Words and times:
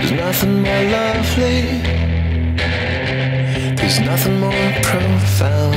There's 0.00 0.12
nothing 0.12 0.62
more 0.62 0.82
lovely. 0.84 1.60
There's 3.76 4.00
nothing 4.00 4.40
more 4.40 4.72
profound 4.82 5.74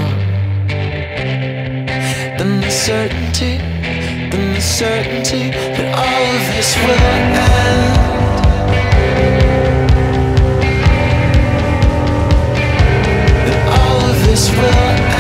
than 2.40 2.62
the 2.62 2.72
certainty, 2.72 3.58
than 4.32 4.54
the 4.54 4.62
certainty 4.62 5.52
that 5.52 5.94
all 5.94 6.36
of 6.38 6.56
this 6.56 6.76
will 6.78 7.04
end. 7.20 7.64
this 14.26 14.50
will 14.50 15.13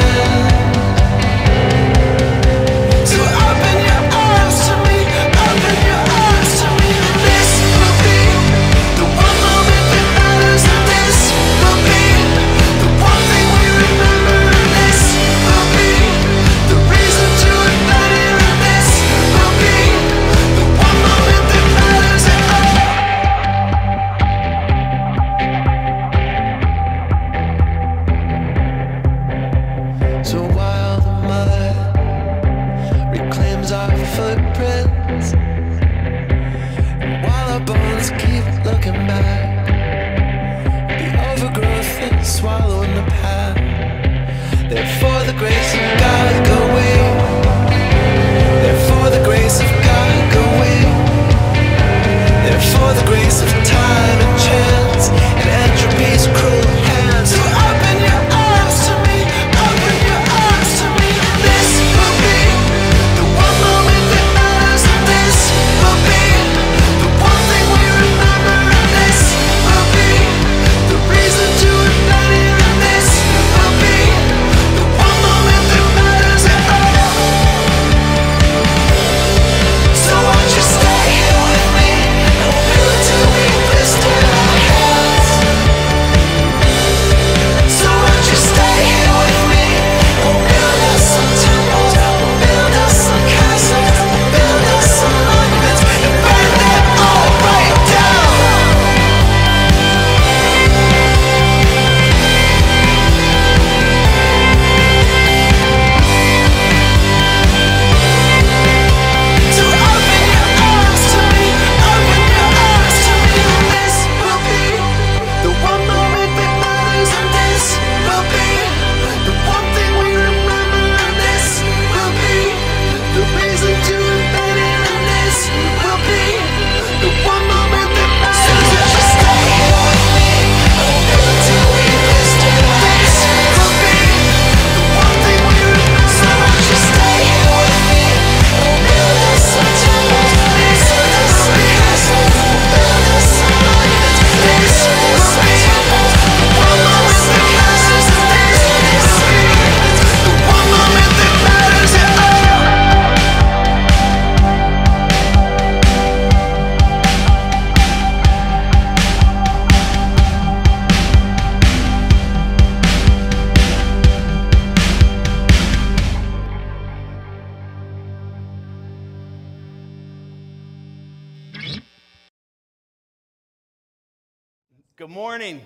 morning. 175.34 175.66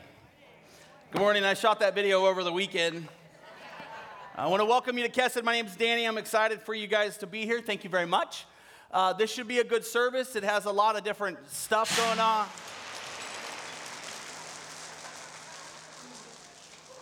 Good 1.11 1.19
morning. 1.19 1.43
I 1.43 1.53
shot 1.53 1.81
that 1.81 1.93
video 1.93 2.25
over 2.25 2.41
the 2.41 2.53
weekend. 2.53 3.05
I 4.33 4.47
want 4.47 4.61
to 4.61 4.65
welcome 4.65 4.97
you 4.97 5.05
to 5.05 5.11
Kesed. 5.11 5.43
My 5.43 5.51
name 5.51 5.65
is 5.65 5.75
Danny. 5.75 6.05
I'm 6.05 6.17
excited 6.17 6.61
for 6.61 6.73
you 6.73 6.87
guys 6.87 7.17
to 7.17 7.27
be 7.27 7.43
here. 7.43 7.59
Thank 7.59 7.83
you 7.83 7.89
very 7.89 8.05
much. 8.05 8.45
Uh, 8.93 9.11
this 9.11 9.29
should 9.29 9.49
be 9.49 9.59
a 9.59 9.65
good 9.65 9.83
service. 9.83 10.37
It 10.37 10.45
has 10.45 10.63
a 10.63 10.71
lot 10.71 10.95
of 10.95 11.03
different 11.03 11.37
stuff 11.51 11.97
going 11.97 12.19
on. 12.19 12.47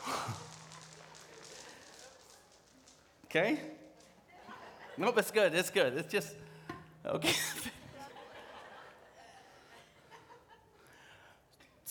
Okay? 3.25 3.59
Nope, 4.97 5.19
it's 5.19 5.29
good. 5.29 5.53
It's 5.53 5.69
good. 5.69 5.93
It's 5.97 6.11
just, 6.11 6.33
okay. 7.05 7.33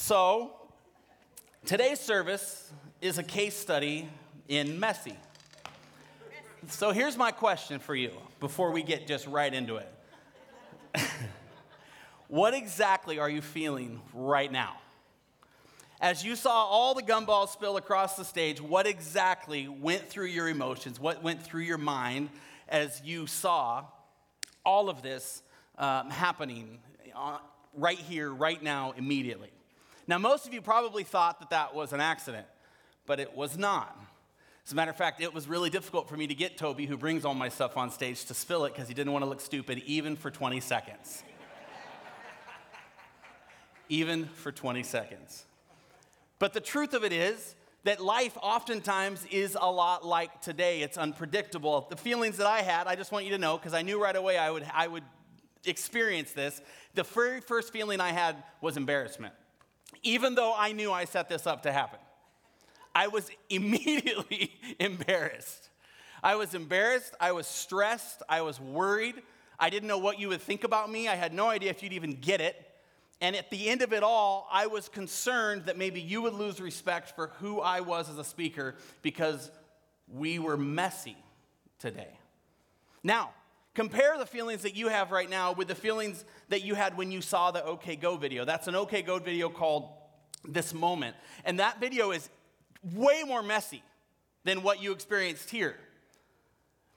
So, 0.06 0.63
today's 1.64 1.98
service 1.98 2.70
is 3.00 3.16
a 3.16 3.22
case 3.22 3.56
study 3.56 4.08
in 4.48 4.78
messy. 4.78 5.16
So, 6.68 6.92
here's 6.92 7.16
my 7.16 7.30
question 7.30 7.78
for 7.78 7.94
you 7.94 8.10
before 8.40 8.70
we 8.70 8.82
get 8.82 9.06
just 9.06 9.26
right 9.26 9.52
into 9.52 9.76
it. 9.76 9.92
what 12.28 12.54
exactly 12.54 13.18
are 13.18 13.28
you 13.28 13.42
feeling 13.42 14.00
right 14.12 14.50
now? 14.50 14.76
As 16.00 16.24
you 16.24 16.36
saw 16.36 16.50
all 16.50 16.94
the 16.94 17.02
gumballs 17.02 17.48
spill 17.48 17.76
across 17.76 18.16
the 18.16 18.24
stage, 18.24 18.60
what 18.60 18.86
exactly 18.86 19.68
went 19.68 20.08
through 20.08 20.26
your 20.26 20.48
emotions? 20.48 21.00
What 21.00 21.22
went 21.22 21.42
through 21.42 21.62
your 21.62 21.78
mind 21.78 22.28
as 22.68 23.00
you 23.04 23.26
saw 23.26 23.84
all 24.64 24.90
of 24.90 25.02
this 25.02 25.42
um, 25.78 26.10
happening 26.10 26.78
uh, 27.14 27.38
right 27.74 27.98
here, 27.98 28.32
right 28.32 28.62
now, 28.62 28.92
immediately? 28.96 29.50
Now, 30.06 30.18
most 30.18 30.46
of 30.46 30.52
you 30.52 30.60
probably 30.60 31.04
thought 31.04 31.40
that 31.40 31.50
that 31.50 31.74
was 31.74 31.92
an 31.92 32.00
accident, 32.00 32.46
but 33.06 33.20
it 33.20 33.34
was 33.34 33.56
not. 33.56 33.98
As 34.66 34.72
a 34.72 34.74
matter 34.74 34.90
of 34.90 34.96
fact, 34.96 35.20
it 35.20 35.34
was 35.34 35.46
really 35.46 35.70
difficult 35.70 36.08
for 36.08 36.16
me 36.16 36.26
to 36.26 36.34
get 36.34 36.56
Toby, 36.56 36.86
who 36.86 36.96
brings 36.96 37.24
all 37.24 37.34
my 37.34 37.48
stuff 37.48 37.76
on 37.76 37.90
stage, 37.90 38.24
to 38.26 38.34
spill 38.34 38.64
it 38.64 38.72
because 38.72 38.88
he 38.88 38.94
didn't 38.94 39.12
want 39.12 39.22
to 39.22 39.28
look 39.28 39.40
stupid 39.40 39.82
even 39.86 40.16
for 40.16 40.30
20 40.30 40.60
seconds. 40.60 41.22
even 43.88 44.26
for 44.26 44.52
20 44.52 44.82
seconds. 44.82 45.44
But 46.38 46.52
the 46.52 46.60
truth 46.60 46.94
of 46.94 47.04
it 47.04 47.12
is 47.12 47.54
that 47.84 48.02
life 48.02 48.36
oftentimes 48.40 49.24
is 49.30 49.56
a 49.60 49.70
lot 49.70 50.04
like 50.04 50.40
today. 50.40 50.80
It's 50.80 50.96
unpredictable. 50.96 51.86
The 51.90 51.96
feelings 51.96 52.38
that 52.38 52.46
I 52.46 52.62
had, 52.62 52.86
I 52.86 52.96
just 52.96 53.12
want 53.12 53.26
you 53.26 53.32
to 53.32 53.38
know, 53.38 53.58
because 53.58 53.74
I 53.74 53.82
knew 53.82 54.02
right 54.02 54.16
away 54.16 54.38
I 54.38 54.50
would, 54.50 54.66
I 54.72 54.88
would 54.88 55.04
experience 55.66 56.32
this. 56.32 56.60
The 56.94 57.02
very 57.04 57.40
first 57.40 57.72
feeling 57.72 58.00
I 58.00 58.12
had 58.12 58.42
was 58.62 58.76
embarrassment, 58.76 59.34
even 60.04 60.34
though 60.34 60.54
I 60.56 60.72
knew 60.72 60.92
I 60.92 61.04
set 61.04 61.28
this 61.28 61.46
up 61.46 61.62
to 61.62 61.72
happen. 61.72 61.98
I 62.94 63.08
was 63.08 63.30
immediately 63.50 64.52
embarrassed. 64.78 65.70
I 66.22 66.36
was 66.36 66.54
embarrassed. 66.54 67.14
I 67.20 67.32
was 67.32 67.46
stressed. 67.46 68.22
I 68.28 68.42
was 68.42 68.60
worried. 68.60 69.16
I 69.58 69.70
didn't 69.70 69.88
know 69.88 69.98
what 69.98 70.18
you 70.18 70.28
would 70.28 70.40
think 70.40 70.64
about 70.64 70.90
me. 70.90 71.08
I 71.08 71.14
had 71.14 71.32
no 71.32 71.48
idea 71.48 71.70
if 71.70 71.82
you'd 71.82 71.92
even 71.92 72.12
get 72.12 72.40
it. 72.40 72.70
And 73.20 73.36
at 73.36 73.50
the 73.50 73.68
end 73.68 73.82
of 73.82 73.92
it 73.92 74.02
all, 74.02 74.48
I 74.50 74.66
was 74.66 74.88
concerned 74.88 75.66
that 75.66 75.78
maybe 75.78 76.00
you 76.00 76.22
would 76.22 76.34
lose 76.34 76.60
respect 76.60 77.14
for 77.14 77.28
who 77.38 77.60
I 77.60 77.80
was 77.80 78.10
as 78.10 78.18
a 78.18 78.24
speaker 78.24 78.74
because 79.02 79.50
we 80.08 80.38
were 80.38 80.56
messy 80.56 81.16
today. 81.78 82.18
Now, 83.02 83.30
compare 83.74 84.16
the 84.18 84.26
feelings 84.26 84.62
that 84.62 84.76
you 84.76 84.88
have 84.88 85.10
right 85.10 85.28
now 85.28 85.52
with 85.52 85.68
the 85.68 85.74
feelings 85.74 86.24
that 86.48 86.62
you 86.62 86.74
had 86.74 86.96
when 86.96 87.10
you 87.10 87.20
saw 87.20 87.50
the 87.50 87.64
OK 87.64 87.96
Go 87.96 88.16
video. 88.16 88.44
That's 88.44 88.68
an 88.68 88.74
OK 88.74 89.02
Go 89.02 89.18
video 89.18 89.48
called 89.48 89.90
This 90.44 90.72
Moment. 90.72 91.16
And 91.44 91.58
that 91.58 91.80
video 91.80 92.12
is 92.12 92.28
way 92.94 93.22
more 93.26 93.42
messy 93.42 93.82
than 94.44 94.62
what 94.62 94.82
you 94.82 94.92
experienced 94.92 95.50
here. 95.50 95.76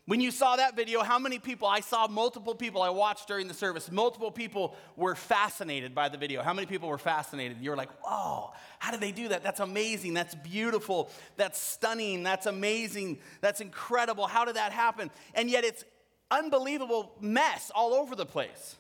When 0.06 0.22
you 0.22 0.32
saw 0.32 0.56
that 0.56 0.78
video, 0.78 1.04
how 1.04 1.20
many 1.20 1.38
people? 1.38 1.68
I 1.68 1.82
saw 1.82 2.08
multiple 2.08 2.56
people 2.56 2.82
I 2.82 2.92
watched 2.92 3.28
during 3.28 3.50
the 3.50 3.54
service. 3.54 3.92
Multiple 3.92 4.32
people 4.32 4.74
were 4.96 5.16
fascinated 5.16 5.94
by 5.94 6.08
the 6.08 6.18
video. 6.18 6.42
How 6.42 6.54
many 6.54 6.66
people 6.66 6.88
were 6.88 6.98
fascinated? 6.98 7.58
You 7.60 7.72
were 7.72 7.76
like, 7.76 7.90
"Whoa, 8.06 8.54
how 8.80 8.92
did 8.92 9.02
they 9.02 9.12
do 9.12 9.28
that? 9.28 9.44
That's 9.44 9.60
amazing. 9.60 10.14
That's 10.14 10.34
beautiful. 10.34 11.10
That's 11.36 11.60
stunning. 11.60 12.24
That's 12.24 12.46
amazing. 12.46 13.20
That's 13.42 13.60
incredible. 13.60 14.28
How 14.28 14.46
did 14.46 14.56
that 14.56 14.72
happen?" 14.72 15.12
And 15.34 15.50
yet 15.50 15.66
it's 15.66 15.84
unbelievable 16.32 17.12
mess 17.20 17.72
all 17.74 17.94
over 17.94 18.16
the 18.16 18.26
place. 18.26 18.76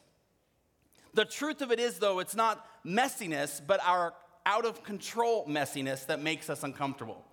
The 1.13 1.25
truth 1.25 1.61
of 1.61 1.71
it 1.71 1.79
is, 1.79 1.99
though, 1.99 2.19
it's 2.19 2.35
not 2.35 2.65
messiness, 2.85 3.61
but 3.65 3.79
our 3.83 4.13
out 4.45 4.65
of 4.65 4.83
control 4.83 5.45
messiness 5.45 6.05
that 6.05 6.21
makes 6.21 6.49
us 6.49 6.63
uncomfortable. 6.63 7.23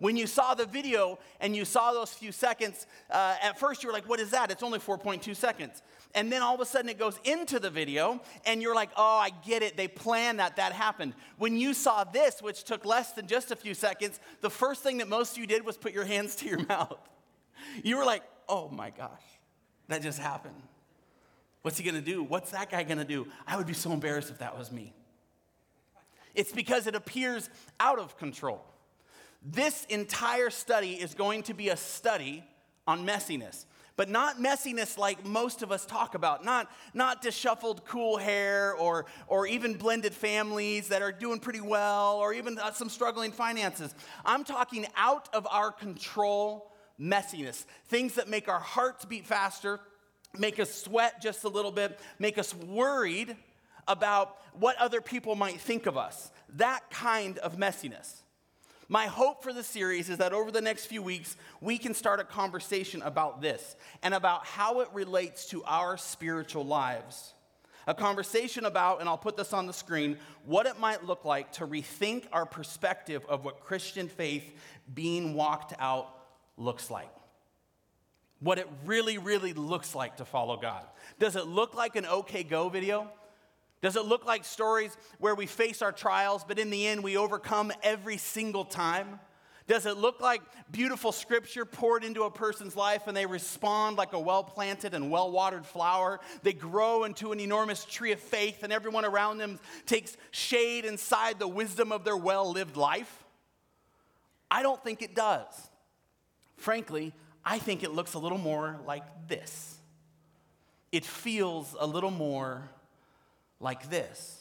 When 0.00 0.16
you 0.16 0.26
saw 0.26 0.54
the 0.54 0.64
video 0.64 1.18
and 1.40 1.54
you 1.54 1.66
saw 1.66 1.92
those 1.92 2.12
few 2.12 2.32
seconds, 2.32 2.86
uh, 3.10 3.36
at 3.42 3.58
first 3.58 3.82
you 3.82 3.88
were 3.88 3.92
like, 3.92 4.08
what 4.08 4.18
is 4.18 4.30
that? 4.30 4.50
It's 4.50 4.62
only 4.62 4.78
4.2 4.78 5.36
seconds. 5.36 5.82
And 6.14 6.32
then 6.32 6.42
all 6.42 6.54
of 6.54 6.60
a 6.60 6.64
sudden 6.64 6.88
it 6.88 6.98
goes 6.98 7.20
into 7.22 7.60
the 7.60 7.68
video 7.68 8.20
and 8.46 8.62
you're 8.62 8.74
like, 8.74 8.90
oh, 8.96 9.18
I 9.18 9.30
get 9.46 9.62
it. 9.62 9.76
They 9.76 9.88
planned 9.88 10.38
that. 10.38 10.56
That 10.56 10.72
happened. 10.72 11.14
When 11.36 11.56
you 11.56 11.74
saw 11.74 12.04
this, 12.04 12.40
which 12.40 12.64
took 12.64 12.86
less 12.86 13.12
than 13.12 13.26
just 13.26 13.50
a 13.50 13.56
few 13.56 13.74
seconds, 13.74 14.20
the 14.40 14.50
first 14.50 14.82
thing 14.82 14.98
that 14.98 15.08
most 15.08 15.32
of 15.32 15.38
you 15.38 15.46
did 15.46 15.64
was 15.64 15.76
put 15.76 15.92
your 15.92 16.04
hands 16.04 16.34
to 16.36 16.46
your 16.46 16.64
mouth. 16.66 16.98
You 17.84 17.98
were 17.98 18.04
like, 18.06 18.22
oh 18.48 18.70
my 18.70 18.88
gosh, 18.90 19.22
that 19.90 20.02
just 20.02 20.18
happened. 20.18 20.54
What's 21.62 21.76
he 21.76 21.84
gonna 21.84 22.00
do? 22.00 22.22
What's 22.22 22.50
that 22.52 22.70
guy 22.70 22.82
gonna 22.82 23.04
do? 23.04 23.26
I 23.46 23.56
would 23.56 23.66
be 23.66 23.74
so 23.74 23.92
embarrassed 23.92 24.30
if 24.30 24.38
that 24.38 24.58
was 24.58 24.72
me. 24.72 24.94
It's 26.34 26.52
because 26.52 26.86
it 26.86 26.94
appears 26.94 27.50
out 27.78 27.98
of 27.98 28.16
control. 28.16 28.64
This 29.42 29.84
entire 29.88 30.50
study 30.50 30.92
is 30.92 31.14
going 31.14 31.42
to 31.44 31.54
be 31.54 31.68
a 31.70 31.76
study 31.76 32.44
on 32.86 33.06
messiness. 33.06 33.64
But 33.96 34.08
not 34.08 34.38
messiness 34.38 34.96
like 34.96 35.26
most 35.26 35.62
of 35.62 35.70
us 35.70 35.84
talk 35.84 36.14
about, 36.14 36.42
not, 36.42 36.70
not 36.94 37.20
disheveled 37.20 37.84
cool 37.84 38.16
hair 38.16 38.74
or, 38.74 39.04
or 39.26 39.46
even 39.46 39.74
blended 39.74 40.14
families 40.14 40.88
that 40.88 41.02
are 41.02 41.12
doing 41.12 41.38
pretty 41.38 41.60
well 41.60 42.16
or 42.16 42.32
even 42.32 42.58
uh, 42.58 42.72
some 42.72 42.88
struggling 42.88 43.32
finances. 43.32 43.94
I'm 44.24 44.44
talking 44.44 44.86
out 44.96 45.28
of 45.34 45.46
our 45.50 45.70
control 45.70 46.69
messiness, 47.00 47.64
things 47.86 48.14
that 48.14 48.28
make 48.28 48.48
our 48.48 48.60
hearts 48.60 49.04
beat 49.04 49.26
faster, 49.26 49.80
make 50.38 50.60
us 50.60 50.72
sweat 50.72 51.22
just 51.22 51.44
a 51.44 51.48
little 51.48 51.72
bit, 51.72 51.98
make 52.18 52.38
us 52.38 52.54
worried 52.54 53.36
about 53.88 54.36
what 54.52 54.76
other 54.76 55.00
people 55.00 55.34
might 55.34 55.60
think 55.60 55.86
of 55.86 55.96
us. 55.96 56.30
That 56.56 56.90
kind 56.90 57.38
of 57.38 57.56
messiness. 57.56 58.22
My 58.88 59.06
hope 59.06 59.44
for 59.44 59.52
the 59.52 59.62
series 59.62 60.10
is 60.10 60.18
that 60.18 60.32
over 60.32 60.50
the 60.50 60.60
next 60.60 60.86
few 60.86 61.00
weeks, 61.00 61.36
we 61.60 61.78
can 61.78 61.94
start 61.94 62.18
a 62.18 62.24
conversation 62.24 63.02
about 63.02 63.40
this 63.40 63.76
and 64.02 64.12
about 64.12 64.44
how 64.44 64.80
it 64.80 64.88
relates 64.92 65.46
to 65.50 65.62
our 65.64 65.96
spiritual 65.96 66.64
lives. 66.64 67.34
A 67.86 67.94
conversation 67.94 68.64
about, 68.64 69.00
and 69.00 69.08
I'll 69.08 69.16
put 69.16 69.36
this 69.36 69.52
on 69.52 69.66
the 69.66 69.72
screen, 69.72 70.18
what 70.44 70.66
it 70.66 70.78
might 70.78 71.04
look 71.04 71.24
like 71.24 71.52
to 71.52 71.66
rethink 71.66 72.24
our 72.32 72.44
perspective 72.44 73.24
of 73.28 73.44
what 73.44 73.60
Christian 73.60 74.08
faith 74.08 74.52
being 74.92 75.34
walked 75.34 75.72
out 75.78 76.19
looks 76.60 76.90
like. 76.90 77.10
What 78.40 78.58
it 78.58 78.68
really, 78.86 79.18
really 79.18 79.52
looks 79.52 79.94
like 79.94 80.16
to 80.16 80.24
follow 80.24 80.56
God. 80.56 80.84
Does 81.18 81.36
it 81.36 81.46
look 81.46 81.74
like 81.74 81.96
an 81.96 82.06
OK 82.06 82.42
Go 82.44 82.68
video? 82.68 83.10
Does 83.82 83.96
it 83.96 84.04
look 84.04 84.26
like 84.26 84.44
stories 84.44 84.96
where 85.18 85.34
we 85.34 85.46
face 85.46 85.82
our 85.82 85.92
trials, 85.92 86.44
but 86.46 86.58
in 86.58 86.70
the 86.70 86.86
end 86.86 87.02
we 87.02 87.16
overcome 87.16 87.72
every 87.82 88.18
single 88.18 88.64
time? 88.64 89.20
Does 89.66 89.86
it 89.86 89.96
look 89.96 90.20
like 90.20 90.42
beautiful 90.72 91.12
scripture 91.12 91.64
poured 91.64 92.02
into 92.02 92.24
a 92.24 92.30
person's 92.30 92.74
life 92.74 93.06
and 93.06 93.16
they 93.16 93.24
respond 93.24 93.96
like 93.96 94.12
a 94.12 94.18
well 94.18 94.42
planted 94.42 94.94
and 94.94 95.10
well 95.10 95.30
watered 95.30 95.64
flower? 95.64 96.18
They 96.42 96.52
grow 96.52 97.04
into 97.04 97.30
an 97.32 97.40
enormous 97.40 97.84
tree 97.84 98.10
of 98.10 98.18
faith 98.18 98.64
and 98.64 98.72
everyone 98.72 99.04
around 99.04 99.38
them 99.38 99.60
takes 99.86 100.16
shade 100.32 100.84
inside 100.84 101.38
the 101.38 101.46
wisdom 101.46 101.92
of 101.92 102.04
their 102.04 102.16
well 102.16 102.50
lived 102.50 102.76
life? 102.76 103.24
I 104.50 104.62
don't 104.62 104.82
think 104.82 105.02
it 105.02 105.14
does. 105.14 105.69
Frankly, 106.60 107.14
I 107.42 107.58
think 107.58 107.82
it 107.82 107.92
looks 107.92 108.12
a 108.12 108.18
little 108.18 108.36
more 108.36 108.78
like 108.86 109.28
this. 109.28 109.78
It 110.92 111.06
feels 111.06 111.74
a 111.80 111.86
little 111.86 112.10
more 112.10 112.68
like 113.60 113.88
this. 113.88 114.36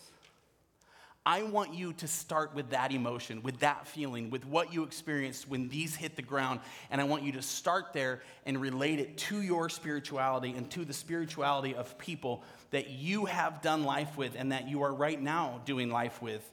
I 1.25 1.43
want 1.43 1.73
you 1.73 1.93
to 1.93 2.07
start 2.09 2.53
with 2.53 2.71
that 2.71 2.91
emotion, 2.91 3.41
with 3.41 3.59
that 3.59 3.88
feeling, 3.88 4.31
with 4.31 4.45
what 4.45 4.73
you 4.73 4.83
experienced 4.83 5.47
when 5.47 5.69
these 5.69 5.95
hit 5.95 6.17
the 6.17 6.21
ground. 6.21 6.59
And 6.91 6.99
I 6.99 7.05
want 7.05 7.23
you 7.23 7.31
to 7.33 7.41
start 7.41 7.93
there 7.93 8.21
and 8.45 8.59
relate 8.59 8.99
it 8.99 9.17
to 9.19 9.41
your 9.41 9.69
spirituality 9.69 10.53
and 10.57 10.69
to 10.71 10.83
the 10.83 10.93
spirituality 10.93 11.73
of 11.73 11.97
people 11.97 12.43
that 12.71 12.89
you 12.89 13.25
have 13.25 13.61
done 13.61 13.85
life 13.85 14.17
with 14.17 14.35
and 14.35 14.51
that 14.51 14.67
you 14.67 14.81
are 14.81 14.93
right 14.93 15.21
now 15.21 15.61
doing 15.63 15.89
life 15.89 16.21
with 16.21 16.43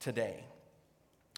today. 0.00 0.44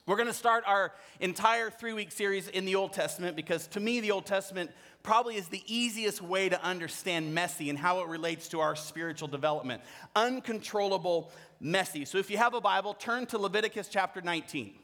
We're 0.06 0.14
going 0.14 0.28
to 0.28 0.34
start 0.34 0.62
our 0.68 0.92
entire 1.18 1.68
three 1.68 1.92
week 1.92 2.12
series 2.12 2.46
in 2.46 2.64
the 2.64 2.76
Old 2.76 2.92
Testament 2.92 3.34
because 3.34 3.66
to 3.68 3.80
me, 3.80 3.98
the 3.98 4.12
Old 4.12 4.24
Testament 4.24 4.70
probably 5.02 5.34
is 5.34 5.48
the 5.48 5.64
easiest 5.66 6.22
way 6.22 6.48
to 6.48 6.62
understand 6.62 7.34
messy 7.34 7.70
and 7.70 7.76
how 7.76 7.98
it 7.98 8.06
relates 8.06 8.46
to 8.50 8.60
our 8.60 8.76
spiritual 8.76 9.26
development. 9.26 9.82
Uncontrollable 10.14 11.32
messy. 11.58 12.04
So 12.04 12.18
if 12.18 12.30
you 12.30 12.38
have 12.38 12.54
a 12.54 12.60
Bible, 12.60 12.94
turn 12.94 13.26
to 13.26 13.38
Leviticus 13.38 13.88
chapter 13.88 14.22
19. 14.22 14.74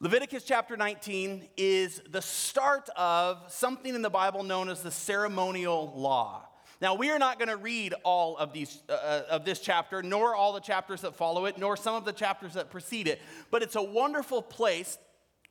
Leviticus 0.00 0.44
chapter 0.44 0.74
19 0.74 1.46
is 1.58 2.00
the 2.08 2.22
start 2.22 2.88
of 2.96 3.42
something 3.48 3.94
in 3.94 4.00
the 4.00 4.08
Bible 4.08 4.42
known 4.42 4.70
as 4.70 4.80
the 4.80 4.90
ceremonial 4.90 5.92
law. 5.94 6.48
Now, 6.80 6.94
we 6.94 7.10
are 7.10 7.18
not 7.18 7.38
going 7.38 7.48
to 7.48 7.56
read 7.56 7.94
all 8.04 8.36
of, 8.36 8.52
these, 8.52 8.82
uh, 8.88 8.92
uh, 8.92 9.22
of 9.30 9.44
this 9.44 9.58
chapter, 9.58 10.02
nor 10.02 10.34
all 10.34 10.52
the 10.52 10.60
chapters 10.60 11.00
that 11.00 11.16
follow 11.16 11.46
it, 11.46 11.58
nor 11.58 11.76
some 11.76 11.94
of 11.94 12.04
the 12.04 12.12
chapters 12.12 12.54
that 12.54 12.70
precede 12.70 13.08
it, 13.08 13.20
but 13.50 13.62
it's 13.62 13.76
a 13.76 13.82
wonderful 13.82 14.42
place 14.42 14.98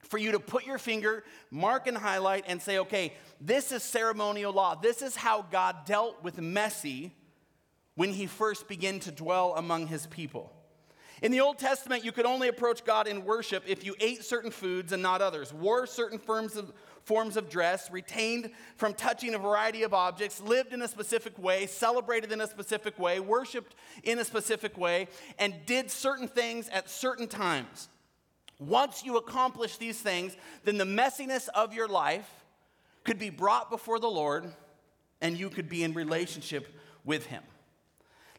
for 0.03 0.17
you 0.17 0.31
to 0.31 0.39
put 0.39 0.65
your 0.65 0.77
finger, 0.77 1.23
mark 1.51 1.87
and 1.87 1.97
highlight, 1.97 2.45
and 2.47 2.61
say, 2.61 2.79
okay, 2.79 3.13
this 3.41 3.71
is 3.71 3.83
ceremonial 3.83 4.53
law. 4.53 4.75
This 4.75 5.01
is 5.01 5.15
how 5.15 5.41
God 5.41 5.85
dealt 5.85 6.23
with 6.23 6.39
messy 6.39 7.13
when 7.95 8.11
he 8.11 8.25
first 8.25 8.67
began 8.67 8.99
to 9.01 9.11
dwell 9.11 9.55
among 9.57 9.87
his 9.87 10.07
people. 10.07 10.53
In 11.21 11.31
the 11.31 11.41
Old 11.41 11.57
Testament, 11.57 12.05
you 12.05 12.11
could 12.11 12.27
only 12.27 12.47
approach 12.47 12.85
God 12.85 13.07
in 13.07 13.25
worship 13.25 13.63
if 13.67 13.83
you 13.83 13.95
ate 13.99 14.23
certain 14.23 14.51
foods 14.51 14.91
and 14.91 15.01
not 15.01 15.21
others, 15.21 15.51
wore 15.51 15.87
certain 15.87 16.19
forms 16.19 16.55
of, 16.55 16.71
forms 17.07 17.37
of 17.37 17.49
dress, 17.49 17.89
retained 17.89 18.51
from 18.75 18.93
touching 18.93 19.33
a 19.33 19.39
variety 19.39 19.83
of 19.83 19.93
objects, 19.93 20.41
lived 20.41 20.73
in 20.73 20.81
a 20.81 20.87
specific 20.89 21.39
way, 21.39 21.65
celebrated 21.65 22.33
in 22.33 22.41
a 22.41 22.47
specific 22.47 22.99
way, 22.99 23.21
worshiped 23.21 23.75
in 24.03 24.19
a 24.19 24.25
specific 24.25 24.77
way, 24.77 25.07
and 25.39 25.55
did 25.65 25.89
certain 25.89 26.27
things 26.27 26.67
at 26.67 26.89
certain 26.89 27.27
times. 27.27 27.87
Once 28.59 29.05
you 29.05 29.15
accomplish 29.15 29.77
these 29.77 30.01
things, 30.01 30.35
then 30.65 30.77
the 30.77 30.83
messiness 30.83 31.47
of 31.55 31.73
your 31.73 31.87
life 31.87 32.29
could 33.05 33.17
be 33.17 33.29
brought 33.29 33.69
before 33.69 33.99
the 33.99 34.09
Lord 34.09 34.51
and 35.21 35.37
you 35.37 35.49
could 35.49 35.69
be 35.69 35.83
in 35.83 35.93
relationship 35.93 36.67
with 37.05 37.27
him. 37.27 37.43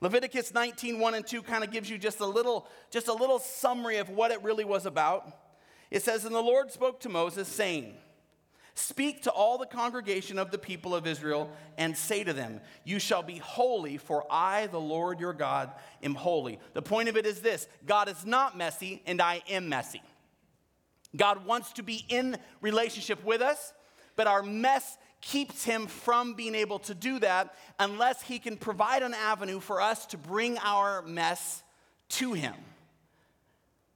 Leviticus 0.03 0.53
19, 0.53 1.01
1 1.01 1.15
and 1.15 1.27
2 1.27 1.41
kind 1.41 1.65
of 1.65 1.71
gives 1.71 1.89
you 1.89 1.97
just 1.97 2.21
a 2.21 2.27
little, 2.27 2.69
just 2.91 3.09
a 3.09 3.15
little 3.15 3.39
summary 3.39 3.97
of 3.97 4.11
what 4.11 4.31
it 4.31 4.43
really 4.43 4.65
was 4.65 4.85
about. 4.85 5.27
It 5.91 6.03
says, 6.03 6.27
And 6.27 6.35
the 6.35 6.43
Lord 6.43 6.71
spoke 6.71 7.01
to 7.01 7.09
Moses, 7.09 7.49
saying, 7.49 7.95
Speak 8.79 9.23
to 9.23 9.33
all 9.33 9.59
the 9.59 9.67
congregation 9.67 10.39
of 10.39 10.53
the 10.53 10.57
people 10.57 10.95
of 10.95 11.05
Israel 11.05 11.51
and 11.79 11.97
say 11.97 12.23
to 12.23 12.33
them, 12.33 12.61
You 12.85 13.01
shall 13.01 13.25
be 13.25 13.39
holy, 13.39 13.97
for 13.97 14.25
I, 14.31 14.69
the 14.69 14.79
Lord 14.79 15.19
your 15.19 15.33
God, 15.33 15.73
am 16.01 16.15
holy. 16.15 16.61
The 16.75 16.81
point 16.83 17.09
of 17.09 17.17
it 17.17 17.27
is 17.27 17.41
this 17.41 17.67
God 17.87 18.09
is 18.09 18.25
not 18.25 18.57
messy, 18.57 19.03
and 19.05 19.21
I 19.21 19.43
am 19.51 19.69
messy. 19.69 20.01
God 21.17 21.45
wants 21.45 21.73
to 21.73 21.83
be 21.83 22.05
in 22.09 22.39
relationship 22.61 23.25
with 23.25 23.41
us, 23.41 23.73
but 24.15 24.29
our 24.29 24.45
mess 24.45 24.97
keeps 25.21 25.65
him 25.65 25.89
from 25.89 26.35
being 26.35 26.55
able 26.55 26.79
to 26.79 26.95
do 26.95 27.19
that 27.19 27.57
unless 27.81 28.23
he 28.23 28.39
can 28.39 28.57
provide 28.57 29.03
an 29.03 29.13
avenue 29.13 29.59
for 29.59 29.81
us 29.81 30.07
to 30.07 30.17
bring 30.17 30.57
our 30.59 31.03
mess 31.03 31.65
to 32.11 32.33
him. 32.33 32.55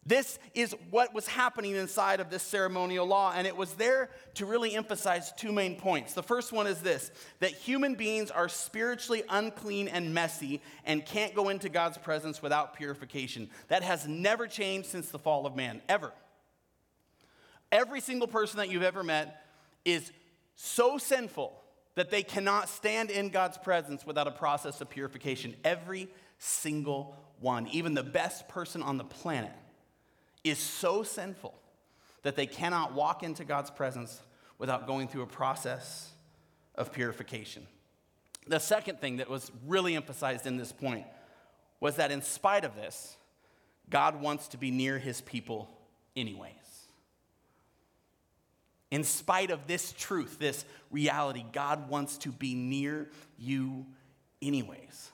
This 0.05 0.41
is 0.53 0.75
what 0.91 1.15
was 1.15 1.29
happening 1.29 1.77
inside 1.77 2.19
of 2.19 2.29
this 2.29 2.43
ceremonial 2.43 3.07
law, 3.07 3.33
and 3.37 3.47
it 3.47 3.57
was 3.57 3.75
there 3.75 4.11
to 4.35 4.47
really 4.47 4.75
emphasize 4.75 5.33
two 5.37 5.53
main 5.53 5.77
points. 5.77 6.13
The 6.13 6.25
first 6.25 6.53
one 6.53 6.67
is 6.67 6.81
this 6.81 7.13
that 7.39 7.53
human 7.53 7.95
beings 7.95 8.31
are 8.33 8.49
spiritually 8.49 9.23
unclean 9.29 9.87
and 9.87 10.13
messy 10.13 10.61
and 10.85 11.07
can't 11.07 11.35
go 11.35 11.51
into 11.51 11.69
God's 11.69 11.99
presence 11.99 12.43
without 12.43 12.75
purification. 12.75 13.49
That 13.69 13.85
has 13.85 14.09
never 14.09 14.49
changed 14.49 14.89
since 14.89 15.09
the 15.11 15.21
fall 15.21 15.47
of 15.47 15.55
man, 15.55 15.81
ever. 15.89 16.13
Every 17.71 18.01
single 18.01 18.29
person 18.29 18.59
that 18.59 18.71
you've 18.71 18.83
ever 18.83 19.05
met 19.05 19.47
is 19.85 20.11
so 20.57 20.99
sinful 20.99 21.57
that 21.95 22.11
they 22.11 22.25
cannot 22.25 22.69
stand 22.69 23.11
in 23.11 23.29
God's 23.29 23.57
presence 23.57 24.05
without 24.05 24.27
a 24.27 24.33
process 24.33 24.81
of 24.81 24.91
purification. 24.91 25.55
Every 25.63 26.09
single 26.39 27.17
one, 27.39 27.69
even 27.69 27.95
the 27.95 28.03
best 28.03 28.49
person 28.49 28.83
on 28.83 28.99
the 28.99 29.05
planet, 29.05 29.53
is 30.45 30.59
so 30.59 31.03
sinful 31.03 31.55
that 32.23 32.37
they 32.37 32.47
cannot 32.47 32.95
walk 32.95 33.23
into 33.23 33.45
God's 33.45 33.71
presence 33.71 34.21
without 34.59 34.87
going 34.87 35.09
through 35.09 35.23
a 35.23 35.27
process 35.27 36.13
of 36.75 36.93
purification. 36.93 37.67
The 38.47 38.59
second 38.59 39.01
thing 39.01 39.19
that 39.19 39.29
was 39.29 39.51
really 39.67 39.95
emphasized 39.95 40.47
in 40.47 40.57
this 40.57 40.73
point 40.73 41.07
was 41.81 41.97
that 41.97 42.11
in 42.11 42.23
spite 42.23 42.65
of 42.65 42.75
this, 42.75 43.17
God 43.91 44.21
wants 44.21 44.49
to 44.49 44.57
be 44.57 44.71
near 44.71 44.99
his 44.99 45.21
people 45.21 45.69
anyways. 46.17 46.53
In 48.91 49.05
spite 49.05 49.51
of 49.51 49.67
this 49.67 49.93
truth, 49.93 50.39
this 50.39 50.65
reality, 50.91 51.45
God 51.53 51.89
wants 51.89 52.19
to 52.19 52.29
be 52.29 52.55
near 52.55 53.09
you 53.39 53.87
anyways. 54.41 55.11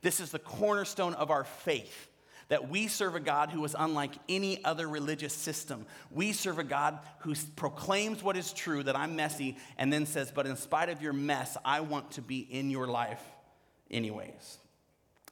This 0.00 0.18
is 0.18 0.30
the 0.30 0.38
cornerstone 0.38 1.14
of 1.14 1.30
our 1.30 1.44
faith 1.44 2.08
that 2.48 2.68
we 2.68 2.86
serve 2.88 3.14
a 3.14 3.20
God 3.20 3.50
who 3.50 3.64
is 3.64 3.74
unlike 3.78 4.12
any 4.28 4.64
other 4.64 4.88
religious 4.88 5.32
system. 5.32 5.86
We 6.10 6.32
serve 6.32 6.58
a 6.58 6.64
God 6.64 6.98
who 7.20 7.34
proclaims 7.56 8.22
what 8.22 8.36
is 8.36 8.52
true, 8.52 8.82
that 8.82 8.96
I'm 8.96 9.16
messy, 9.16 9.56
and 9.78 9.92
then 9.92 10.06
says, 10.06 10.30
But 10.30 10.46
in 10.46 10.56
spite 10.56 10.88
of 10.88 11.02
your 11.02 11.12
mess, 11.12 11.56
I 11.64 11.80
want 11.80 12.12
to 12.12 12.22
be 12.22 12.40
in 12.40 12.70
your 12.70 12.86
life 12.86 13.22
anyways. 13.90 14.58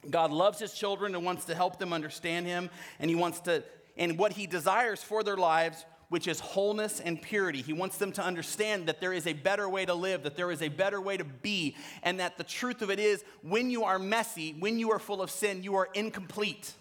God 0.09 0.31
loves 0.31 0.59
his 0.59 0.73
children 0.73 1.13
and 1.15 1.23
wants 1.23 1.45
to 1.45 1.55
help 1.55 1.77
them 1.77 1.93
understand 1.93 2.47
him, 2.47 2.69
and 2.99 3.09
he 3.09 3.15
wants 3.15 3.39
to, 3.41 3.63
and 3.97 4.17
what 4.17 4.33
he 4.33 4.47
desires 4.47 5.03
for 5.03 5.23
their 5.23 5.37
lives 5.37 5.85
which 6.11 6.27
is 6.27 6.41
wholeness 6.41 6.99
and 6.99 7.21
purity. 7.21 7.61
He 7.61 7.71
wants 7.71 7.97
them 7.97 8.11
to 8.13 8.21
understand 8.21 8.87
that 8.87 8.99
there 8.99 9.13
is 9.13 9.25
a 9.25 9.31
better 9.31 9.69
way 9.69 9.85
to 9.85 9.93
live, 9.93 10.23
that 10.23 10.35
there 10.35 10.51
is 10.51 10.61
a 10.61 10.67
better 10.67 10.99
way 10.99 11.15
to 11.15 11.23
be, 11.23 11.77
and 12.03 12.19
that 12.19 12.37
the 12.37 12.43
truth 12.43 12.81
of 12.81 12.91
it 12.91 12.99
is 12.99 13.23
when 13.43 13.69
you 13.69 13.85
are 13.85 13.97
messy, 13.97 14.53
when 14.59 14.77
you 14.77 14.91
are 14.91 14.99
full 14.99 15.21
of 15.21 15.31
sin, 15.31 15.63
you 15.63 15.75
are 15.75 15.87
incomplete. 15.93 16.73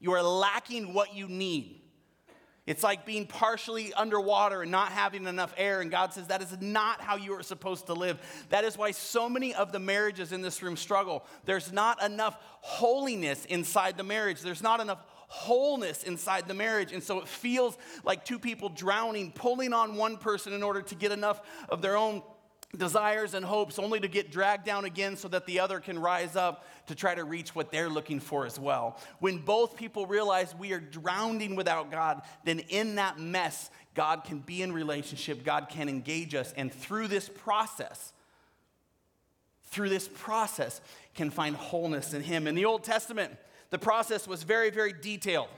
You 0.00 0.12
are 0.12 0.22
lacking 0.22 0.94
what 0.94 1.14
you 1.14 1.28
need. 1.28 1.82
It's 2.66 2.82
like 2.82 3.06
being 3.06 3.26
partially 3.26 3.94
underwater 3.94 4.62
and 4.62 4.70
not 4.72 4.90
having 4.90 5.26
enough 5.26 5.54
air. 5.56 5.80
And 5.80 5.90
God 5.90 6.12
says 6.12 6.26
that 6.26 6.42
is 6.42 6.56
not 6.60 7.00
how 7.00 7.16
you 7.16 7.32
are 7.34 7.42
supposed 7.42 7.86
to 7.86 7.94
live. 7.94 8.18
That 8.48 8.64
is 8.64 8.76
why 8.76 8.90
so 8.90 9.28
many 9.28 9.54
of 9.54 9.70
the 9.70 9.78
marriages 9.78 10.32
in 10.32 10.42
this 10.42 10.62
room 10.62 10.76
struggle. 10.76 11.24
There's 11.44 11.72
not 11.72 12.02
enough 12.02 12.36
holiness 12.60 13.44
inside 13.44 13.96
the 13.96 14.02
marriage, 14.02 14.40
there's 14.40 14.62
not 14.62 14.80
enough 14.80 14.98
wholeness 15.28 16.02
inside 16.02 16.48
the 16.48 16.54
marriage. 16.54 16.92
And 16.92 17.02
so 17.02 17.20
it 17.20 17.28
feels 17.28 17.76
like 18.04 18.24
two 18.24 18.38
people 18.38 18.68
drowning, 18.68 19.32
pulling 19.32 19.72
on 19.72 19.94
one 19.94 20.16
person 20.16 20.52
in 20.52 20.62
order 20.62 20.82
to 20.82 20.94
get 20.94 21.12
enough 21.12 21.40
of 21.68 21.82
their 21.82 21.96
own 21.96 22.22
desires 22.76 23.34
and 23.34 23.44
hopes, 23.44 23.78
only 23.78 24.00
to 24.00 24.08
get 24.08 24.30
dragged 24.30 24.64
down 24.64 24.84
again 24.84 25.16
so 25.16 25.28
that 25.28 25.46
the 25.46 25.60
other 25.60 25.80
can 25.80 25.98
rise 25.98 26.36
up 26.36 26.66
to 26.86 26.94
try 26.94 27.14
to 27.14 27.24
reach 27.24 27.54
what 27.54 27.70
they're 27.70 27.88
looking 27.88 28.20
for 28.20 28.46
as 28.46 28.58
well. 28.58 28.98
When 29.18 29.38
both 29.38 29.76
people 29.76 30.06
realize 30.06 30.54
we 30.54 30.72
are 30.72 30.80
drowning 30.80 31.56
without 31.56 31.90
God, 31.90 32.22
then 32.44 32.60
in 32.60 32.96
that 32.96 33.18
mess, 33.18 33.70
God 33.94 34.24
can 34.24 34.40
be 34.40 34.62
in 34.62 34.72
relationship, 34.72 35.44
God 35.44 35.68
can 35.68 35.88
engage 35.88 36.34
us, 36.34 36.52
and 36.56 36.72
through 36.72 37.08
this 37.08 37.28
process, 37.28 38.12
through 39.64 39.88
this 39.88 40.08
process, 40.08 40.80
can 41.14 41.30
find 41.30 41.56
wholeness 41.56 42.14
in 42.14 42.22
Him. 42.22 42.46
In 42.46 42.54
the 42.54 42.64
Old 42.64 42.84
Testament, 42.84 43.34
the 43.70 43.78
process 43.78 44.28
was 44.28 44.42
very, 44.42 44.70
very 44.70 44.92
detailed. 44.92 45.48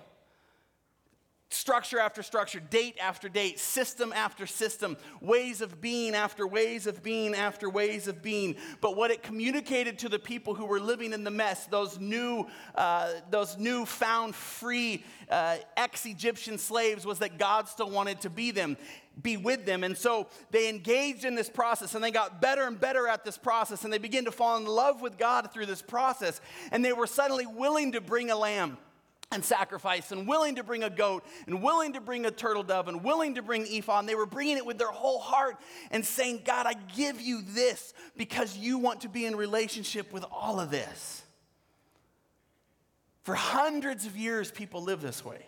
Structure 1.51 1.99
after 1.99 2.23
structure, 2.23 2.61
date 2.61 2.99
after 3.01 3.27
date, 3.27 3.59
system 3.59 4.13
after 4.13 4.47
system, 4.47 4.99
ways 5.23 5.63
of 5.63 5.81
being 5.81 6.15
after 6.15 6.47
ways 6.47 6.87
of 6.87 7.03
being 7.03 7.35
after 7.35 7.71
ways 7.71 8.07
of 8.07 8.21
being. 8.23 8.55
But 8.83 8.97
what 8.97 9.11
it 9.11 9.23
communicated 9.23 9.99
to 10.01 10.11
the 10.11 10.19
people 10.19 10.55
who 10.55 10.67
were 10.67 10.79
living 10.79 11.15
in 11.15 11.25
the 11.25 11.31
mess, 11.31 11.65
those 11.65 11.99
new, 11.99 12.47
uh, 12.75 13.13
those 13.31 13.57
new 13.57 13.87
found 13.87 14.35
free 14.35 15.05
uh, 15.31 15.57
ex-Egyptian 15.79 16.59
slaves, 16.59 17.07
was 17.07 17.21
that 17.21 17.39
God 17.39 17.67
still 17.67 17.89
wanted 17.89 18.21
to 18.21 18.31
be 18.31 18.51
them, 18.51 18.77
be 19.23 19.39
with 19.39 19.65
them. 19.65 19.85
And 19.85 19.97
so 19.97 20.27
they 20.51 20.69
engaged 20.69 21.25
in 21.25 21.35
this 21.35 21.49
process, 21.49 21.95
and 21.95 22.05
they 22.05 22.11
got 22.11 22.43
better 22.43 22.65
and 22.65 22.79
better 22.79 23.09
at 23.09 23.25
this 23.25 23.39
process, 23.39 23.85
and 23.85 23.93
they 23.93 23.99
began 23.99 24.27
to 24.27 24.33
fall 24.33 24.59
in 24.59 24.67
love 24.67 25.01
with 25.01 25.17
God 25.17 25.51
through 25.51 25.67
this 25.67 25.81
process. 25.81 26.43
And 26.73 26.85
they 26.85 26.93
were 26.93 27.07
suddenly 27.07 27.47
willing 27.47 27.93
to 27.93 28.03
bring 28.03 28.31
a 28.31 28.37
lamb 28.37 28.77
and 29.31 29.45
sacrifice 29.45 30.11
and 30.11 30.27
willing 30.27 30.57
to 30.57 30.63
bring 30.63 30.83
a 30.83 30.91
goat 30.91 31.25
and 31.47 31.63
willing 31.63 31.93
to 31.93 32.01
bring 32.01 32.25
a 32.25 32.31
turtle 32.31 32.63
dove 32.63 32.89
and 32.89 33.05
willing 33.05 33.35
to 33.35 33.43
bring 33.43 33.67
ephah. 33.67 33.99
And 33.99 34.09
they 34.09 34.15
were 34.15 34.27
bringing 34.27 34.57
it 34.57 34.65
with 34.65 34.79
their 34.79 34.91
whole 34.91 35.19
heart 35.19 35.57
and 35.91 36.05
saying, 36.05 36.43
God, 36.45 36.67
I 36.67 36.75
give 36.97 37.21
you 37.21 37.43
this 37.43 37.93
because 38.17 38.57
you 38.57 38.79
want 38.79 39.03
to 39.03 39.09
be 39.09 39.27
in 39.27 39.37
relationship 39.37 40.13
with 40.13 40.25
all 40.33 40.61
of 40.61 40.71
this. 40.71 41.23
For 43.23 43.35
hundreds 43.35 44.07
of 44.07 44.17
years, 44.17 44.51
people 44.51 44.83
live 44.83 45.03
this 45.03 45.23
way. 45.23 45.45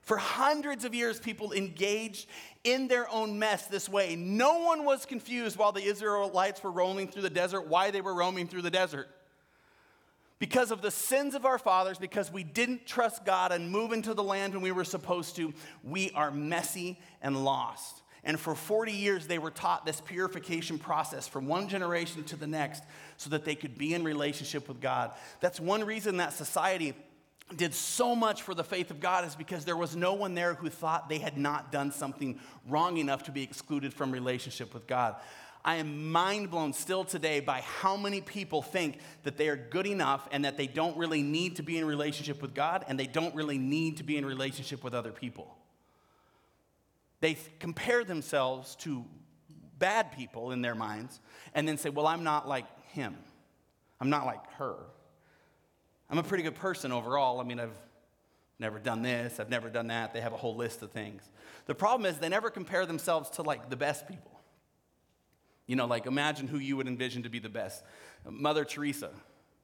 For 0.00 0.16
hundreds 0.16 0.84
of 0.84 0.94
years, 0.94 1.20
people 1.20 1.52
engaged 1.52 2.28
in 2.64 2.88
their 2.88 3.10
own 3.10 3.38
mess 3.38 3.66
this 3.66 3.88
way. 3.88 4.16
No 4.16 4.60
one 4.60 4.84
was 4.84 5.04
confused 5.04 5.58
while 5.58 5.72
the 5.72 5.82
Israelites 5.82 6.62
were 6.62 6.70
roaming 6.70 7.08
through 7.08 7.22
the 7.22 7.30
desert 7.30 7.66
why 7.66 7.90
they 7.90 8.00
were 8.00 8.14
roaming 8.14 8.46
through 8.46 8.62
the 8.62 8.70
desert 8.70 9.08
because 10.38 10.70
of 10.70 10.82
the 10.82 10.90
sins 10.90 11.34
of 11.34 11.46
our 11.46 11.58
fathers, 11.58 11.98
because 11.98 12.30
we 12.30 12.44
didn't 12.44 12.86
trust 12.86 13.24
God 13.24 13.52
and 13.52 13.70
move 13.70 13.92
into 13.92 14.12
the 14.12 14.22
land 14.22 14.52
when 14.52 14.62
we 14.62 14.72
were 14.72 14.84
supposed 14.84 15.36
to, 15.36 15.54
we 15.82 16.10
are 16.12 16.30
messy 16.30 16.98
and 17.22 17.44
lost. 17.44 18.02
And 18.22 18.38
for 18.38 18.54
40 18.54 18.92
years, 18.92 19.26
they 19.28 19.38
were 19.38 19.52
taught 19.52 19.86
this 19.86 20.00
purification 20.00 20.78
process 20.78 21.28
from 21.28 21.46
one 21.46 21.68
generation 21.68 22.24
to 22.24 22.36
the 22.36 22.46
next 22.46 22.82
so 23.16 23.30
that 23.30 23.44
they 23.44 23.54
could 23.54 23.78
be 23.78 23.94
in 23.94 24.02
relationship 24.02 24.68
with 24.68 24.80
God. 24.80 25.12
That's 25.40 25.60
one 25.60 25.84
reason 25.84 26.16
that 26.16 26.32
society 26.32 26.94
did 27.54 27.72
so 27.72 28.16
much 28.16 28.42
for 28.42 28.54
the 28.54 28.64
faith 28.64 28.90
of 28.90 28.98
God 28.98 29.24
is 29.24 29.36
because 29.36 29.64
there 29.64 29.76
was 29.76 29.94
no 29.94 30.14
one 30.14 30.34
there 30.34 30.54
who 30.54 30.68
thought 30.68 31.08
they 31.08 31.18
had 31.18 31.38
not 31.38 31.70
done 31.70 31.92
something 31.92 32.40
wrong 32.68 32.96
enough 32.96 33.22
to 33.24 33.30
be 33.30 33.44
excluded 33.44 33.94
from 33.94 34.10
relationship 34.10 34.74
with 34.74 34.88
God. 34.88 35.14
I 35.66 35.76
am 35.76 36.12
mind 36.12 36.52
blown 36.52 36.72
still 36.72 37.04
today 37.04 37.40
by 37.40 37.60
how 37.62 37.96
many 37.96 38.20
people 38.20 38.62
think 38.62 39.00
that 39.24 39.36
they 39.36 39.48
are 39.48 39.56
good 39.56 39.88
enough 39.88 40.28
and 40.30 40.44
that 40.44 40.56
they 40.56 40.68
don't 40.68 40.96
really 40.96 41.22
need 41.22 41.56
to 41.56 41.64
be 41.64 41.76
in 41.76 41.84
relationship 41.84 42.40
with 42.40 42.54
God 42.54 42.84
and 42.86 42.98
they 42.98 43.08
don't 43.08 43.34
really 43.34 43.58
need 43.58 43.96
to 43.96 44.04
be 44.04 44.16
in 44.16 44.24
relationship 44.24 44.84
with 44.84 44.94
other 44.94 45.10
people. 45.10 45.56
They 47.20 47.36
compare 47.58 48.04
themselves 48.04 48.76
to 48.76 49.04
bad 49.76 50.12
people 50.12 50.52
in 50.52 50.62
their 50.62 50.76
minds 50.76 51.18
and 51.52 51.66
then 51.66 51.78
say, 51.78 51.90
Well, 51.90 52.06
I'm 52.06 52.22
not 52.22 52.46
like 52.46 52.66
him. 52.90 53.16
I'm 54.00 54.08
not 54.08 54.24
like 54.24 54.48
her. 54.52 54.76
I'm 56.08 56.18
a 56.18 56.22
pretty 56.22 56.44
good 56.44 56.54
person 56.54 56.92
overall. 56.92 57.40
I 57.40 57.42
mean, 57.42 57.58
I've 57.58 57.76
never 58.60 58.78
done 58.78 59.02
this, 59.02 59.40
I've 59.40 59.50
never 59.50 59.68
done 59.68 59.88
that. 59.88 60.14
They 60.14 60.20
have 60.20 60.32
a 60.32 60.36
whole 60.36 60.54
list 60.54 60.82
of 60.82 60.92
things. 60.92 61.22
The 61.66 61.74
problem 61.74 62.08
is 62.08 62.18
they 62.18 62.28
never 62.28 62.50
compare 62.50 62.86
themselves 62.86 63.30
to 63.30 63.42
like 63.42 63.68
the 63.68 63.76
best 63.76 64.06
people. 64.06 64.35
You 65.66 65.76
know, 65.76 65.86
like 65.86 66.06
imagine 66.06 66.46
who 66.46 66.58
you 66.58 66.76
would 66.76 66.86
envision 66.86 67.24
to 67.24 67.28
be 67.28 67.38
the 67.38 67.48
best. 67.48 67.82
Mother 68.28 68.64
Teresa, 68.64 69.10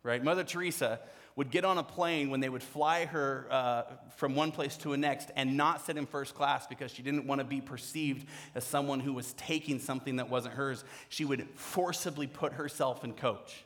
right? 0.02 0.22
Mother 0.22 0.44
Teresa 0.44 1.00
would 1.36 1.50
get 1.50 1.64
on 1.64 1.78
a 1.78 1.82
plane 1.82 2.28
when 2.28 2.40
they 2.40 2.48
would 2.48 2.62
fly 2.62 3.06
her 3.06 3.46
uh, 3.50 3.82
from 4.16 4.34
one 4.34 4.52
place 4.52 4.76
to 4.76 4.90
the 4.90 4.96
next 4.96 5.30
and 5.34 5.56
not 5.56 5.84
sit 5.84 5.96
in 5.96 6.04
first 6.04 6.34
class 6.34 6.66
because 6.66 6.90
she 6.90 7.02
didn't 7.02 7.26
want 7.26 7.40
to 7.40 7.44
be 7.44 7.60
perceived 7.60 8.26
as 8.54 8.64
someone 8.64 9.00
who 9.00 9.12
was 9.14 9.32
taking 9.34 9.78
something 9.78 10.16
that 10.16 10.28
wasn't 10.28 10.54
hers. 10.54 10.84
She 11.08 11.24
would 11.24 11.48
forcibly 11.54 12.26
put 12.26 12.52
herself 12.52 13.02
in 13.04 13.14
coach. 13.14 13.64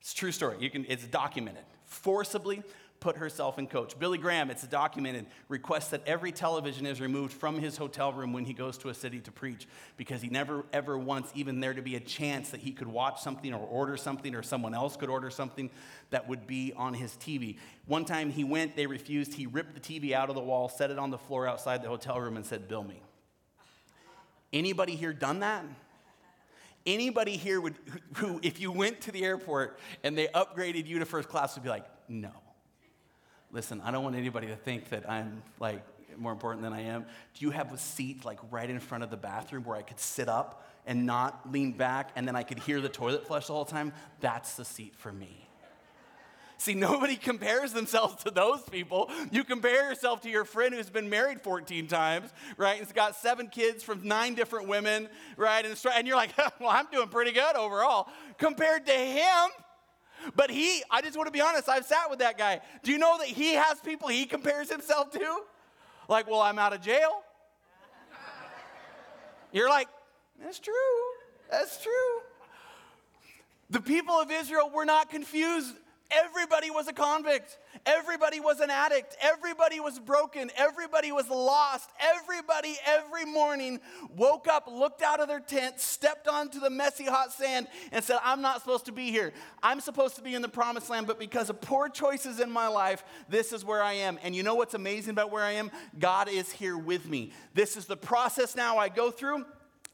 It's 0.00 0.12
true 0.12 0.32
story. 0.32 0.56
You 0.60 0.68
can, 0.68 0.84
it's 0.88 1.06
documented. 1.06 1.64
Forcibly 1.84 2.62
put 3.04 3.18
herself 3.18 3.58
in 3.58 3.66
coach. 3.66 3.98
Billy 3.98 4.16
Graham, 4.16 4.50
it's 4.50 4.66
documented, 4.66 5.26
requests 5.50 5.90
that 5.90 6.00
every 6.06 6.32
television 6.32 6.86
is 6.86 7.02
removed 7.02 7.34
from 7.34 7.58
his 7.58 7.76
hotel 7.76 8.14
room 8.14 8.32
when 8.32 8.46
he 8.46 8.54
goes 8.54 8.78
to 8.78 8.88
a 8.88 8.94
city 8.94 9.20
to 9.20 9.30
preach 9.30 9.68
because 9.98 10.22
he 10.22 10.28
never 10.28 10.64
ever 10.72 10.96
wants 10.96 11.30
even 11.34 11.60
there 11.60 11.74
to 11.74 11.82
be 11.82 11.96
a 11.96 12.00
chance 12.00 12.48
that 12.48 12.60
he 12.60 12.72
could 12.72 12.88
watch 12.88 13.20
something 13.20 13.52
or 13.52 13.60
order 13.60 13.98
something 13.98 14.34
or 14.34 14.42
someone 14.42 14.72
else 14.72 14.96
could 14.96 15.10
order 15.10 15.28
something 15.28 15.68
that 16.08 16.26
would 16.26 16.46
be 16.46 16.72
on 16.78 16.94
his 16.94 17.12
TV. 17.16 17.58
One 17.84 18.06
time 18.06 18.30
he 18.30 18.42
went, 18.42 18.74
they 18.74 18.86
refused, 18.86 19.34
he 19.34 19.44
ripped 19.44 19.74
the 19.74 19.80
TV 19.80 20.12
out 20.12 20.30
of 20.30 20.34
the 20.34 20.40
wall, 20.40 20.70
set 20.70 20.90
it 20.90 20.98
on 20.98 21.10
the 21.10 21.18
floor 21.18 21.46
outside 21.46 21.82
the 21.82 21.88
hotel 21.88 22.18
room 22.18 22.36
and 22.36 22.46
said, 22.46 22.68
"Bill 22.68 22.84
me." 22.84 23.02
Anybody 24.50 24.96
here 24.96 25.12
done 25.12 25.40
that? 25.40 25.66
Anybody 26.86 27.36
here 27.36 27.60
would, 27.60 27.74
who, 28.16 28.40
if 28.42 28.60
you 28.60 28.72
went 28.72 29.02
to 29.02 29.12
the 29.12 29.24
airport 29.24 29.78
and 30.02 30.16
they 30.16 30.28
upgraded 30.28 30.86
you 30.86 31.00
to 31.00 31.04
first 31.04 31.28
class, 31.28 31.54
would 31.54 31.64
be 31.64 31.68
like, 31.68 31.84
no. 32.08 32.30
Listen, 33.54 33.80
I 33.84 33.92
don't 33.92 34.02
want 34.02 34.16
anybody 34.16 34.48
to 34.48 34.56
think 34.56 34.88
that 34.88 35.08
I'm 35.08 35.40
like 35.60 35.80
more 36.18 36.32
important 36.32 36.64
than 36.64 36.72
I 36.72 36.82
am. 36.82 37.02
Do 37.34 37.44
you 37.44 37.52
have 37.52 37.72
a 37.72 37.78
seat 37.78 38.24
like 38.24 38.40
right 38.50 38.68
in 38.68 38.80
front 38.80 39.04
of 39.04 39.10
the 39.10 39.16
bathroom 39.16 39.62
where 39.62 39.76
I 39.76 39.82
could 39.82 40.00
sit 40.00 40.28
up 40.28 40.66
and 40.86 41.06
not 41.06 41.52
lean 41.52 41.70
back 41.70 42.10
and 42.16 42.26
then 42.26 42.34
I 42.34 42.42
could 42.42 42.58
hear 42.58 42.80
the 42.80 42.88
toilet 42.88 43.28
flush 43.28 43.46
the 43.46 43.52
whole 43.52 43.64
time? 43.64 43.92
That's 44.20 44.56
the 44.56 44.64
seat 44.64 44.96
for 44.96 45.12
me. 45.12 45.48
See, 46.56 46.74
nobody 46.74 47.14
compares 47.14 47.72
themselves 47.72 48.24
to 48.24 48.30
those 48.32 48.62
people. 48.62 49.08
You 49.30 49.44
compare 49.44 49.88
yourself 49.88 50.20
to 50.22 50.30
your 50.30 50.44
friend 50.44 50.74
who's 50.74 50.90
been 50.90 51.08
married 51.08 51.40
14 51.40 51.86
times, 51.86 52.30
right? 52.56 52.78
And 52.78 52.80
has 52.80 52.92
got 52.92 53.14
seven 53.14 53.48
kids 53.48 53.84
from 53.84 54.06
nine 54.06 54.34
different 54.34 54.66
women, 54.66 55.08
right? 55.36 55.64
And, 55.64 55.78
and 55.94 56.08
you're 56.08 56.16
like, 56.16 56.36
well, 56.60 56.70
I'm 56.70 56.86
doing 56.90 57.08
pretty 57.08 57.30
good 57.30 57.54
overall 57.54 58.08
compared 58.36 58.86
to 58.86 58.92
him. 58.92 59.50
But 60.34 60.50
he, 60.50 60.82
I 60.90 61.02
just 61.02 61.16
want 61.16 61.26
to 61.26 61.32
be 61.32 61.40
honest, 61.40 61.68
I've 61.68 61.84
sat 61.84 62.08
with 62.08 62.20
that 62.20 62.38
guy. 62.38 62.60
Do 62.82 62.92
you 62.92 62.98
know 62.98 63.18
that 63.18 63.26
he 63.26 63.54
has 63.54 63.78
people 63.80 64.08
he 64.08 64.24
compares 64.24 64.70
himself 64.70 65.10
to? 65.12 65.40
Like, 66.08 66.28
well, 66.28 66.40
I'm 66.40 66.58
out 66.58 66.72
of 66.72 66.80
jail. 66.80 67.22
You're 69.52 69.68
like, 69.68 69.88
that's 70.42 70.58
true. 70.58 70.72
That's 71.50 71.82
true. 71.82 71.92
The 73.70 73.80
people 73.80 74.14
of 74.14 74.30
Israel 74.30 74.70
were 74.74 74.84
not 74.84 75.10
confused. 75.10 75.74
Everybody 76.14 76.70
was 76.70 76.88
a 76.88 76.92
convict. 76.92 77.58
Everybody 77.86 78.40
was 78.40 78.60
an 78.60 78.70
addict. 78.70 79.16
Everybody 79.20 79.80
was 79.80 79.98
broken. 79.98 80.50
Everybody 80.56 81.12
was 81.12 81.28
lost. 81.28 81.90
Everybody, 82.00 82.76
every 82.86 83.24
morning, 83.24 83.80
woke 84.14 84.46
up, 84.48 84.68
looked 84.70 85.02
out 85.02 85.20
of 85.20 85.28
their 85.28 85.40
tent, 85.40 85.80
stepped 85.80 86.28
onto 86.28 86.60
the 86.60 86.70
messy 86.70 87.04
hot 87.04 87.32
sand, 87.32 87.66
and 87.92 88.04
said, 88.04 88.18
I'm 88.22 88.42
not 88.42 88.60
supposed 88.60 88.86
to 88.86 88.92
be 88.92 89.10
here. 89.10 89.32
I'm 89.62 89.80
supposed 89.80 90.16
to 90.16 90.22
be 90.22 90.34
in 90.34 90.42
the 90.42 90.48
promised 90.48 90.88
land, 90.88 91.06
but 91.06 91.18
because 91.18 91.50
of 91.50 91.60
poor 91.60 91.88
choices 91.88 92.40
in 92.40 92.50
my 92.50 92.68
life, 92.68 93.04
this 93.28 93.52
is 93.52 93.64
where 93.64 93.82
I 93.82 93.94
am. 93.94 94.18
And 94.22 94.34
you 94.34 94.42
know 94.42 94.54
what's 94.54 94.74
amazing 94.74 95.10
about 95.10 95.30
where 95.30 95.42
I 95.42 95.52
am? 95.52 95.70
God 95.98 96.28
is 96.28 96.50
here 96.52 96.78
with 96.78 97.08
me. 97.08 97.32
This 97.54 97.76
is 97.76 97.86
the 97.86 97.96
process 97.96 98.54
now 98.54 98.78
I 98.78 98.88
go 98.88 99.10
through 99.10 99.44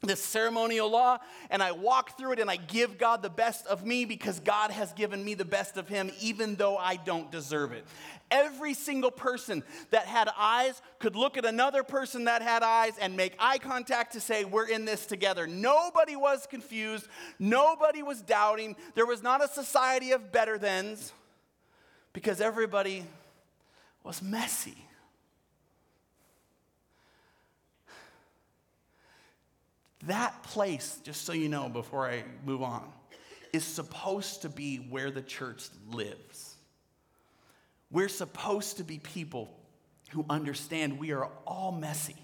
this 0.03 0.23
ceremonial 0.23 0.89
law 0.89 1.19
and 1.51 1.61
I 1.61 1.73
walk 1.73 2.17
through 2.17 2.33
it 2.33 2.39
and 2.39 2.49
I 2.49 2.55
give 2.55 2.97
God 2.97 3.21
the 3.21 3.29
best 3.29 3.67
of 3.67 3.85
me 3.85 4.05
because 4.05 4.39
God 4.39 4.71
has 4.71 4.91
given 4.93 5.23
me 5.23 5.35
the 5.35 5.45
best 5.45 5.77
of 5.77 5.87
Him, 5.87 6.11
even 6.19 6.55
though 6.55 6.75
I 6.75 6.95
don't 6.95 7.31
deserve 7.31 7.71
it. 7.71 7.85
Every 8.31 8.73
single 8.73 9.11
person 9.11 9.63
that 9.91 10.07
had 10.07 10.27
eyes 10.35 10.81
could 10.97 11.15
look 11.15 11.37
at 11.37 11.45
another 11.45 11.83
person 11.83 12.23
that 12.23 12.41
had 12.41 12.63
eyes 12.63 12.93
and 12.99 13.15
make 13.15 13.35
eye 13.37 13.59
contact 13.59 14.13
to 14.13 14.19
say, 14.19 14.43
We're 14.43 14.67
in 14.67 14.85
this 14.85 15.05
together. 15.05 15.45
Nobody 15.45 16.15
was 16.15 16.47
confused. 16.47 17.07
Nobody 17.37 18.01
was 18.01 18.21
doubting. 18.21 18.75
There 18.95 19.05
was 19.05 19.21
not 19.21 19.43
a 19.43 19.47
society 19.47 20.13
of 20.13 20.31
better 20.31 20.57
thans 20.57 21.13
because 22.11 22.41
everybody 22.41 23.05
was 24.03 24.21
messy. 24.23 24.87
That 30.03 30.43
place, 30.43 30.99
just 31.03 31.25
so 31.25 31.33
you 31.33 31.49
know 31.49 31.69
before 31.69 32.09
I 32.09 32.23
move 32.45 32.63
on, 32.63 32.91
is 33.53 33.63
supposed 33.63 34.41
to 34.43 34.49
be 34.49 34.77
where 34.77 35.11
the 35.11 35.21
church 35.21 35.65
lives. 35.91 36.55
We're 37.91 38.09
supposed 38.09 38.77
to 38.77 38.83
be 38.83 38.97
people 38.99 39.49
who 40.11 40.25
understand 40.29 40.99
we 40.99 41.11
are 41.11 41.29
all 41.45 41.71
messy. 41.71 42.15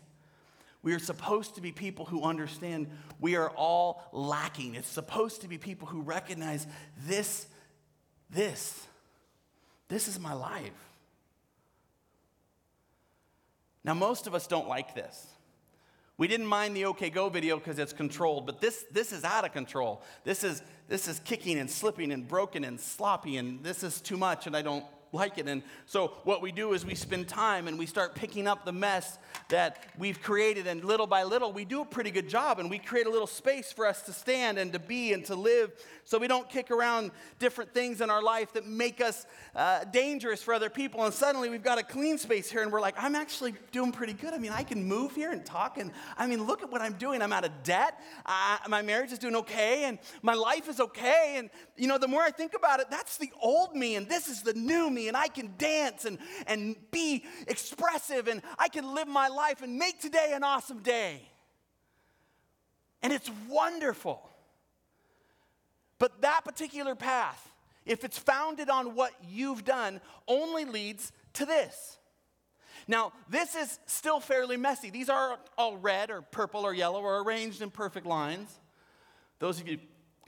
We 0.82 0.94
are 0.94 1.00
supposed 1.00 1.56
to 1.56 1.62
be 1.62 1.72
people 1.72 2.06
who 2.06 2.24
understand 2.24 2.88
we 3.20 3.36
are 3.36 3.50
all 3.50 4.08
lacking. 4.14 4.76
It's 4.76 4.88
supposed 4.88 5.42
to 5.42 5.48
be 5.48 5.58
people 5.58 5.88
who 5.88 6.02
recognize 6.02 6.66
this, 7.06 7.48
this, 8.30 8.86
this 9.90 10.08
is 10.08 10.20
my 10.20 10.34
life. 10.34 10.72
Now, 13.84 13.94
most 13.94 14.28
of 14.28 14.36
us 14.36 14.48
don't 14.48 14.68
like 14.68 14.96
this. 14.96 15.28
We 16.18 16.28
didn't 16.28 16.48
mind 16.48 16.76
the 16.76 16.86
OK 16.86 17.12
Go 17.12 17.30
video 17.30 17.58
because 17.58 17.78
it's 17.78 17.94
controlled, 17.94 18.48
but 18.48 18.60
this, 18.60 18.86
this 18.92 19.12
is 19.12 19.24
out 19.24 19.46
of 19.46 19.54
control. 19.54 20.02
This 20.24 20.44
is, 20.44 20.64
this 20.88 21.08
is 21.08 21.20
kicking 21.20 21.60
and 21.60 21.70
slipping 21.70 22.12
and 22.12 22.28
broken 22.28 22.64
and 22.64 22.80
sloppy, 22.80 23.38
and 23.38 23.64
this 23.64 23.84
is 23.84 24.02
too 24.02 24.18
much, 24.18 24.48
and 24.48 24.56
I 24.56 24.64
don't 24.64 24.84
like 25.12 25.38
it. 25.38 25.48
And 25.48 25.64
so 25.86 26.14
what 26.24 26.42
we 26.42 26.52
do 26.52 26.74
is 26.74 26.86
we 26.86 26.96
spend 26.96 27.28
time 27.28 27.68
and 27.68 27.80
we 27.80 27.86
start 27.86 28.16
picking 28.16 28.48
up 28.48 28.66
the 28.66 28.74
mess 28.74 29.18
that 29.50 29.86
we've 29.98 30.22
created, 30.22 30.68
and 30.68 30.84
little 30.84 31.08
by 31.08 31.24
little, 31.24 31.54
we 31.54 31.64
do 31.64 31.82
a 31.82 31.86
pretty 31.86 32.12
good 32.12 32.28
job, 32.28 32.60
and 32.60 32.70
we 32.70 32.78
create 32.78 33.08
a 33.08 33.10
little 33.10 33.28
space 33.28 33.72
for 33.72 33.86
us 33.86 34.02
to 34.02 34.12
stand 34.12 34.58
and 34.58 34.74
to 34.74 34.80
be 34.80 35.14
and 35.14 35.24
to 35.26 35.36
live 35.36 35.72
so 36.04 36.18
we 36.18 36.28
don't 36.28 36.50
kick 36.50 36.72
around 36.72 37.12
different 37.40 37.74
things 37.74 38.02
in 38.02 38.10
our 38.10 38.22
life 38.22 38.52
that 38.54 38.66
make 38.66 39.00
us 39.00 39.26
uh, 39.56 39.84
dangerous 39.86 40.44
for 40.44 40.54
other 40.54 40.70
people. 40.70 41.04
And 41.06 41.14
suddenly 41.14 41.50
we've 41.50 41.64
got 41.64 41.78
a 41.78 41.84
clean 41.84 42.18
space 42.18 42.52
here, 42.52 42.62
and 42.62 42.72
we're 42.72 42.82
like, 42.82 42.96
I'm 43.02 43.16
actually 43.16 43.54
doing 43.72 43.92
pretty 43.92 44.14
good. 44.14 44.34
I 44.34 44.38
mean, 44.38 44.52
I 44.52 44.64
can 44.64 44.84
move 44.84 45.16
here 45.16 45.32
and 45.32 45.46
talk, 45.46 45.78
and 45.78 45.92
I 46.18 46.28
mean, 46.28 46.46
look 46.46 46.62
at 46.62 46.72
what 46.72 46.82
I'm 46.82 46.94
doing. 46.94 47.22
I'm 47.22 47.34
out 47.34 47.46
of 47.46 47.52
debt. 47.64 48.00
Uh, 48.26 48.58
my 48.68 48.82
marriage 48.82 49.12
is 49.12 49.20
doing 49.20 49.36
okay, 49.38 49.86
and 49.86 50.00
my 50.22 50.34
life 50.34 50.68
is 50.68 50.80
okay. 50.80 51.36
And, 51.38 51.50
you 51.78 51.88
know, 51.88 51.98
the 51.98 52.08
more 52.08 52.22
I 52.22 52.32
think 52.32 52.54
about 52.54 52.80
it, 52.80 52.90
that's 52.90 53.18
the 53.18 53.32
old 53.42 53.76
me, 53.76 53.96
and 53.96 54.10
this 54.10 54.28
is 54.28 54.42
the 54.42 54.54
new 54.54 54.90
and 55.08 55.18
I 55.18 55.28
can 55.28 55.54
dance 55.58 56.06
and, 56.06 56.18
and 56.46 56.76
be 56.92 57.24
expressive, 57.48 58.28
and 58.28 58.42
I 58.58 58.70
can 58.70 58.94
live 58.94 59.08
my 59.08 59.28
life 59.28 59.62
and 59.62 59.78
make 59.78 60.02
today 60.02 60.32
an 60.34 60.44
awesome 60.44 60.80
day. 60.80 61.22
And 63.02 63.14
it's 63.14 63.30
wonderful. 63.50 64.28
But 66.00 66.22
that 66.22 66.44
particular 66.46 66.96
path, 66.96 67.52
if 67.86 68.04
it's 68.04 68.18
founded 68.18 68.70
on 68.70 68.96
what 68.96 69.14
you've 69.30 69.64
done, 69.66 70.02
only 70.28 70.66
leads 70.66 71.12
to 71.34 71.46
this. 71.46 71.98
Now, 72.88 73.12
this 73.30 73.56
is 73.56 73.80
still 73.86 74.20
fairly 74.20 74.56
messy. 74.56 74.90
These 74.90 75.10
are 75.10 75.38
all 75.58 75.78
red 75.78 76.10
or 76.10 76.22
purple 76.22 76.62
or 76.62 76.74
yellow 76.74 77.02
or 77.02 77.22
arranged 77.22 77.62
in 77.62 77.70
perfect 77.70 78.06
lines. 78.06 78.50
Those 79.40 79.60
of 79.60 79.68
you 79.68 79.80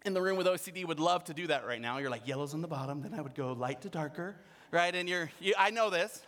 in 0.06 0.14
the 0.14 0.22
room 0.22 0.38
with 0.38 0.48
OCD 0.48 0.86
would 0.86 1.00
love 1.00 1.24
to 1.26 1.34
do 1.34 1.48
that 1.48 1.66
right 1.66 1.80
now. 1.80 1.98
You're 1.98 2.10
like, 2.10 2.28
yellow's 2.28 2.54
on 2.54 2.62
the 2.62 2.68
bottom, 2.68 3.02
then 3.02 3.14
I 3.14 3.22
would 3.22 3.36
go 3.36 3.54
light 3.54 3.82
to 3.82 3.90
darker, 3.90 4.36
right? 4.72 4.94
And 4.94 5.08
you're, 5.08 5.32
you, 5.40 5.54
I 5.58 5.70
know 5.70 5.90
this. 5.90 6.22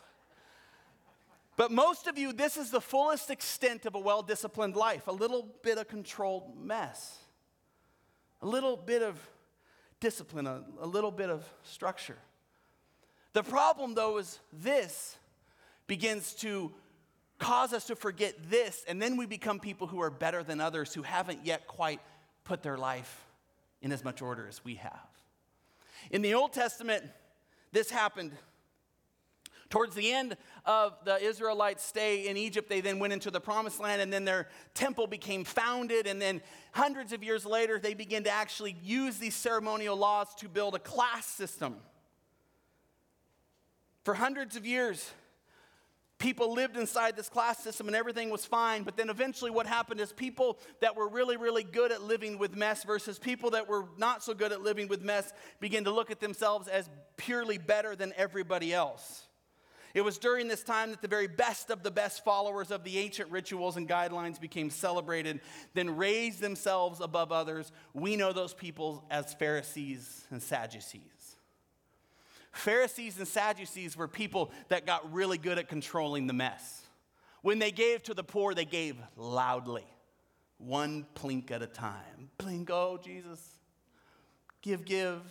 But 1.58 1.72
most 1.72 2.08
of 2.08 2.18
you, 2.18 2.34
this 2.34 2.58
is 2.58 2.72
the 2.72 2.82
fullest 2.82 3.30
extent 3.30 3.86
of 3.86 3.96
a 3.96 4.00
well 4.00 4.22
disciplined 4.22 4.76
life 4.76 5.08
a 5.08 5.12
little 5.12 5.48
bit 5.62 5.78
of 5.78 5.88
controlled 5.88 6.58
mess, 6.58 7.18
a 8.42 8.48
little 8.48 8.78
bit 8.78 9.02
of 9.02 9.20
discipline, 10.00 10.48
a, 10.48 10.64
a 10.80 10.88
little 10.88 11.12
bit 11.12 11.30
of 11.30 11.46
structure. 11.64 12.18
The 13.34 13.44
problem, 13.44 13.94
though, 13.94 14.18
is 14.18 14.40
this 14.52 15.16
begins 15.88 16.34
to 16.36 16.72
cause 17.38 17.74
us 17.74 17.88
to 17.88 17.96
forget 17.96 18.36
this, 18.50 18.84
and 18.88 19.02
then 19.02 19.18
we 19.18 19.26
become 19.26 19.60
people 19.60 19.88
who 19.88 20.02
are 20.02 20.10
better 20.10 20.44
than 20.44 20.62
others 20.62 20.94
who 20.94 21.02
haven't 21.02 21.46
yet 21.46 21.68
quite 21.68 22.00
put 22.44 22.62
their 22.62 22.78
life 22.78 23.26
in 23.82 23.92
as 23.92 24.04
much 24.04 24.22
order 24.22 24.48
as 24.48 24.64
we 24.64 24.76
have. 24.76 25.10
In 26.12 26.22
the 26.22 26.34
Old 26.34 26.54
Testament, 26.54 27.04
this 27.72 27.90
happened 27.90 28.32
Towards 29.72 29.96
the 29.96 30.12
end 30.12 30.36
of 30.66 30.98
the 31.06 31.16
Israelites' 31.24 31.84
stay 31.84 32.28
in 32.28 32.36
Egypt, 32.36 32.68
they 32.68 32.82
then 32.82 33.00
went 33.00 33.14
into 33.14 33.32
the 33.32 33.40
promised 33.40 33.80
land, 33.80 34.02
and 34.02 34.12
then 34.12 34.26
their 34.26 34.50
temple 34.74 35.08
became 35.08 35.46
founded. 35.46 36.08
And 36.08 36.22
then 36.22 36.42
hundreds 36.74 37.14
of 37.14 37.24
years 37.24 37.46
later, 37.46 37.80
they 37.80 37.94
began 37.94 38.26
to 38.26 38.30
actually 38.30 38.76
use 38.84 39.18
these 39.18 39.34
ceremonial 39.34 39.96
laws 39.96 40.36
to 40.36 40.50
build 40.50 40.76
a 40.76 40.80
class 40.80 41.26
system. 41.26 41.78
For 44.04 44.14
hundreds 44.14 44.58
of 44.58 44.66
years, 44.66 45.10
people 46.22 46.54
lived 46.54 46.78
inside 46.78 47.16
this 47.18 47.28
class 47.28 47.58
system 47.60 47.88
and 47.88 47.96
everything 47.96 48.30
was 48.30 48.46
fine. 48.46 48.84
But 48.84 48.96
then 48.96 49.10
eventually, 49.10 49.52
what 49.52 49.66
happened 49.66 50.00
is 50.00 50.14
people 50.14 50.60
that 50.80 50.96
were 50.96 51.10
really, 51.10 51.36
really 51.36 51.64
good 51.64 51.92
at 51.92 52.04
living 52.04 52.38
with 52.38 52.56
mess 52.56 52.84
versus 52.84 53.20
people 53.20 53.50
that 53.52 53.68
were 53.68 53.86
not 53.98 54.24
so 54.24 54.34
good 54.34 54.52
at 54.52 54.62
living 54.62 54.88
with 54.88 55.02
mess 55.02 55.34
began 55.60 55.84
to 55.86 55.92
look 55.92 56.12
at 56.12 56.20
themselves 56.20 56.68
as 56.68 56.90
purely 57.18 57.58
better 57.58 57.96
than 57.96 58.14
everybody 58.16 58.74
else. 58.74 59.28
It 59.94 60.02
was 60.02 60.18
during 60.18 60.48
this 60.48 60.64
time 60.64 60.92
that 60.92 61.02
the 61.02 61.08
very 61.10 61.28
best 61.28 61.70
of 61.70 61.84
the 61.84 61.92
best 61.92 62.24
followers 62.24 62.72
of 62.72 62.84
the 62.86 62.98
ancient 63.00 63.30
rituals 63.30 63.76
and 63.76 63.90
guidelines 63.90 64.40
became 64.40 64.70
celebrated, 64.70 65.42
then 65.74 65.98
raised 65.98 66.40
themselves 66.40 67.02
above 67.02 67.32
others. 67.32 67.74
We 67.94 68.16
know 68.16 68.32
those 68.32 68.54
people 68.54 69.04
as 69.12 69.34
Pharisees 69.34 70.26
and 70.30 70.42
Sadducees. 70.42 71.02
Pharisees 72.52 73.18
and 73.18 73.28
Sadducees 73.28 73.96
were 73.96 74.08
people 74.08 74.52
that 74.68 74.86
got 74.86 75.12
really 75.14 75.38
good 75.38 75.58
at 75.58 75.68
controlling 75.68 76.28
the 76.28 76.34
mess. 76.34 76.82
When 77.42 77.60
they 77.60 77.72
gave 77.72 78.04
to 78.04 78.14
the 78.14 78.24
poor, 78.24 78.54
they 78.54 78.66
gave 78.66 78.98
loudly, 79.16 79.86
one 80.58 81.06
plink 81.16 81.50
at 81.52 81.62
a 81.62 81.68
time. 81.68 82.30
Plink, 82.38 82.70
oh, 82.70 83.00
Jesus. 83.02 83.42
Give, 84.62 84.86
give 84.86 85.22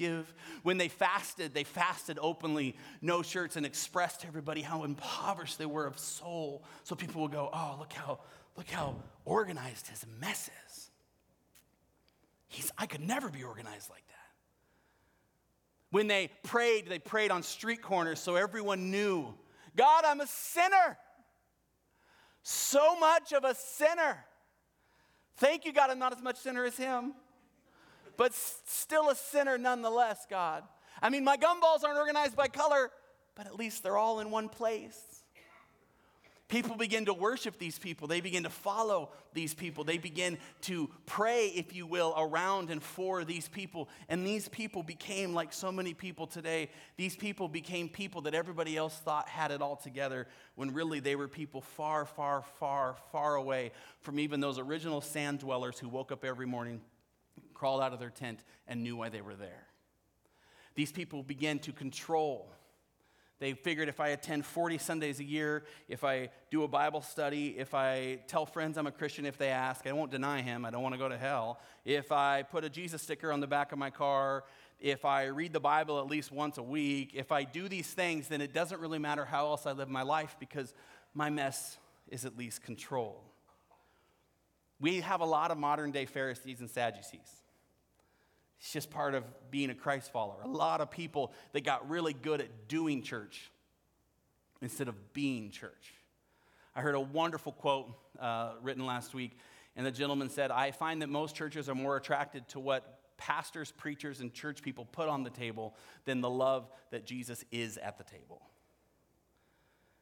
give. 0.00 0.32
When 0.62 0.78
they 0.78 0.88
fasted, 0.88 1.52
they 1.54 1.64
fasted 1.64 2.18
openly, 2.20 2.74
no 3.02 3.22
shirts, 3.22 3.56
and 3.56 3.66
expressed 3.66 4.22
to 4.22 4.26
everybody 4.26 4.62
how 4.62 4.84
impoverished 4.84 5.58
they 5.58 5.66
were 5.66 5.86
of 5.86 5.98
soul. 5.98 6.64
So 6.84 6.96
people 6.96 7.22
would 7.22 7.32
go, 7.32 7.50
oh, 7.52 7.76
look 7.78 7.92
how, 7.92 8.20
look 8.56 8.68
how 8.70 8.96
organized 9.24 9.88
his 9.88 10.04
mess 10.18 10.50
is. 10.66 10.90
He's, 12.48 12.72
I 12.78 12.86
could 12.86 13.02
never 13.02 13.28
be 13.28 13.44
organized 13.44 13.90
like 13.90 14.06
that. 14.08 14.09
When 15.90 16.06
they 16.06 16.30
prayed, 16.42 16.88
they 16.88 16.98
prayed 16.98 17.30
on 17.30 17.42
street 17.42 17.82
corners 17.82 18.20
so 18.20 18.36
everyone 18.36 18.90
knew 18.90 19.34
God, 19.76 20.04
I'm 20.04 20.20
a 20.20 20.26
sinner. 20.26 20.98
So 22.42 22.98
much 22.98 23.32
of 23.32 23.44
a 23.44 23.54
sinner. 23.54 24.24
Thank 25.36 25.64
you, 25.64 25.72
God, 25.72 25.90
I'm 25.90 25.98
not 25.98 26.12
as 26.12 26.22
much 26.22 26.36
sinner 26.36 26.64
as 26.64 26.76
him 26.76 27.14
but 28.20 28.34
still 28.34 29.08
a 29.08 29.14
sinner 29.14 29.56
nonetheless, 29.56 30.26
God. 30.28 30.64
I 31.00 31.08
mean, 31.08 31.24
my 31.24 31.38
gumballs 31.38 31.84
aren't 31.84 31.98
organized 31.98 32.36
by 32.36 32.48
color, 32.48 32.90
but 33.34 33.46
at 33.46 33.56
least 33.56 33.82
they're 33.82 33.96
all 33.96 34.20
in 34.20 34.30
one 34.30 34.50
place. 34.50 35.09
People 36.50 36.74
begin 36.74 37.04
to 37.04 37.14
worship 37.14 37.58
these 37.58 37.78
people. 37.78 38.08
They 38.08 38.20
begin 38.20 38.42
to 38.42 38.50
follow 38.50 39.10
these 39.32 39.54
people. 39.54 39.84
They 39.84 39.98
begin 39.98 40.36
to 40.62 40.90
pray, 41.06 41.46
if 41.46 41.72
you 41.76 41.86
will, 41.86 42.12
around 42.18 42.70
and 42.70 42.82
for 42.82 43.24
these 43.24 43.48
people. 43.48 43.88
And 44.08 44.26
these 44.26 44.48
people 44.48 44.82
became 44.82 45.32
like 45.32 45.52
so 45.52 45.70
many 45.70 45.94
people 45.94 46.26
today. 46.26 46.68
These 46.96 47.14
people 47.14 47.46
became 47.48 47.88
people 47.88 48.22
that 48.22 48.34
everybody 48.34 48.76
else 48.76 48.96
thought 48.98 49.28
had 49.28 49.52
it 49.52 49.62
all 49.62 49.76
together 49.76 50.26
when 50.56 50.74
really 50.74 50.98
they 50.98 51.14
were 51.14 51.28
people 51.28 51.60
far, 51.60 52.04
far, 52.04 52.42
far, 52.58 52.96
far 53.12 53.36
away 53.36 53.70
from 54.00 54.18
even 54.18 54.40
those 54.40 54.58
original 54.58 55.00
sand 55.00 55.38
dwellers 55.38 55.78
who 55.78 55.88
woke 55.88 56.10
up 56.10 56.24
every 56.24 56.46
morning, 56.46 56.80
crawled 57.54 57.80
out 57.80 57.92
of 57.92 58.00
their 58.00 58.10
tent, 58.10 58.42
and 58.66 58.82
knew 58.82 58.96
why 58.96 59.08
they 59.08 59.20
were 59.20 59.36
there. 59.36 59.68
These 60.74 60.90
people 60.90 61.22
began 61.22 61.60
to 61.60 61.72
control 61.72 62.52
they 63.40 63.54
figured 63.54 63.88
if 63.88 64.00
I 64.00 64.08
attend 64.08 64.44
40 64.44 64.76
Sundays 64.76 65.18
a 65.18 65.24
year, 65.24 65.64
if 65.88 66.04
I 66.04 66.28
do 66.50 66.62
a 66.62 66.68
Bible 66.68 67.00
study, 67.00 67.56
if 67.58 67.74
I 67.74 68.20
tell 68.26 68.44
friends 68.44 68.76
I'm 68.76 68.86
a 68.86 68.92
Christian 68.92 69.24
if 69.24 69.38
they 69.38 69.48
ask, 69.48 69.86
I 69.86 69.92
won't 69.92 70.10
deny 70.10 70.42
him, 70.42 70.66
I 70.66 70.70
don't 70.70 70.82
want 70.82 70.94
to 70.94 70.98
go 70.98 71.08
to 71.08 71.16
hell. 71.16 71.58
If 71.86 72.12
I 72.12 72.42
put 72.42 72.64
a 72.64 72.68
Jesus 72.68 73.00
sticker 73.00 73.32
on 73.32 73.40
the 73.40 73.46
back 73.46 73.72
of 73.72 73.78
my 73.78 73.88
car, 73.88 74.44
if 74.78 75.06
I 75.06 75.24
read 75.24 75.54
the 75.54 75.60
Bible 75.60 75.98
at 76.00 76.06
least 76.06 76.30
once 76.30 76.58
a 76.58 76.62
week, 76.62 77.12
if 77.14 77.32
I 77.32 77.44
do 77.44 77.66
these 77.66 77.88
things, 77.88 78.28
then 78.28 78.42
it 78.42 78.52
doesn't 78.52 78.78
really 78.78 78.98
matter 78.98 79.24
how 79.24 79.46
else 79.46 79.64
I 79.64 79.72
live 79.72 79.88
my 79.88 80.02
life 80.02 80.36
because 80.38 80.74
my 81.14 81.30
mess 81.30 81.78
is 82.08 82.26
at 82.26 82.36
least 82.36 82.62
controlled. 82.62 83.24
We 84.80 85.00
have 85.00 85.22
a 85.22 85.26
lot 85.26 85.50
of 85.50 85.56
modern 85.56 85.92
day 85.92 86.04
Pharisees 86.04 86.60
and 86.60 86.68
Sadducees. 86.68 87.42
It's 88.60 88.72
just 88.72 88.90
part 88.90 89.14
of 89.14 89.24
being 89.50 89.70
a 89.70 89.74
Christ 89.74 90.12
follower. 90.12 90.42
A 90.44 90.48
lot 90.48 90.82
of 90.82 90.90
people 90.90 91.32
that 91.52 91.64
got 91.64 91.88
really 91.88 92.12
good 92.12 92.42
at 92.42 92.68
doing 92.68 93.02
church 93.02 93.50
instead 94.60 94.86
of 94.86 95.14
being 95.14 95.50
church. 95.50 95.94
I 96.76 96.82
heard 96.82 96.94
a 96.94 97.00
wonderful 97.00 97.52
quote 97.52 97.90
uh, 98.18 98.52
written 98.62 98.84
last 98.84 99.14
week, 99.14 99.38
and 99.76 99.86
the 99.86 99.90
gentleman 99.90 100.28
said, 100.28 100.50
I 100.50 100.72
find 100.72 101.00
that 101.00 101.08
most 101.08 101.34
churches 101.34 101.70
are 101.70 101.74
more 101.74 101.96
attracted 101.96 102.48
to 102.48 102.60
what 102.60 102.98
pastors, 103.16 103.72
preachers, 103.72 104.20
and 104.20 104.32
church 104.32 104.62
people 104.62 104.84
put 104.84 105.08
on 105.08 105.24
the 105.24 105.30
table 105.30 105.74
than 106.04 106.20
the 106.20 106.30
love 106.30 106.68
that 106.90 107.06
Jesus 107.06 107.44
is 107.50 107.78
at 107.78 107.96
the 107.96 108.04
table. 108.04 108.42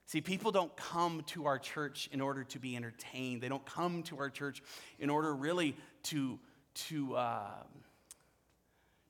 See, 0.07 0.21
people 0.21 0.51
don't 0.51 0.75
come 0.77 1.23
to 1.29 1.47
our 1.47 1.59
church 1.59 2.09
in 2.13 2.21
order 2.21 2.43
to 2.45 2.59
be 2.59 2.75
entertained. 2.75 3.41
They 3.41 3.49
don't 3.49 3.65
come 3.67 4.03
to 4.05 4.19
our 4.19 4.31
church 4.31 4.63
in 4.99 5.11
order 5.11 5.35
really 5.35 5.77
to, 6.05 6.39
to, 6.87 7.15
uh, 7.15 7.51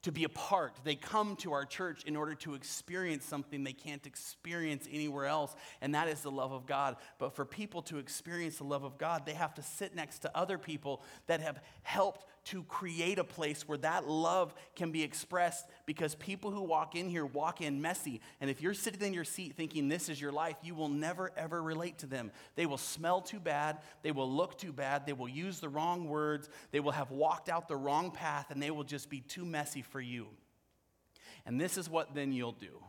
to 0.02 0.12
be 0.12 0.24
a 0.24 0.28
part. 0.28 0.74
They 0.84 0.94
come 0.94 1.36
to 1.36 1.52
our 1.52 1.64
church 1.64 2.04
in 2.04 2.16
order 2.16 2.34
to 2.36 2.54
experience 2.54 3.24
something 3.24 3.64
they 3.64 3.72
can't 3.72 4.06
experience 4.06 4.88
anywhere 4.90 5.26
else, 5.26 5.54
and 5.80 5.94
that 5.94 6.08
is 6.08 6.20
the 6.20 6.30
love 6.30 6.52
of 6.52 6.66
God. 6.66 6.96
But 7.18 7.34
for 7.34 7.44
people 7.44 7.82
to 7.82 7.98
experience 7.98 8.58
the 8.58 8.64
love 8.64 8.84
of 8.84 8.98
God, 8.98 9.26
they 9.26 9.34
have 9.34 9.54
to 9.54 9.62
sit 9.62 9.94
next 9.94 10.20
to 10.20 10.36
other 10.36 10.58
people 10.58 11.02
that 11.26 11.40
have 11.40 11.60
helped 11.82 12.24
to 12.50 12.62
create 12.64 13.18
a 13.18 13.24
place 13.24 13.68
where 13.68 13.76
that 13.76 14.08
love 14.08 14.54
can 14.74 14.90
be 14.90 15.02
expressed 15.02 15.66
because 15.84 16.14
people 16.14 16.50
who 16.50 16.62
walk 16.62 16.94
in 16.94 17.08
here 17.08 17.26
walk 17.26 17.60
in 17.60 17.82
messy. 17.82 18.22
And 18.40 18.48
if 18.48 18.62
you're 18.62 18.72
sitting 18.72 19.02
in 19.02 19.12
your 19.12 19.24
seat 19.24 19.54
thinking 19.54 19.88
this 19.88 20.08
is 20.08 20.18
your 20.18 20.32
life, 20.32 20.56
you 20.62 20.74
will 20.74 20.88
never 20.88 21.30
ever 21.36 21.62
relate 21.62 21.98
to 21.98 22.06
them. 22.06 22.30
They 22.54 22.64
will 22.64 22.78
smell 22.78 23.20
too 23.20 23.38
bad, 23.38 23.78
they 24.02 24.12
will 24.12 24.30
look 24.30 24.56
too 24.56 24.72
bad, 24.72 25.04
they 25.04 25.12
will 25.12 25.28
use 25.28 25.60
the 25.60 25.68
wrong 25.68 26.08
words, 26.08 26.48
they 26.70 26.80
will 26.80 26.92
have 26.92 27.10
walked 27.10 27.50
out 27.50 27.68
the 27.68 27.76
wrong 27.76 28.10
path, 28.10 28.46
and 28.50 28.62
they 28.62 28.70
will 28.70 28.84
just 28.84 29.10
be 29.10 29.20
too 29.20 29.44
messy 29.44 29.82
for 29.82 30.00
you. 30.00 30.28
And 31.44 31.60
this 31.60 31.76
is 31.76 31.88
what 31.90 32.14
then 32.14 32.32
you'll 32.32 32.52
do. 32.52 32.82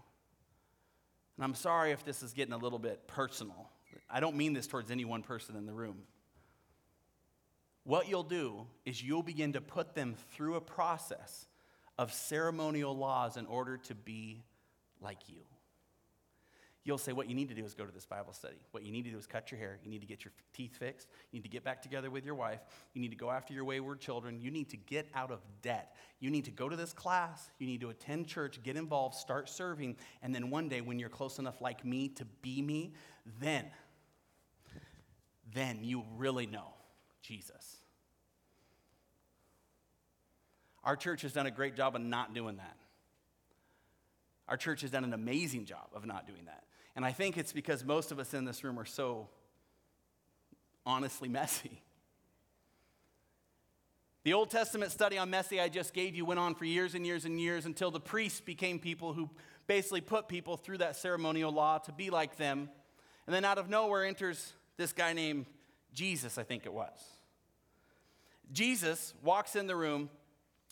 And 1.35 1.43
I'm 1.43 1.55
sorry 1.55 1.91
if 1.91 2.05
this 2.05 2.23
is 2.23 2.31
getting 2.33 2.53
a 2.53 2.57
little 2.57 2.79
bit 2.79 3.07
personal. 3.07 3.69
I 4.09 4.21
don't 4.21 4.37
mean 4.37 4.53
this 4.53 4.67
towards 4.67 4.89
any 4.89 5.05
one 5.05 5.21
person 5.21 5.55
in 5.57 5.65
the 5.65 5.73
room 5.73 6.03
what 7.83 8.07
you'll 8.07 8.23
do 8.23 8.67
is 8.85 9.01
you'll 9.01 9.23
begin 9.23 9.53
to 9.53 9.61
put 9.61 9.95
them 9.95 10.15
through 10.31 10.55
a 10.55 10.61
process 10.61 11.47
of 11.97 12.13
ceremonial 12.13 12.95
laws 12.95 13.37
in 13.37 13.45
order 13.45 13.77
to 13.77 13.95
be 13.95 14.43
like 15.01 15.27
you. 15.27 15.41
You'll 16.85 16.97
say, 16.97 17.11
What 17.11 17.27
you 17.27 17.35
need 17.35 17.49
to 17.49 17.55
do 17.55 17.63
is 17.65 17.73
go 17.73 17.85
to 17.85 17.91
this 17.91 18.05
Bible 18.05 18.33
study. 18.33 18.55
What 18.71 18.83
you 18.83 18.91
need 18.91 19.03
to 19.03 19.11
do 19.11 19.17
is 19.17 19.27
cut 19.27 19.51
your 19.51 19.59
hair. 19.59 19.79
You 19.83 19.91
need 19.91 19.99
to 20.01 20.07
get 20.07 20.23
your 20.23 20.31
teeth 20.53 20.77
fixed. 20.77 21.07
You 21.31 21.37
need 21.37 21.43
to 21.43 21.49
get 21.49 21.63
back 21.63 21.81
together 21.81 22.09
with 22.09 22.25
your 22.25 22.35
wife. 22.35 22.61
You 22.93 23.01
need 23.01 23.11
to 23.11 23.17
go 23.17 23.29
after 23.29 23.53
your 23.53 23.65
wayward 23.65 23.99
children. 23.99 24.39
You 24.39 24.49
need 24.49 24.69
to 24.69 24.77
get 24.77 25.07
out 25.13 25.29
of 25.29 25.39
debt. 25.61 25.95
You 26.19 26.31
need 26.31 26.45
to 26.45 26.51
go 26.51 26.69
to 26.69 26.75
this 26.75 26.93
class. 26.93 27.51
You 27.59 27.67
need 27.67 27.81
to 27.81 27.89
attend 27.89 28.27
church, 28.27 28.63
get 28.63 28.77
involved, 28.77 29.15
start 29.15 29.49
serving. 29.49 29.97
And 30.21 30.33
then 30.33 30.49
one 30.49 30.69
day, 30.69 30.81
when 30.81 30.99
you're 30.99 31.09
close 31.09 31.37
enough 31.37 31.61
like 31.61 31.85
me 31.85 32.07
to 32.09 32.25
be 32.41 32.61
me, 32.61 32.93
then, 33.39 33.65
then 35.53 35.83
you 35.83 36.05
really 36.17 36.47
know 36.47 36.73
Jesus. 37.21 37.77
Our 40.83 40.95
church 40.95 41.21
has 41.23 41.33
done 41.33 41.45
a 41.45 41.51
great 41.51 41.75
job 41.75 41.95
of 41.95 42.01
not 42.01 42.33
doing 42.33 42.57
that. 42.57 42.77
Our 44.47 44.57
church 44.57 44.81
has 44.81 44.91
done 44.91 45.03
an 45.03 45.13
amazing 45.13 45.65
job 45.65 45.89
of 45.93 46.05
not 46.05 46.25
doing 46.25 46.45
that. 46.45 46.63
And 46.95 47.05
I 47.05 47.11
think 47.11 47.37
it's 47.37 47.53
because 47.53 47.83
most 47.83 48.11
of 48.11 48.19
us 48.19 48.33
in 48.33 48.45
this 48.45 48.63
room 48.63 48.79
are 48.79 48.85
so 48.85 49.27
honestly 50.85 51.29
messy. 51.29 51.81
The 54.23 54.33
Old 54.33 54.49
Testament 54.49 54.91
study 54.91 55.17
on 55.17 55.29
messy 55.29 55.61
I 55.61 55.69
just 55.69 55.93
gave 55.93 56.15
you 56.15 56.25
went 56.25 56.39
on 56.39 56.55
for 56.55 56.65
years 56.65 56.93
and 56.93 57.05
years 57.05 57.25
and 57.25 57.39
years 57.39 57.65
until 57.65 57.89
the 57.89 57.99
priests 57.99 58.41
became 58.41 58.79
people 58.79 59.13
who 59.13 59.29
basically 59.65 60.01
put 60.01 60.27
people 60.27 60.57
through 60.57 60.79
that 60.79 60.95
ceremonial 60.95 61.51
law 61.51 61.77
to 61.77 61.91
be 61.91 62.09
like 62.09 62.35
them. 62.37 62.69
And 63.27 63.33
then 63.33 63.45
out 63.45 63.57
of 63.57 63.69
nowhere 63.69 64.03
enters 64.03 64.53
this 64.77 64.91
guy 64.91 65.13
named 65.13 65.45
Jesus, 65.93 66.37
I 66.37 66.43
think 66.43 66.65
it 66.65 66.73
was. 66.73 66.97
Jesus 68.51 69.13
walks 69.23 69.55
in 69.55 69.67
the 69.67 69.75
room 69.75 70.09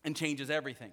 and 0.04 0.16
changes 0.16 0.50
everything. 0.50 0.92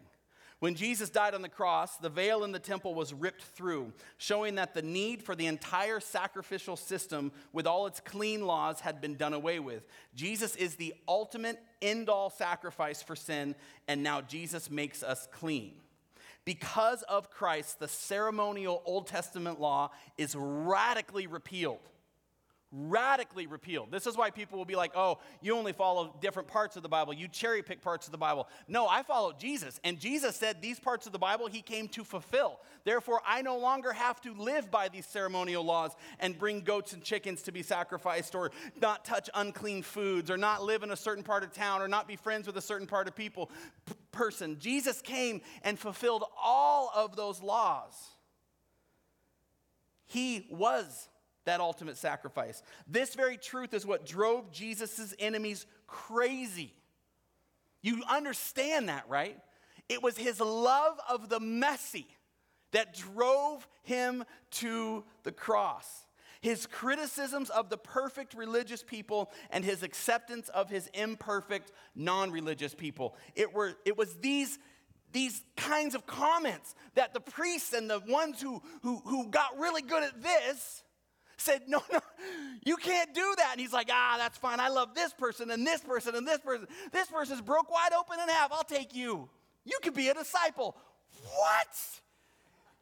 When 0.61 0.75
Jesus 0.75 1.11
died 1.11 1.35
on 1.35 1.43
the 1.43 1.49
cross, 1.49 1.97
the 1.99 2.09
veil 2.09 2.43
in 2.43 2.53
the 2.53 2.59
temple 2.59 2.95
was 2.95 3.13
ripped 3.13 3.43
through, 3.43 3.93
showing 4.17 4.55
that 4.55 4.73
the 4.73 4.83
need 4.83 5.23
for 5.23 5.35
the 5.35 5.47
entire 5.47 6.01
sacrificial 6.01 6.77
system 6.77 7.33
with 7.53 7.67
all 7.67 7.87
its 7.87 8.01
clean 8.01 8.47
laws 8.47 8.81
had 8.81 9.01
been 9.01 9.17
done 9.17 9.35
away 9.35 9.59
with. 9.59 9.85
Jesus 10.15 10.57
is 10.57 10.77
the 10.77 10.95
ultimate 11.07 11.61
end 11.83 12.09
all 12.09 12.31
sacrifice 12.31 13.03
for 13.03 13.15
sin, 13.15 13.55
and 13.89 14.03
now 14.03 14.23
Jesus 14.23 14.71
makes 14.71 15.03
us 15.03 15.29
clean. 15.33 15.75
Because 16.47 17.03
of 17.03 17.31
Christ, 17.31 17.79
the 17.79 17.89
ceremonial 17.89 18.83
Old 18.87 19.07
Testament 19.07 19.61
law 19.61 19.91
is 20.17 20.35
radically 20.35 21.27
repealed 21.27 21.91
radically 22.75 23.47
repealed. 23.47 23.91
This 23.91 24.07
is 24.07 24.17
why 24.17 24.31
people 24.31 24.59
will 24.59 24.65
be 24.65 24.75
like, 24.75 24.93
oh, 24.97 25.19
you 25.41 25.57
only 25.57 25.73
follow 25.73 26.15
different 26.21 26.49
parts 26.49 26.77
of 26.77 26.83
the 26.83 26.89
Bible. 26.89 27.13
You 27.13 27.29
cherry 27.29 27.63
pick 27.63 27.81
parts 27.81 28.07
of 28.07 28.13
the 28.13 28.19
Bible. 28.19 28.49
No, 28.67 28.89
I 28.89 29.03
follow 29.03 29.33
Jesus. 29.33 29.79
And 29.85 29.99
Jesus 29.99 30.35
said 30.37 30.61
these 30.61 30.81
parts 30.81 31.07
of 31.07 31.13
the 31.13 31.19
Bible 31.19 31.47
he 31.47 31.63
came 31.63 31.89
to 31.89 32.05
fulfill. 32.05 32.59
Therefore, 32.85 33.21
I 33.27 33.43
no 33.43 33.59
longer 33.59 33.93
have 33.93 34.21
to 34.23 34.35
live 34.35 34.71
by 34.71 34.89
these 34.89 35.07
ceremonial 35.07 35.65
laws 35.65 35.93
and 36.19 36.39
bring 36.39 36.61
goats 36.61 36.93
and 36.93 37.03
chickens 37.03 37.43
to 37.43 37.53
be 37.53 37.63
sacrificed 37.63 38.35
or 38.35 38.51
not 38.81 39.05
touch 39.05 39.31
unclean 39.35 39.83
foods 39.83 40.31
or 40.31 40.37
not 40.37 40.65
live 40.65 40.83
in 40.83 40.91
a 40.91 40.97
certain 40.97 41.23
part 41.23 41.45
of 41.45 41.53
town 41.53 41.81
or 41.81 41.89
not 41.89 42.09
be 42.09 42.17
friends 42.17 42.47
with 42.47 42.57
a 42.57 42.63
certain 42.63 42.87
part 42.87 43.07
of 43.07 43.15
people 43.15 43.51
p- 43.87 43.95
person. 44.11 44.59
Jesus 44.59 45.01
came 45.01 45.41
and 45.63 45.79
fulfilled 45.79 46.25
all 46.43 46.91
of 46.95 47.17
those 47.17 47.43
laws. 47.43 47.95
He 50.07 50.47
was 50.51 51.09
that 51.44 51.61
ultimate 51.61 51.96
sacrifice. 51.96 52.62
This 52.87 53.14
very 53.14 53.37
truth 53.37 53.74
is 53.74 53.87
what 53.87 54.07
drove 54.07 54.50
Jesus' 54.50 55.14
enemies 55.18 55.66
crazy. 55.87 56.74
You 57.83 58.02
understand 58.09 58.88
that, 58.88 59.04
right? 59.09 59.38
It 59.88 60.02
was 60.02 60.16
his 60.16 60.40
love 60.40 60.98
of 61.09 61.28
the 61.28 61.40
messy 61.40 62.07
that 62.72 62.94
drove 62.94 63.68
him 63.83 64.24
to 64.50 65.04
the 65.22 65.33
cross. 65.33 66.07
His 66.40 66.66
criticisms 66.66 67.48
of 67.50 67.70
the 67.70 67.78
perfect 67.78 68.35
religious 68.35 68.83
people 68.83 69.30
and 69.50 69.64
his 69.64 69.83
acceptance 69.83 70.50
of 70.50 70.68
his 70.68 70.88
imperfect 70.92 71.72
non 71.94 72.30
religious 72.30 72.74
people. 72.74 73.16
It, 73.35 73.54
were, 73.54 73.74
it 73.87 73.96
was 73.96 74.14
these, 74.16 74.59
these 75.12 75.42
kinds 75.57 75.94
of 75.94 76.07
comments 76.07 76.74
that 76.96 77.14
the 77.14 77.20
priests 77.20 77.72
and 77.72 77.88
the 77.88 78.00
ones 78.09 78.42
who, 78.42 78.62
who, 78.83 79.00
who 79.07 79.28
got 79.28 79.59
really 79.59 79.83
good 79.83 80.02
at 80.02 80.22
this 80.22 80.84
said, 81.37 81.62
No, 81.68 81.83
no, 81.92 82.01
you 82.64 82.77
can't 82.77 83.14
do 83.14 83.35
that. 83.38 83.51
And 83.53 83.61
he's 83.61 83.73
like, 83.73 83.88
Ah, 83.90 84.16
that's 84.18 84.38
fine. 84.38 84.61
I 84.61 84.68
love 84.68 84.94
this 84.94 85.12
person 85.12 85.51
and 85.51 85.66
this 85.66 85.81
person 85.81 86.14
and 86.14 86.27
this 86.27 86.38
person. 86.38 86.66
This 86.92 87.09
person's 87.09 87.40
broke 87.40 87.70
wide 87.70 87.92
open 87.92 88.18
in 88.20 88.29
half. 88.29 88.53
I'll 88.53 88.64
take 88.64 88.94
you. 88.94 89.29
You 89.64 89.79
could 89.83 89.94
be 89.94 90.09
a 90.09 90.14
disciple. 90.14 90.77
What? 91.23 91.68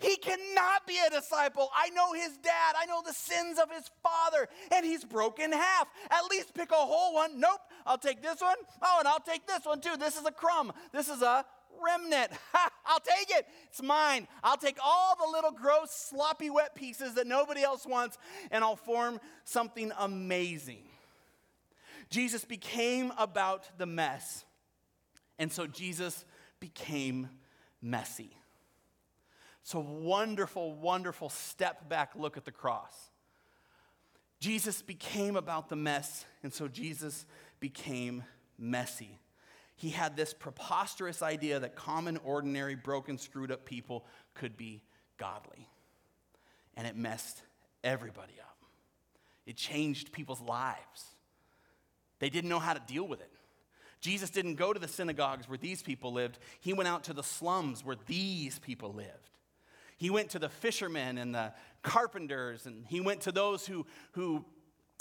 He 0.02 0.16
cannot 0.16 0.84
be 0.86 0.98
a 1.06 1.10
disciple. 1.10 1.70
I 1.76 1.90
know 1.90 2.12
his 2.12 2.36
dad. 2.38 2.74
I 2.76 2.86
know 2.86 3.02
the 3.06 3.12
sins 3.12 3.58
of 3.60 3.70
his 3.70 3.88
father, 4.02 4.48
and 4.72 4.84
he's 4.84 5.04
broken 5.04 5.52
half. 5.52 5.86
At 6.10 6.24
least 6.28 6.54
pick 6.54 6.72
a 6.72 6.74
whole 6.74 7.14
one. 7.14 7.38
Nope, 7.38 7.60
I'll 7.86 7.98
take 7.98 8.20
this 8.20 8.40
one. 8.40 8.56
Oh, 8.82 8.96
and 8.98 9.06
I'll 9.06 9.20
take 9.20 9.46
this 9.46 9.64
one 9.64 9.80
too. 9.80 9.96
This 9.96 10.16
is 10.16 10.26
a 10.26 10.32
crumb. 10.32 10.72
This 10.92 11.08
is 11.08 11.22
a 11.22 11.44
remnant. 11.84 12.32
I'll 12.86 13.00
take 13.00 13.30
it. 13.36 13.46
It's 13.68 13.82
mine. 13.82 14.26
I'll 14.42 14.56
take 14.56 14.78
all 14.84 15.16
the 15.16 15.30
little 15.30 15.52
gross, 15.52 15.90
sloppy, 15.90 16.50
wet 16.50 16.74
pieces 16.74 17.14
that 17.14 17.26
nobody 17.26 17.62
else 17.62 17.86
wants, 17.86 18.18
and 18.50 18.64
I'll 18.64 18.76
form 18.76 19.20
something 19.44 19.92
amazing. 19.98 20.84
Jesus 22.10 22.44
became 22.44 23.12
about 23.16 23.78
the 23.78 23.86
mess. 23.86 24.44
And 25.38 25.50
so 25.50 25.66
Jesus 25.66 26.24
became 26.60 27.28
messy. 27.80 28.36
It's 29.62 29.74
a 29.74 29.80
wonderful, 29.80 30.74
wonderful 30.74 31.28
step 31.28 31.88
back 31.88 32.12
look 32.16 32.36
at 32.36 32.44
the 32.44 32.52
cross. 32.52 33.10
Jesus 34.40 34.82
became 34.82 35.36
about 35.36 35.68
the 35.68 35.76
mess, 35.76 36.26
and 36.42 36.52
so 36.52 36.66
Jesus 36.66 37.26
became 37.60 38.24
messy. 38.58 39.18
He 39.82 39.90
had 39.90 40.14
this 40.14 40.32
preposterous 40.32 41.22
idea 41.22 41.58
that 41.58 41.74
common, 41.74 42.16
ordinary, 42.18 42.76
broken, 42.76 43.18
screwed 43.18 43.50
up 43.50 43.64
people 43.64 44.06
could 44.32 44.56
be 44.56 44.80
godly. 45.18 45.66
And 46.76 46.86
it 46.86 46.94
messed 46.94 47.42
everybody 47.82 48.34
up. 48.40 48.58
It 49.44 49.56
changed 49.56 50.12
people's 50.12 50.40
lives. 50.40 51.16
They 52.20 52.30
didn't 52.30 52.48
know 52.48 52.60
how 52.60 52.74
to 52.74 52.82
deal 52.86 53.08
with 53.08 53.20
it. 53.22 53.32
Jesus 54.00 54.30
didn't 54.30 54.54
go 54.54 54.72
to 54.72 54.78
the 54.78 54.86
synagogues 54.86 55.48
where 55.48 55.58
these 55.58 55.82
people 55.82 56.12
lived, 56.12 56.38
he 56.60 56.72
went 56.72 56.86
out 56.86 57.02
to 57.04 57.12
the 57.12 57.24
slums 57.24 57.84
where 57.84 57.96
these 58.06 58.60
people 58.60 58.92
lived. 58.92 59.30
He 59.96 60.10
went 60.10 60.30
to 60.30 60.38
the 60.38 60.48
fishermen 60.48 61.18
and 61.18 61.34
the 61.34 61.52
carpenters, 61.82 62.66
and 62.66 62.86
he 62.86 63.00
went 63.00 63.22
to 63.22 63.32
those 63.32 63.66
who, 63.66 63.84
who 64.12 64.44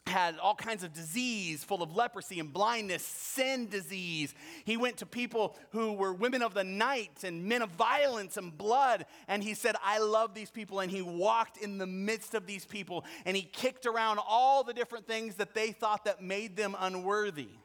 had 0.08 0.38
all 0.40 0.56
kinds 0.56 0.84
of 0.84 0.94
disease, 0.94 1.64
full 1.64 1.84
of 1.84 1.96
leprosy 1.96 2.40
and 2.40 2.52
blindness, 2.52 3.04
sin 3.04 3.68
disease. 3.68 4.34
He 4.66 4.76
went 4.76 4.98
to 4.98 5.06
people 5.06 5.56
who 5.72 5.94
were 5.94 6.14
women 6.14 6.42
of 6.42 6.54
the 6.54 6.64
night 6.64 7.24
and 7.24 7.46
men 7.46 7.62
of 7.62 7.70
violence 7.70 8.38
and 8.38 8.56
blood. 8.58 9.06
And 9.28 9.44
he 9.44 9.54
said, 9.54 9.76
I 9.84 10.00
love 10.00 10.34
these 10.34 10.50
people. 10.50 10.80
And 10.80 10.92
he 10.92 11.02
walked 11.02 11.58
in 11.58 11.78
the 11.78 11.88
midst 11.88 12.34
of 12.34 12.48
these 12.48 12.66
people 12.66 13.06
and 13.26 13.36
he 13.36 13.44
kicked 13.44 13.86
around 13.86 14.20
all 14.28 14.64
the 14.64 14.74
different 14.74 15.08
things 15.08 15.36
that 15.36 15.54
they 15.54 15.72
thought 15.72 16.06
that 16.06 16.22
made 16.22 16.56
them 16.56 16.76
unworthy. 16.80 17.50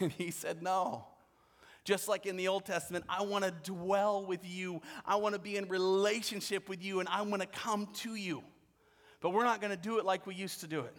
And 0.00 0.12
he 0.12 0.30
said, 0.30 0.62
No. 0.62 1.06
Just 1.84 2.06
like 2.06 2.26
in 2.26 2.36
the 2.36 2.46
Old 2.46 2.64
Testament, 2.64 3.04
I 3.08 3.22
want 3.22 3.44
to 3.44 3.50
dwell 3.50 4.24
with 4.24 4.48
you. 4.48 4.80
I 5.04 5.16
want 5.16 5.34
to 5.34 5.40
be 5.40 5.56
in 5.56 5.66
relationship 5.66 6.68
with 6.68 6.80
you, 6.80 7.00
and 7.00 7.08
I 7.08 7.22
want 7.22 7.42
to 7.42 7.48
come 7.48 7.88
to 7.94 8.14
you. 8.14 8.44
But 9.22 9.30
we're 9.30 9.44
not 9.44 9.60
going 9.60 9.70
to 9.70 9.80
do 9.80 9.98
it 9.98 10.04
like 10.04 10.26
we 10.26 10.34
used 10.34 10.60
to 10.60 10.66
do 10.66 10.80
it. 10.80 10.94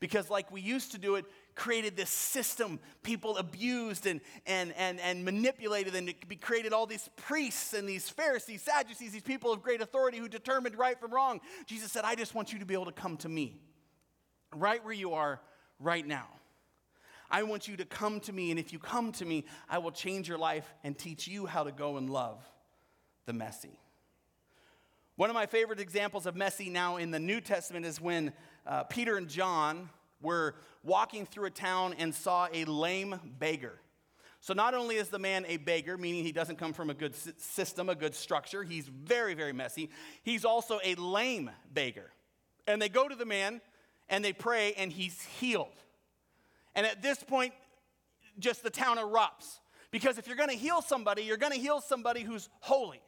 Because, 0.00 0.28
like 0.28 0.50
we 0.50 0.60
used 0.60 0.92
to 0.92 0.98
do 0.98 1.14
it, 1.14 1.24
created 1.54 1.96
this 1.96 2.10
system 2.10 2.80
people 3.02 3.38
abused 3.38 4.06
and, 4.06 4.20
and, 4.46 4.74
and, 4.76 5.00
and 5.00 5.24
manipulated, 5.24 5.94
and 5.94 6.08
it 6.10 6.40
created 6.42 6.72
all 6.72 6.86
these 6.86 7.08
priests 7.16 7.72
and 7.72 7.88
these 7.88 8.10
Pharisees, 8.10 8.62
Sadducees, 8.62 9.12
these 9.12 9.22
people 9.22 9.52
of 9.52 9.62
great 9.62 9.80
authority 9.80 10.18
who 10.18 10.28
determined 10.28 10.76
right 10.76 10.98
from 11.00 11.14
wrong. 11.14 11.40
Jesus 11.64 11.92
said, 11.92 12.04
I 12.04 12.14
just 12.14 12.34
want 12.34 12.52
you 12.52 12.58
to 12.58 12.66
be 12.66 12.74
able 12.74 12.86
to 12.86 12.92
come 12.92 13.16
to 13.18 13.28
me 13.28 13.58
right 14.54 14.84
where 14.84 14.92
you 14.92 15.14
are 15.14 15.40
right 15.78 16.06
now. 16.06 16.26
I 17.30 17.42
want 17.42 17.66
you 17.66 17.76
to 17.78 17.84
come 17.84 18.20
to 18.20 18.32
me, 18.32 18.50
and 18.50 18.60
if 18.60 18.72
you 18.72 18.78
come 18.78 19.12
to 19.12 19.24
me, 19.24 19.44
I 19.68 19.78
will 19.78 19.92
change 19.92 20.28
your 20.28 20.38
life 20.38 20.72
and 20.84 20.96
teach 20.96 21.26
you 21.26 21.46
how 21.46 21.64
to 21.64 21.72
go 21.72 21.96
and 21.96 22.08
love 22.10 22.38
the 23.24 23.32
messy. 23.32 23.78
One 25.16 25.30
of 25.30 25.34
my 25.34 25.46
favorite 25.46 25.80
examples 25.80 26.26
of 26.26 26.36
messy 26.36 26.68
now 26.68 26.98
in 26.98 27.10
the 27.10 27.18
New 27.18 27.40
Testament 27.40 27.86
is 27.86 27.98
when 27.98 28.34
uh, 28.66 28.82
Peter 28.84 29.16
and 29.16 29.26
John 29.26 29.88
were 30.20 30.56
walking 30.82 31.24
through 31.24 31.46
a 31.46 31.50
town 31.50 31.94
and 31.98 32.14
saw 32.14 32.48
a 32.52 32.66
lame 32.66 33.18
beggar. 33.38 33.80
So, 34.40 34.52
not 34.52 34.74
only 34.74 34.96
is 34.96 35.08
the 35.08 35.18
man 35.18 35.46
a 35.48 35.56
beggar, 35.56 35.96
meaning 35.96 36.22
he 36.22 36.32
doesn't 36.32 36.56
come 36.56 36.74
from 36.74 36.90
a 36.90 36.94
good 36.94 37.14
system, 37.40 37.88
a 37.88 37.94
good 37.94 38.14
structure, 38.14 38.62
he's 38.62 38.88
very, 38.88 39.32
very 39.32 39.54
messy, 39.54 39.88
he's 40.22 40.44
also 40.44 40.80
a 40.84 40.94
lame 40.96 41.50
beggar. 41.72 42.12
And 42.66 42.80
they 42.80 42.90
go 42.90 43.08
to 43.08 43.14
the 43.14 43.24
man 43.24 43.62
and 44.10 44.22
they 44.22 44.34
pray, 44.34 44.74
and 44.74 44.92
he's 44.92 45.20
healed. 45.40 45.80
And 46.74 46.86
at 46.86 47.02
this 47.02 47.22
point, 47.22 47.54
just 48.38 48.62
the 48.62 48.70
town 48.70 48.98
erupts. 48.98 49.60
Because 49.90 50.18
if 50.18 50.26
you're 50.26 50.36
going 50.36 50.50
to 50.50 50.56
heal 50.56 50.82
somebody, 50.82 51.22
you're 51.22 51.38
going 51.38 51.52
to 51.52 51.58
heal 51.58 51.80
somebody 51.80 52.20
who's 52.20 52.50
holy. 52.60 53.00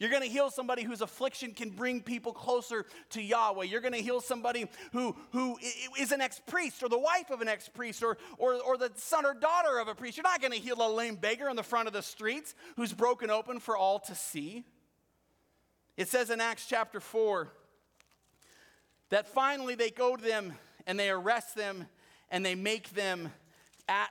You're 0.00 0.08
going 0.08 0.22
to 0.22 0.28
heal 0.28 0.50
somebody 0.50 0.82
whose 0.82 1.02
affliction 1.02 1.52
can 1.52 1.68
bring 1.68 2.00
people 2.00 2.32
closer 2.32 2.86
to 3.10 3.20
Yahweh. 3.20 3.66
You're 3.66 3.82
going 3.82 3.92
to 3.92 4.00
heal 4.00 4.22
somebody 4.22 4.66
who, 4.92 5.14
who 5.30 5.58
is 5.98 6.10
an 6.10 6.22
ex 6.22 6.40
priest 6.46 6.82
or 6.82 6.88
the 6.88 6.98
wife 6.98 7.30
of 7.30 7.42
an 7.42 7.48
ex 7.48 7.68
priest 7.68 8.02
or, 8.02 8.16
or, 8.38 8.54
or 8.54 8.78
the 8.78 8.90
son 8.96 9.26
or 9.26 9.34
daughter 9.34 9.78
of 9.78 9.88
a 9.88 9.94
priest. 9.94 10.16
You're 10.16 10.24
not 10.24 10.40
going 10.40 10.54
to 10.54 10.58
heal 10.58 10.78
a 10.80 10.88
lame 10.90 11.16
beggar 11.16 11.50
in 11.50 11.54
the 11.54 11.62
front 11.62 11.86
of 11.86 11.92
the 11.92 12.00
streets 12.00 12.54
who's 12.76 12.94
broken 12.94 13.28
open 13.28 13.60
for 13.60 13.76
all 13.76 13.98
to 14.00 14.14
see. 14.14 14.64
It 15.98 16.08
says 16.08 16.30
in 16.30 16.40
Acts 16.40 16.64
chapter 16.66 16.98
4 16.98 17.48
that 19.10 19.28
finally 19.28 19.74
they 19.74 19.90
go 19.90 20.16
to 20.16 20.24
them 20.24 20.54
and 20.86 20.98
they 20.98 21.10
arrest 21.10 21.54
them 21.54 21.86
and 22.30 22.44
they 22.44 22.54
make 22.54 22.88
them 22.94 23.30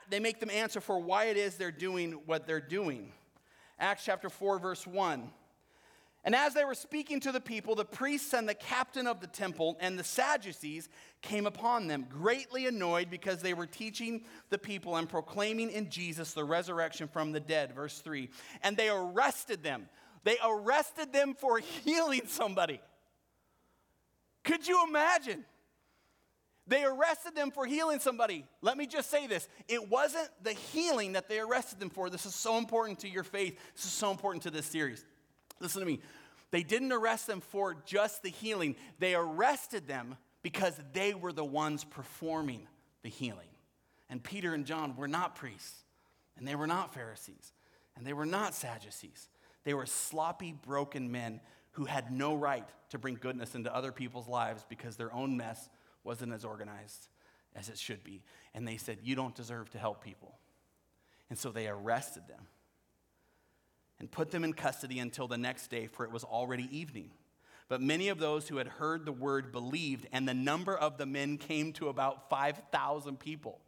they 0.08 0.20
make 0.20 0.38
them 0.38 0.50
answer 0.50 0.80
for 0.80 1.00
why 1.00 1.24
it 1.24 1.38
is 1.38 1.56
they're 1.56 1.72
doing 1.72 2.12
what 2.26 2.46
they're 2.46 2.60
doing. 2.60 3.12
Acts 3.80 4.04
chapter 4.04 4.28
4 4.28 4.60
verse 4.60 4.86
1. 4.86 5.30
And 6.22 6.34
as 6.34 6.52
they 6.52 6.64
were 6.64 6.74
speaking 6.74 7.18
to 7.20 7.32
the 7.32 7.40
people, 7.40 7.74
the 7.74 7.84
priests 7.84 8.34
and 8.34 8.46
the 8.46 8.54
captain 8.54 9.06
of 9.06 9.20
the 9.20 9.26
temple 9.26 9.78
and 9.80 9.98
the 9.98 10.04
Sadducees 10.04 10.90
came 11.22 11.46
upon 11.46 11.86
them, 11.86 12.06
greatly 12.10 12.66
annoyed 12.66 13.08
because 13.08 13.40
they 13.40 13.54
were 13.54 13.66
teaching 13.66 14.24
the 14.50 14.58
people 14.58 14.96
and 14.96 15.08
proclaiming 15.08 15.70
in 15.70 15.88
Jesus 15.88 16.32
the 16.32 16.44
resurrection 16.44 17.08
from 17.08 17.32
the 17.32 17.40
dead. 17.40 17.72
Verse 17.74 18.00
3. 18.00 18.28
And 18.62 18.76
they 18.76 18.90
arrested 18.90 19.62
them. 19.62 19.88
They 20.22 20.36
arrested 20.44 21.12
them 21.12 21.34
for 21.34 21.58
healing 21.58 22.22
somebody. 22.26 22.80
Could 24.44 24.68
you 24.68 24.84
imagine? 24.86 25.44
They 26.66 26.84
arrested 26.84 27.34
them 27.34 27.50
for 27.50 27.64
healing 27.64 27.98
somebody. 27.98 28.44
Let 28.60 28.76
me 28.76 28.86
just 28.86 29.10
say 29.10 29.26
this 29.26 29.48
it 29.68 29.88
wasn't 29.88 30.28
the 30.42 30.52
healing 30.52 31.12
that 31.12 31.28
they 31.28 31.40
arrested 31.40 31.80
them 31.80 31.90
for. 31.90 32.10
This 32.10 32.26
is 32.26 32.34
so 32.34 32.58
important 32.58 33.00
to 33.00 33.08
your 33.08 33.24
faith. 33.24 33.58
This 33.74 33.86
is 33.86 33.90
so 33.90 34.10
important 34.10 34.42
to 34.44 34.50
this 34.50 34.66
series. 34.66 35.04
Listen 35.60 35.80
to 35.80 35.86
me. 35.86 36.00
They 36.50 36.62
didn't 36.62 36.92
arrest 36.92 37.26
them 37.26 37.40
for 37.40 37.76
just 37.86 38.22
the 38.22 38.30
healing, 38.30 38.76
they 38.98 39.14
arrested 39.14 39.86
them 39.86 40.16
because 40.42 40.78
they 40.92 41.14
were 41.14 41.32
the 41.32 41.44
ones 41.44 41.84
performing 41.84 42.66
the 43.02 43.08
healing. 43.08 43.46
And 44.08 44.22
Peter 44.22 44.54
and 44.54 44.66
John 44.66 44.96
were 44.96 45.06
not 45.06 45.36
priests, 45.36 45.84
and 46.36 46.48
they 46.48 46.54
were 46.54 46.66
not 46.66 46.92
Pharisees, 46.94 47.52
and 47.96 48.06
they 48.06 48.12
were 48.12 48.26
not 48.26 48.54
Sadducees. 48.54 49.28
They 49.64 49.74
were 49.74 49.86
sloppy, 49.86 50.52
broken 50.52 51.12
men 51.12 51.40
who 51.72 51.84
had 51.84 52.10
no 52.10 52.34
right 52.34 52.66
to 52.88 52.98
bring 52.98 53.14
goodness 53.14 53.54
into 53.54 53.74
other 53.74 53.92
people's 53.92 54.26
lives 54.26 54.64
because 54.68 54.96
their 54.96 55.12
own 55.12 55.36
mess 55.36 55.68
wasn't 56.02 56.32
as 56.32 56.44
organized 56.44 57.08
as 57.54 57.68
it 57.68 57.78
should 57.78 58.02
be. 58.02 58.22
And 58.54 58.66
they 58.66 58.78
said, 58.78 58.98
You 59.02 59.14
don't 59.14 59.34
deserve 59.34 59.70
to 59.70 59.78
help 59.78 60.02
people. 60.02 60.38
And 61.28 61.38
so 61.38 61.50
they 61.50 61.68
arrested 61.68 62.24
them 62.26 62.46
and 64.00 64.10
put 64.10 64.30
them 64.30 64.42
in 64.42 64.52
custody 64.52 64.98
until 64.98 65.28
the 65.28 65.38
next 65.38 65.68
day, 65.68 65.86
for 65.86 66.04
it 66.04 66.10
was 66.10 66.24
already 66.24 66.68
evening. 66.76 67.10
But 67.68 67.80
many 67.80 68.08
of 68.08 68.18
those 68.18 68.48
who 68.48 68.56
had 68.56 68.66
heard 68.66 69.04
the 69.04 69.12
word 69.12 69.52
believed, 69.52 70.08
and 70.10 70.26
the 70.26 70.34
number 70.34 70.76
of 70.76 70.98
the 70.98 71.06
men 71.06 71.38
came 71.38 71.72
to 71.74 71.88
about 71.88 72.28
5,000 72.28 73.20
people. 73.20 73.60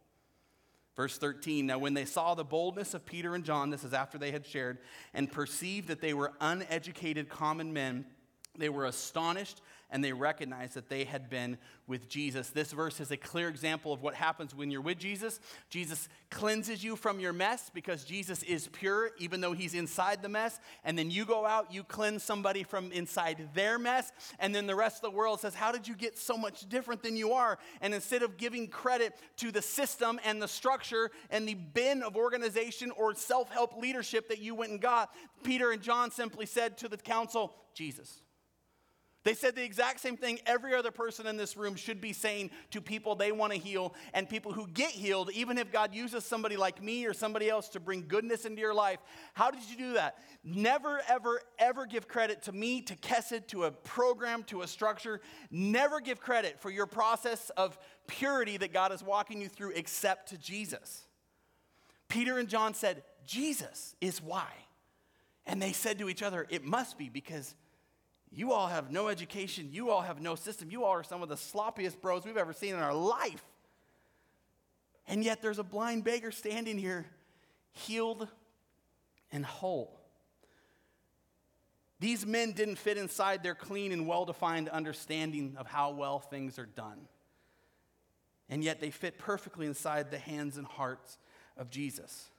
Verse 0.95 1.17
13 1.17 1.65
Now, 1.65 1.77
when 1.77 1.93
they 1.93 2.05
saw 2.05 2.35
the 2.35 2.43
boldness 2.43 2.93
of 2.93 3.05
Peter 3.05 3.33
and 3.33 3.45
John, 3.45 3.69
this 3.69 3.83
is 3.83 3.93
after 3.93 4.17
they 4.17 4.31
had 4.31 4.45
shared, 4.45 4.79
and 5.13 5.31
perceived 5.31 5.87
that 5.87 6.01
they 6.01 6.13
were 6.13 6.33
uneducated 6.41 7.29
common 7.29 7.71
men, 7.71 8.05
they 8.57 8.69
were 8.69 8.85
astonished 8.85 9.61
and 9.93 10.03
they 10.03 10.11
recognized 10.11 10.73
that 10.73 10.89
they 10.89 11.03
had 11.03 11.29
been 11.29 11.55
with 11.85 12.09
Jesus. 12.09 12.49
This 12.49 12.71
verse 12.71 12.99
is 12.99 13.11
a 13.11 13.17
clear 13.17 13.47
example 13.47 13.93
of 13.93 14.01
what 14.01 14.15
happens 14.15 14.55
when 14.55 14.71
you're 14.71 14.81
with 14.81 14.97
Jesus. 14.97 15.39
Jesus 15.69 16.09
cleanses 16.31 16.83
you 16.83 16.95
from 16.95 17.19
your 17.19 17.31
mess 17.31 17.69
because 17.71 18.03
Jesus 18.03 18.41
is 18.41 18.67
pure, 18.69 19.11
even 19.19 19.39
though 19.39 19.53
he's 19.53 19.75
inside 19.75 20.23
the 20.23 20.29
mess. 20.29 20.59
And 20.83 20.97
then 20.97 21.11
you 21.11 21.25
go 21.25 21.45
out, 21.45 21.71
you 21.71 21.83
cleanse 21.83 22.23
somebody 22.23 22.63
from 22.63 22.91
inside 22.91 23.49
their 23.53 23.77
mess. 23.77 24.11
And 24.39 24.53
then 24.53 24.65
the 24.65 24.75
rest 24.75 25.03
of 25.03 25.11
the 25.11 25.15
world 25.15 25.41
says, 25.41 25.53
How 25.53 25.71
did 25.71 25.87
you 25.87 25.95
get 25.95 26.17
so 26.17 26.35
much 26.37 26.67
different 26.67 27.03
than 27.03 27.15
you 27.15 27.33
are? 27.33 27.59
And 27.79 27.93
instead 27.93 28.23
of 28.23 28.37
giving 28.37 28.69
credit 28.69 29.13
to 29.37 29.51
the 29.51 29.61
system 29.61 30.19
and 30.25 30.41
the 30.41 30.47
structure 30.47 31.11
and 31.29 31.47
the 31.47 31.53
bin 31.53 32.01
of 32.01 32.15
organization 32.15 32.89
or 32.97 33.13
self 33.13 33.51
help 33.51 33.77
leadership 33.77 34.27
that 34.29 34.39
you 34.39 34.55
went 34.55 34.71
and 34.71 34.81
got, 34.81 35.13
Peter 35.43 35.71
and 35.71 35.83
John 35.83 36.09
simply 36.09 36.47
said 36.47 36.79
to 36.79 36.87
the 36.87 36.97
council, 36.97 37.53
Jesus. 37.75 38.22
They 39.23 39.33
said 39.33 39.55
the 39.55 39.63
exact 39.63 40.01
same 40.01 40.17
thing 40.17 40.39
every 40.45 40.75
other 40.75 40.91
person 40.91 41.27
in 41.27 41.37
this 41.37 41.55
room 41.55 41.75
should 41.75 42.01
be 42.01 42.11
saying 42.11 42.51
to 42.71 42.81
people 42.81 43.15
they 43.15 43.31
want 43.31 43.53
to 43.53 43.59
heal 43.59 43.93
and 44.13 44.27
people 44.27 44.51
who 44.51 44.67
get 44.67 44.91
healed, 44.91 45.31
even 45.33 45.57
if 45.57 45.71
God 45.71 45.95
uses 45.95 46.25
somebody 46.25 46.57
like 46.57 46.83
me 46.83 47.05
or 47.05 47.13
somebody 47.13 47.49
else 47.49 47.69
to 47.69 47.79
bring 47.79 48.05
goodness 48.07 48.43
into 48.43 48.59
your 48.59 48.73
life. 48.73 48.99
How 49.33 49.49
did 49.49 49.61
you 49.69 49.77
do 49.77 49.93
that? 49.93 50.17
Never, 50.43 51.01
ever, 51.07 51.41
ever 51.57 51.85
give 51.85 52.09
credit 52.09 52.43
to 52.43 52.51
me, 52.51 52.81
to 52.81 52.95
Kesed, 52.97 53.47
to 53.47 53.63
a 53.63 53.71
program, 53.71 54.43
to 54.43 54.61
a 54.61 54.67
structure. 54.67 55.21
Never 55.49 56.01
give 56.01 56.19
credit 56.19 56.59
for 56.59 56.69
your 56.69 56.85
process 56.85 57.49
of 57.51 57.77
purity 58.07 58.57
that 58.57 58.73
God 58.73 58.91
is 58.91 59.01
walking 59.01 59.41
you 59.41 59.47
through 59.47 59.71
except 59.75 60.29
to 60.29 60.37
Jesus. 60.37 61.07
Peter 62.09 62.37
and 62.37 62.49
John 62.49 62.73
said, 62.73 63.03
Jesus 63.25 63.95
is 64.01 64.21
why. 64.21 64.49
And 65.45 65.61
they 65.61 65.71
said 65.71 65.97
to 65.99 66.09
each 66.09 66.23
other, 66.23 66.45
It 66.49 66.63
must 66.63 66.97
be 66.97 67.07
because 67.07 67.55
you 68.35 68.51
all 68.51 68.67
have 68.67 68.91
no 68.91 69.07
education, 69.09 69.69
you 69.71 69.91
all 69.91 70.01
have 70.01 70.19
no 70.19 70.35
system, 70.35 70.71
you 70.71 70.83
all 70.83 70.91
are 70.91 71.03
some 71.03 71.21
of 71.21 71.29
the 71.29 71.35
sloppiest 71.35 72.01
bros 72.01 72.25
we've 72.25 72.37
ever 72.37 72.53
seen 72.53 72.73
in 72.73 72.79
our 72.79 72.93
life. 72.93 73.43
And 75.07 75.23
yet 75.23 75.41
there's 75.41 75.59
a 75.59 75.63
blind 75.63 76.03
beggar 76.03 76.31
standing 76.31 76.77
here, 76.77 77.05
healed 77.71 78.27
and 79.31 79.45
whole. 79.45 79.99
These 81.99 82.25
men 82.25 82.51
didn't 82.51 82.77
fit 82.77 82.97
inside 82.97 83.43
their 83.43 83.55
clean 83.55 83.91
and 83.91 84.07
well 84.07 84.25
defined 84.25 84.67
understanding 84.69 85.55
of 85.57 85.67
how 85.67 85.91
well 85.91 86.19
things 86.19 86.57
are 86.57 86.65
done. 86.65 87.07
And 88.49 88.63
yet 88.63 88.81
they 88.81 88.91
fit 88.91 89.17
perfectly 89.17 89.67
inside 89.67 90.11
the 90.11 90.17
hands 90.17 90.57
and 90.57 90.65
hearts 90.65 91.17
of 91.55 91.69
Jesus. 91.69 92.29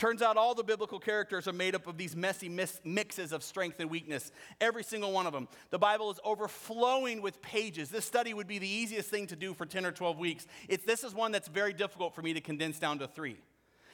Turns 0.00 0.22
out 0.22 0.38
all 0.38 0.54
the 0.54 0.64
biblical 0.64 0.98
characters 0.98 1.46
are 1.46 1.52
made 1.52 1.74
up 1.74 1.86
of 1.86 1.98
these 1.98 2.16
messy 2.16 2.48
mis- 2.48 2.80
mixes 2.84 3.32
of 3.32 3.42
strength 3.42 3.80
and 3.80 3.90
weakness, 3.90 4.32
every 4.58 4.82
single 4.82 5.12
one 5.12 5.26
of 5.26 5.34
them. 5.34 5.46
The 5.68 5.78
Bible 5.78 6.10
is 6.10 6.18
overflowing 6.24 7.20
with 7.20 7.42
pages. 7.42 7.90
This 7.90 8.06
study 8.06 8.32
would 8.32 8.46
be 8.46 8.58
the 8.58 8.66
easiest 8.66 9.10
thing 9.10 9.26
to 9.26 9.36
do 9.36 9.52
for 9.52 9.66
10 9.66 9.84
or 9.84 9.92
12 9.92 10.18
weeks. 10.18 10.46
It's, 10.70 10.86
this 10.86 11.04
is 11.04 11.14
one 11.14 11.32
that's 11.32 11.48
very 11.48 11.74
difficult 11.74 12.14
for 12.14 12.22
me 12.22 12.32
to 12.32 12.40
condense 12.40 12.78
down 12.78 12.98
to 13.00 13.08
three 13.08 13.36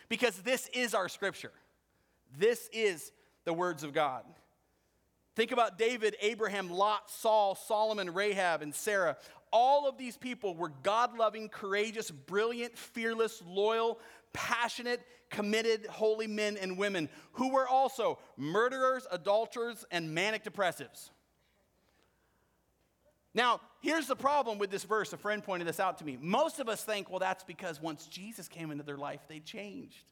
because 0.09 0.38
this 0.42 0.71
is 0.73 0.95
our 0.95 1.09
scripture. 1.09 1.51
This 2.38 2.71
is 2.73 3.11
the 3.45 3.53
words 3.53 3.83
of 3.83 3.92
God. 3.92 4.23
Think 5.35 5.51
about 5.51 5.77
David, 5.77 6.14
Abraham, 6.21 6.71
Lot, 6.71 7.11
Saul, 7.11 7.57
Solomon, 7.57 8.14
Rahab, 8.14 8.62
and 8.62 8.73
Sarah. 8.73 9.16
All 9.53 9.88
of 9.88 9.99
these 9.99 10.16
people 10.16 10.55
were 10.55 10.73
God 10.83 11.16
loving, 11.16 11.49
courageous, 11.49 12.11
brilliant, 12.11 12.77
fearless, 12.77 13.42
loyal, 13.47 13.99
passionate, 14.37 15.01
committed, 15.31 15.87
holy 15.87 16.27
men 16.27 16.59
and 16.59 16.77
women 16.77 17.09
who 17.33 17.51
were 17.51 17.66
also 17.66 18.18
murderers, 18.37 19.07
adulterers, 19.11 19.85
and 19.90 20.14
manic 20.14 20.44
depressives. 20.44 21.09
Now, 23.33 23.61
here's 23.81 24.07
the 24.07 24.16
problem 24.16 24.59
with 24.59 24.70
this 24.70 24.85
verse. 24.85 25.12
A 25.14 25.16
friend 25.16 25.42
pointed 25.42 25.66
this 25.66 25.81
out 25.81 25.99
to 25.99 26.05
me. 26.05 26.18
Most 26.20 26.61
of 26.61 26.68
us 26.68 26.85
think, 26.85 27.09
well, 27.11 27.18
that's 27.18 27.44
because 27.44 27.81
once 27.81 28.07
Jesus 28.07 28.46
came 28.46 28.70
into 28.70 28.85
their 28.85 28.96
life, 28.99 29.20
they 29.27 29.40
changed. 29.40 30.05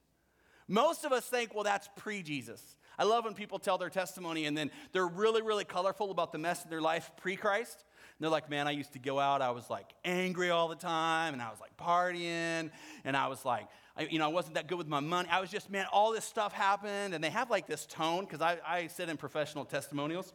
Most 0.68 1.04
of 1.04 1.12
us 1.12 1.26
think, 1.26 1.54
well, 1.54 1.64
that's 1.64 1.88
pre 1.96 2.22
Jesus. 2.22 2.76
I 2.98 3.04
love 3.04 3.24
when 3.24 3.34
people 3.34 3.58
tell 3.58 3.76
their 3.76 3.90
testimony 3.90 4.46
and 4.46 4.56
then 4.56 4.70
they're 4.92 5.06
really, 5.06 5.42
really 5.42 5.64
colorful 5.64 6.10
about 6.10 6.32
the 6.32 6.38
mess 6.38 6.64
in 6.64 6.70
their 6.70 6.80
life 6.80 7.10
pre 7.16 7.36
Christ. 7.36 7.84
They're 8.20 8.30
like, 8.30 8.48
man, 8.48 8.66
I 8.66 8.70
used 8.70 8.92
to 8.92 8.98
go 8.98 9.18
out, 9.18 9.42
I 9.42 9.50
was 9.50 9.68
like 9.68 9.92
angry 10.04 10.50
all 10.50 10.68
the 10.68 10.76
time, 10.76 11.34
and 11.34 11.42
I 11.42 11.50
was 11.50 11.60
like 11.60 11.76
partying, 11.76 12.70
and 13.04 13.16
I 13.16 13.26
was 13.28 13.44
like, 13.44 13.66
I, 13.96 14.02
you 14.02 14.18
know, 14.18 14.24
I 14.24 14.32
wasn't 14.32 14.54
that 14.54 14.66
good 14.66 14.78
with 14.78 14.88
my 14.88 15.00
money. 15.00 15.28
I 15.30 15.40
was 15.40 15.50
just, 15.50 15.70
man, 15.70 15.86
all 15.92 16.12
this 16.12 16.24
stuff 16.24 16.52
happened. 16.52 17.14
And 17.14 17.22
they 17.22 17.30
have 17.30 17.50
like 17.50 17.66
this 17.66 17.86
tone, 17.86 18.24
because 18.24 18.40
I, 18.40 18.58
I 18.66 18.86
sit 18.86 19.08
in 19.08 19.16
professional 19.16 19.64
testimonials. 19.64 20.32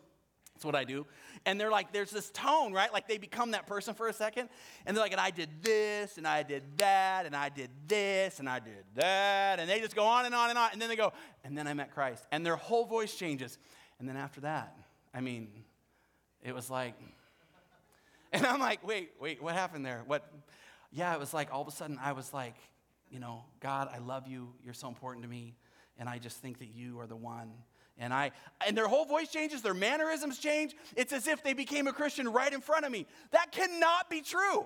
That's 0.54 0.66
what 0.66 0.76
I 0.76 0.84
do. 0.84 1.06
And 1.46 1.60
they're 1.60 1.72
like, 1.72 1.94
there's 1.94 2.12
this 2.12 2.30
tone, 2.32 2.74
right? 2.74 2.92
Like 2.92 3.08
they 3.08 3.18
become 3.18 3.52
that 3.52 3.66
person 3.66 3.94
for 3.94 4.10
a 4.10 4.14
second. 4.14 4.50
And 4.86 4.96
they're 4.96 5.04
like, 5.04 5.14
and 5.14 5.22
I 5.22 5.32
did 5.32 5.50
this, 5.62 6.18
and 6.18 6.28
I 6.28 6.44
did 6.44 6.64
that, 6.78 7.26
and 7.26 7.34
I 7.36 7.48
did 7.48 7.70
this, 7.88 8.40
and 8.40 8.50
I 8.50 8.60
did 8.60 8.84
that. 8.96 9.60
And 9.60 9.70
they 9.70 9.80
just 9.80 9.96
go 9.96 10.04
on 10.06 10.26
and 10.26 10.36
on 10.36 10.50
and 10.50 10.60
on. 10.60 10.70
And 10.74 10.82
then 10.82 10.90
they 10.90 10.98
go, 10.98 11.14
and 11.46 11.58
then 11.58 11.66
I 11.66 11.74
met 11.74 11.94
Christ. 11.94 12.26
And 12.32 12.46
their 12.46 12.58
whole 12.58 12.86
voice 12.86 13.16
changes. 13.16 13.58
And 14.00 14.08
then 14.08 14.18
after 14.18 14.42
that, 14.42 14.76
I 15.14 15.22
mean, 15.22 15.50
it 16.42 16.54
was 16.54 16.70
like, 16.70 16.96
and 18.34 18.46
I'm 18.46 18.60
like, 18.60 18.86
wait, 18.86 19.12
wait, 19.20 19.42
what 19.42 19.56
happened 19.56 19.86
there? 19.86 20.04
What? 20.06 20.30
Yeah, 20.92 21.14
it 21.14 21.20
was 21.20 21.34
like 21.34 21.54
all 21.54 21.62
of 21.62 21.68
a 21.68 21.72
sudden 21.72 22.00
I 22.02 22.12
was 22.12 22.34
like, 22.34 22.56
you 23.10 23.20
know, 23.20 23.44
God, 23.60 23.90
I 23.94 23.98
love 24.00 24.28
you. 24.28 24.54
You're 24.64 24.74
so 24.74 24.88
important 24.88 25.24
to 25.24 25.30
me. 25.30 25.56
And 25.98 26.08
I 26.08 26.18
just 26.18 26.38
think 26.38 26.60
that 26.60 26.70
you 26.74 27.00
are 27.00 27.08
the 27.08 27.16
one. 27.16 27.52
And 27.98 28.14
I 28.14 28.32
and 28.66 28.78
their 28.78 28.88
whole 28.88 29.06
voice 29.06 29.30
changes, 29.30 29.62
their 29.62 29.74
mannerisms 29.74 30.40
change. 30.40 30.76
It's 30.96 31.12
as 31.12 31.28
if 31.28 31.44
they 31.44 31.54
became 31.54 31.88
a 31.88 31.94
Christian 31.94 32.30
right 32.30 32.52
in 32.52 32.62
front 32.62 32.86
of 32.86 32.92
me. 32.92 33.06
That 33.32 33.52
cannot 33.52 34.10
be 34.10 34.22
true. 34.22 34.66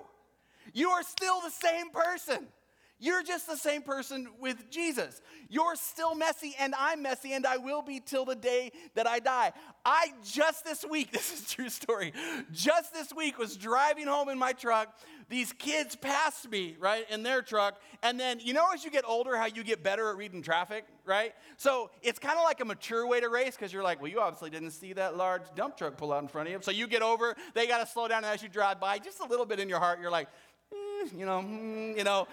You 0.72 0.90
are 0.90 1.02
still 1.02 1.40
the 1.40 1.50
same 1.50 1.90
person. 1.90 2.46
You're 3.04 3.22
just 3.22 3.46
the 3.46 3.58
same 3.58 3.82
person 3.82 4.28
with 4.40 4.70
Jesus. 4.70 5.20
You're 5.50 5.76
still 5.76 6.14
messy, 6.14 6.56
and 6.58 6.74
I'm 6.78 7.02
messy, 7.02 7.34
and 7.34 7.46
I 7.46 7.58
will 7.58 7.82
be 7.82 8.00
till 8.00 8.24
the 8.24 8.34
day 8.34 8.72
that 8.94 9.06
I 9.06 9.18
die. 9.18 9.52
I 9.84 10.14
just 10.24 10.64
this 10.64 10.86
week, 10.88 11.12
this 11.12 11.38
is 11.38 11.50
true 11.52 11.68
story, 11.68 12.14
just 12.50 12.94
this 12.94 13.12
week 13.12 13.38
was 13.38 13.58
driving 13.58 14.06
home 14.06 14.30
in 14.30 14.38
my 14.38 14.52
truck. 14.52 14.98
These 15.28 15.52
kids 15.52 15.96
passed 15.96 16.50
me, 16.50 16.76
right, 16.80 17.04
in 17.10 17.22
their 17.22 17.42
truck. 17.42 17.78
And 18.02 18.18
then, 18.18 18.40
you 18.40 18.54
know, 18.54 18.68
as 18.72 18.86
you 18.86 18.90
get 18.90 19.04
older, 19.06 19.36
how 19.36 19.46
you 19.46 19.64
get 19.64 19.82
better 19.82 20.08
at 20.08 20.16
reading 20.16 20.40
traffic, 20.40 20.86
right? 21.04 21.34
So 21.58 21.90
it's 22.00 22.18
kind 22.18 22.38
of 22.38 22.44
like 22.44 22.60
a 22.60 22.64
mature 22.64 23.06
way 23.06 23.20
to 23.20 23.28
race 23.28 23.54
because 23.54 23.70
you're 23.70 23.82
like, 23.82 24.00
well, 24.00 24.10
you 24.10 24.20
obviously 24.20 24.48
didn't 24.48 24.70
see 24.70 24.94
that 24.94 25.14
large 25.14 25.42
dump 25.54 25.76
truck 25.76 25.98
pull 25.98 26.10
out 26.10 26.22
in 26.22 26.28
front 26.28 26.48
of 26.48 26.52
you. 26.52 26.58
So 26.62 26.70
you 26.70 26.86
get 26.86 27.02
over, 27.02 27.36
they 27.52 27.66
got 27.66 27.86
to 27.86 27.86
slow 27.86 28.08
down, 28.08 28.24
and 28.24 28.32
as 28.32 28.42
you 28.42 28.48
drive 28.48 28.80
by, 28.80 28.98
just 28.98 29.20
a 29.20 29.26
little 29.26 29.44
bit 29.44 29.60
in 29.60 29.68
your 29.68 29.78
heart, 29.78 30.00
you're 30.00 30.10
like, 30.10 30.28
eh, 30.72 31.08
you 31.14 31.26
know, 31.26 31.40
mm, 31.40 31.98
you 31.98 32.04
know. 32.04 32.26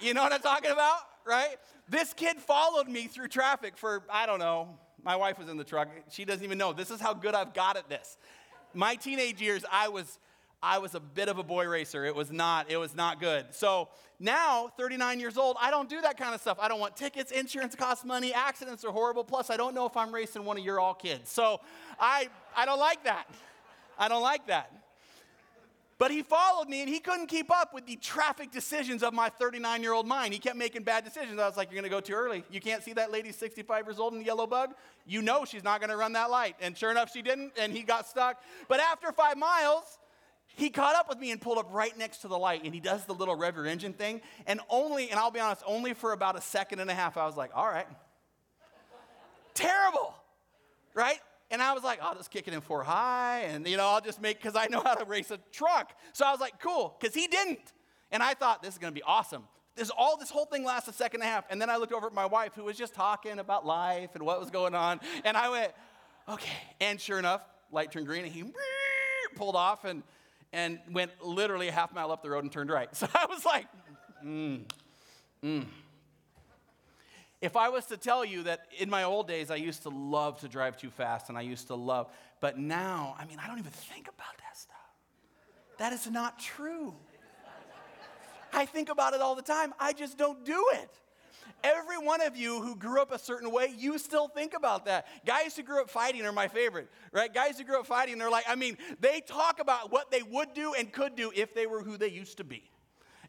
You 0.00 0.14
know 0.14 0.22
what 0.22 0.32
I'm 0.32 0.40
talking 0.40 0.70
about, 0.70 1.00
right? 1.24 1.56
This 1.88 2.12
kid 2.12 2.38
followed 2.38 2.88
me 2.88 3.06
through 3.06 3.28
traffic 3.28 3.76
for, 3.78 4.02
I 4.10 4.26
don't 4.26 4.38
know, 4.38 4.78
my 5.02 5.16
wife 5.16 5.38
was 5.38 5.48
in 5.48 5.56
the 5.56 5.64
truck. 5.64 5.88
She 6.10 6.24
doesn't 6.24 6.44
even 6.44 6.58
know. 6.58 6.72
This 6.72 6.90
is 6.90 7.00
how 7.00 7.14
good 7.14 7.34
I've 7.34 7.54
got 7.54 7.76
at 7.76 7.88
this. 7.88 8.18
My 8.74 8.96
teenage 8.96 9.40
years, 9.40 9.64
I 9.70 9.88
was 9.88 10.18
I 10.62 10.78
was 10.78 10.94
a 10.94 11.00
bit 11.00 11.28
of 11.28 11.38
a 11.38 11.42
boy 11.42 11.68
racer. 11.68 12.04
It 12.04 12.14
was 12.14 12.32
not, 12.32 12.70
it 12.70 12.76
was 12.76 12.94
not 12.94 13.20
good. 13.20 13.46
So 13.54 13.88
now, 14.18 14.72
39 14.76 15.20
years 15.20 15.36
old, 15.36 15.56
I 15.60 15.70
don't 15.70 15.88
do 15.88 16.00
that 16.00 16.16
kind 16.16 16.34
of 16.34 16.40
stuff. 16.40 16.58
I 16.60 16.66
don't 16.66 16.80
want 16.80 16.96
tickets, 16.96 17.30
insurance 17.30 17.74
costs 17.74 18.04
money, 18.04 18.32
accidents 18.32 18.84
are 18.84 18.90
horrible. 18.90 19.22
Plus, 19.22 19.50
I 19.50 19.56
don't 19.56 19.74
know 19.74 19.86
if 19.86 19.96
I'm 19.96 20.12
racing 20.12 20.44
one 20.44 20.56
of 20.58 20.64
your 20.64 20.80
all 20.80 20.94
kids. 20.94 21.30
So 21.30 21.60
I 22.00 22.28
I 22.56 22.64
don't 22.64 22.80
like 22.80 23.04
that. 23.04 23.28
I 23.98 24.08
don't 24.08 24.22
like 24.22 24.46
that. 24.48 24.72
But 25.98 26.10
he 26.10 26.22
followed 26.22 26.68
me 26.68 26.82
and 26.82 26.90
he 26.90 26.98
couldn't 26.98 27.28
keep 27.28 27.50
up 27.50 27.72
with 27.72 27.86
the 27.86 27.96
traffic 27.96 28.52
decisions 28.52 29.02
of 29.02 29.14
my 29.14 29.30
39 29.30 29.82
year 29.82 29.94
old 29.94 30.06
mind. 30.06 30.34
He 30.34 30.38
kept 30.38 30.56
making 30.56 30.82
bad 30.82 31.04
decisions. 31.04 31.38
I 31.40 31.46
was 31.46 31.56
like, 31.56 31.70
You're 31.70 31.80
going 31.80 31.90
to 31.90 31.96
go 31.96 32.00
too 32.00 32.12
early. 32.12 32.44
You 32.50 32.60
can't 32.60 32.82
see 32.82 32.92
that 32.94 33.10
lady 33.10 33.32
65 33.32 33.86
years 33.86 33.98
old 33.98 34.12
in 34.12 34.18
the 34.18 34.24
yellow 34.24 34.46
bug? 34.46 34.74
You 35.06 35.22
know 35.22 35.44
she's 35.46 35.64
not 35.64 35.80
going 35.80 35.90
to 35.90 35.96
run 35.96 36.12
that 36.12 36.30
light. 36.30 36.56
And 36.60 36.76
sure 36.76 36.90
enough, 36.90 37.10
she 37.12 37.22
didn't, 37.22 37.52
and 37.58 37.72
he 37.72 37.82
got 37.82 38.06
stuck. 38.06 38.42
But 38.68 38.80
after 38.80 39.10
five 39.10 39.38
miles, 39.38 39.98
he 40.56 40.70
caught 40.70 40.96
up 40.96 41.08
with 41.08 41.18
me 41.18 41.30
and 41.30 41.40
pulled 41.40 41.58
up 41.58 41.68
right 41.70 41.96
next 41.96 42.18
to 42.18 42.28
the 42.28 42.38
light 42.38 42.62
and 42.64 42.74
he 42.74 42.80
does 42.80 43.04
the 43.04 43.12
little 43.12 43.36
rev 43.36 43.56
your 43.56 43.66
engine 43.66 43.92
thing 43.92 44.20
and 44.46 44.60
only 44.70 45.10
and 45.10 45.20
i'll 45.20 45.30
be 45.30 45.40
honest 45.40 45.62
only 45.66 45.92
for 45.92 46.12
about 46.12 46.36
a 46.36 46.40
second 46.40 46.80
and 46.80 46.90
a 46.90 46.94
half 46.94 47.16
i 47.16 47.26
was 47.26 47.36
like 47.36 47.50
all 47.54 47.66
right 47.66 47.86
terrible 49.54 50.14
right 50.94 51.18
and 51.50 51.62
I 51.62 51.72
was 51.72 51.84
like, 51.84 52.00
I'll 52.02 52.14
just 52.14 52.30
kick 52.30 52.48
it 52.48 52.54
in 52.54 52.60
four 52.60 52.82
high, 52.82 53.42
and 53.48 53.66
you 53.66 53.76
know, 53.76 53.86
I'll 53.86 54.00
just 54.00 54.20
make 54.20 54.38
because 54.38 54.56
I 54.56 54.66
know 54.66 54.82
how 54.84 54.94
to 54.94 55.04
race 55.04 55.30
a 55.30 55.38
truck. 55.52 55.92
So 56.12 56.26
I 56.26 56.32
was 56.32 56.40
like, 56.40 56.60
cool, 56.60 56.96
because 56.98 57.14
he 57.14 57.26
didn't. 57.26 57.72
And 58.10 58.22
I 58.22 58.34
thought 58.34 58.62
this 58.62 58.74
is 58.74 58.78
gonna 58.78 58.92
be 58.92 59.02
awesome. 59.02 59.44
This 59.76 59.90
all 59.90 60.16
this 60.16 60.30
whole 60.30 60.46
thing 60.46 60.64
lasts 60.64 60.88
a 60.88 60.92
second 60.92 61.20
and 61.20 61.28
a 61.28 61.32
half. 61.32 61.44
And 61.50 61.60
then 61.60 61.68
I 61.68 61.76
looked 61.76 61.92
over 61.92 62.06
at 62.06 62.14
my 62.14 62.26
wife 62.26 62.52
who 62.54 62.64
was 62.64 62.76
just 62.76 62.94
talking 62.94 63.38
about 63.38 63.66
life 63.66 64.10
and 64.14 64.24
what 64.24 64.40
was 64.40 64.50
going 64.50 64.74
on. 64.74 65.00
And 65.24 65.36
I 65.36 65.50
went, 65.50 65.72
okay. 66.28 66.56
And 66.80 66.98
sure 66.98 67.18
enough, 67.18 67.42
light 67.70 67.92
turned 67.92 68.06
green 68.06 68.24
and 68.24 68.32
he 68.32 68.44
pulled 69.34 69.54
off 69.54 69.84
and 69.84 70.02
and 70.52 70.78
went 70.90 71.10
literally 71.22 71.68
a 71.68 71.72
half 71.72 71.92
mile 71.94 72.10
up 72.10 72.22
the 72.22 72.30
road 72.30 72.42
and 72.44 72.52
turned 72.52 72.70
right. 72.70 72.88
So 72.96 73.06
I 73.14 73.26
was 73.26 73.44
like, 73.44 73.66
mm, 74.24 74.62
mm. 75.44 75.66
If 77.46 77.54
I 77.56 77.68
was 77.68 77.86
to 77.86 77.96
tell 77.96 78.24
you 78.24 78.42
that 78.42 78.66
in 78.76 78.90
my 78.90 79.04
old 79.04 79.28
days, 79.28 79.52
I 79.52 79.54
used 79.54 79.84
to 79.84 79.88
love 79.88 80.40
to 80.40 80.48
drive 80.48 80.76
too 80.76 80.90
fast 80.90 81.28
and 81.28 81.38
I 81.38 81.42
used 81.42 81.68
to 81.68 81.76
love, 81.76 82.10
but 82.40 82.58
now, 82.58 83.14
I 83.20 83.24
mean, 83.24 83.38
I 83.40 83.46
don't 83.46 83.60
even 83.60 83.70
think 83.70 84.08
about 84.08 84.36
that 84.38 84.58
stuff. 84.58 84.74
That 85.78 85.92
is 85.92 86.10
not 86.10 86.40
true. 86.40 86.92
I 88.52 88.66
think 88.66 88.88
about 88.88 89.14
it 89.14 89.20
all 89.20 89.36
the 89.36 89.42
time. 89.42 89.74
I 89.78 89.92
just 89.92 90.18
don't 90.18 90.44
do 90.44 90.66
it. 90.72 90.90
Every 91.62 91.98
one 91.98 92.20
of 92.20 92.36
you 92.36 92.60
who 92.62 92.74
grew 92.74 93.00
up 93.00 93.12
a 93.12 93.18
certain 93.18 93.52
way, 93.52 93.72
you 93.78 93.96
still 93.98 94.26
think 94.26 94.52
about 94.52 94.86
that. 94.86 95.06
Guys 95.24 95.56
who 95.56 95.62
grew 95.62 95.80
up 95.80 95.88
fighting 95.88 96.26
are 96.26 96.32
my 96.32 96.48
favorite, 96.48 96.88
right? 97.12 97.32
Guys 97.32 97.58
who 97.58 97.64
grew 97.64 97.78
up 97.78 97.86
fighting, 97.86 98.18
they're 98.18 98.28
like, 98.28 98.46
I 98.48 98.56
mean, 98.56 98.76
they 98.98 99.20
talk 99.20 99.60
about 99.60 99.92
what 99.92 100.10
they 100.10 100.24
would 100.24 100.52
do 100.52 100.74
and 100.74 100.92
could 100.92 101.14
do 101.14 101.30
if 101.32 101.54
they 101.54 101.66
were 101.66 101.84
who 101.84 101.96
they 101.96 102.08
used 102.08 102.38
to 102.38 102.44
be. 102.44 102.64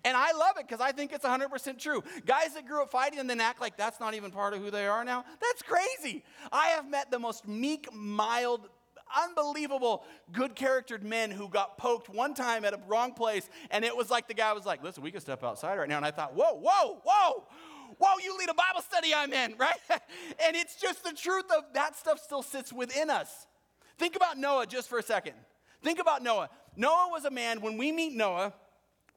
And 0.03 0.15
I 0.15 0.31
love 0.33 0.57
it 0.57 0.67
because 0.67 0.81
I 0.81 0.91
think 0.91 1.11
it's 1.11 1.25
100% 1.25 1.79
true. 1.79 2.03
Guys 2.25 2.53
that 2.53 2.67
grew 2.67 2.81
up 2.81 2.91
fighting 2.91 3.19
and 3.19 3.29
then 3.29 3.39
act 3.41 3.61
like 3.61 3.77
that's 3.77 3.99
not 3.99 4.13
even 4.13 4.31
part 4.31 4.53
of 4.53 4.61
who 4.61 4.71
they 4.71 4.87
are 4.87 5.03
now, 5.03 5.25
that's 5.41 5.61
crazy. 5.61 6.23
I 6.51 6.67
have 6.67 6.89
met 6.89 7.11
the 7.11 7.19
most 7.19 7.47
meek, 7.47 7.91
mild, 7.93 8.69
unbelievable, 9.15 10.03
good 10.31 10.55
charactered 10.55 11.03
men 11.03 11.31
who 11.31 11.47
got 11.47 11.77
poked 11.77 12.09
one 12.09 12.33
time 12.33 12.65
at 12.65 12.73
a 12.73 12.79
wrong 12.87 13.13
place, 13.13 13.49
and 13.71 13.85
it 13.85 13.95
was 13.95 14.09
like 14.09 14.27
the 14.27 14.33
guy 14.33 14.53
was 14.53 14.65
like, 14.65 14.83
Listen, 14.83 15.03
we 15.03 15.11
can 15.11 15.21
step 15.21 15.43
outside 15.43 15.77
right 15.77 15.89
now. 15.89 15.97
And 15.97 16.05
I 16.05 16.11
thought, 16.11 16.35
Whoa, 16.35 16.53
whoa, 16.61 17.01
whoa. 17.03 17.43
Whoa, 17.99 18.17
you 18.23 18.37
lead 18.37 18.49
a 18.49 18.53
Bible 18.53 18.81
study 18.81 19.13
I'm 19.15 19.31
in, 19.33 19.55
right? 19.57 19.79
and 19.89 20.55
it's 20.55 20.79
just 20.79 21.03
the 21.03 21.13
truth 21.13 21.45
of 21.57 21.63
that 21.73 21.95
stuff 21.95 22.19
still 22.19 22.41
sits 22.43 22.71
within 22.71 23.09
us. 23.09 23.47
Think 23.97 24.15
about 24.15 24.37
Noah 24.37 24.67
just 24.67 24.89
for 24.89 24.99
a 24.99 25.03
second. 25.03 25.33
Think 25.83 25.99
about 25.99 26.21
Noah. 26.21 26.49
Noah 26.75 27.07
was 27.09 27.25
a 27.25 27.31
man, 27.31 27.61
when 27.61 27.77
we 27.77 27.91
meet 27.91 28.13
Noah, 28.13 28.53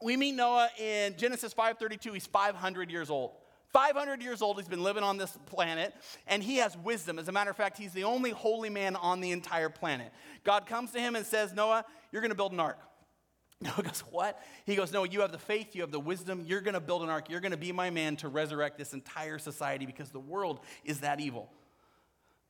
we 0.02 0.16
meet 0.16 0.32
Noah 0.32 0.68
in 0.78 1.16
Genesis 1.16 1.52
5:32. 1.54 2.12
He's 2.12 2.26
500 2.26 2.90
years 2.90 3.10
old. 3.10 3.32
500 3.72 4.22
years 4.22 4.42
old. 4.42 4.58
He's 4.58 4.68
been 4.68 4.82
living 4.82 5.04
on 5.04 5.16
this 5.16 5.36
planet, 5.46 5.94
and 6.26 6.42
he 6.42 6.56
has 6.56 6.76
wisdom. 6.76 7.18
As 7.18 7.28
a 7.28 7.32
matter 7.32 7.50
of 7.50 7.56
fact, 7.56 7.78
he's 7.78 7.92
the 7.92 8.04
only 8.04 8.30
holy 8.30 8.70
man 8.70 8.96
on 8.96 9.20
the 9.20 9.30
entire 9.30 9.68
planet. 9.68 10.12
God 10.42 10.66
comes 10.66 10.90
to 10.92 11.00
him 11.00 11.14
and 11.14 11.24
says, 11.24 11.52
Noah, 11.52 11.84
you're 12.10 12.22
going 12.22 12.30
to 12.30 12.36
build 12.36 12.52
an 12.52 12.60
ark. 12.60 12.78
Noah 13.60 13.82
goes, 13.82 14.00
What? 14.10 14.42
He 14.64 14.74
goes, 14.74 14.92
No, 14.92 15.04
you 15.04 15.20
have 15.20 15.32
the 15.32 15.38
faith, 15.38 15.74
you 15.74 15.82
have 15.82 15.92
the 15.92 16.00
wisdom, 16.00 16.44
you're 16.46 16.62
going 16.62 16.74
to 16.74 16.80
build 16.80 17.02
an 17.02 17.10
ark, 17.10 17.28
you're 17.28 17.40
going 17.40 17.52
to 17.52 17.58
be 17.58 17.72
my 17.72 17.90
man 17.90 18.16
to 18.16 18.28
resurrect 18.28 18.78
this 18.78 18.92
entire 18.92 19.38
society 19.38 19.86
because 19.86 20.10
the 20.10 20.20
world 20.20 20.60
is 20.84 21.00
that 21.00 21.20
evil. 21.20 21.50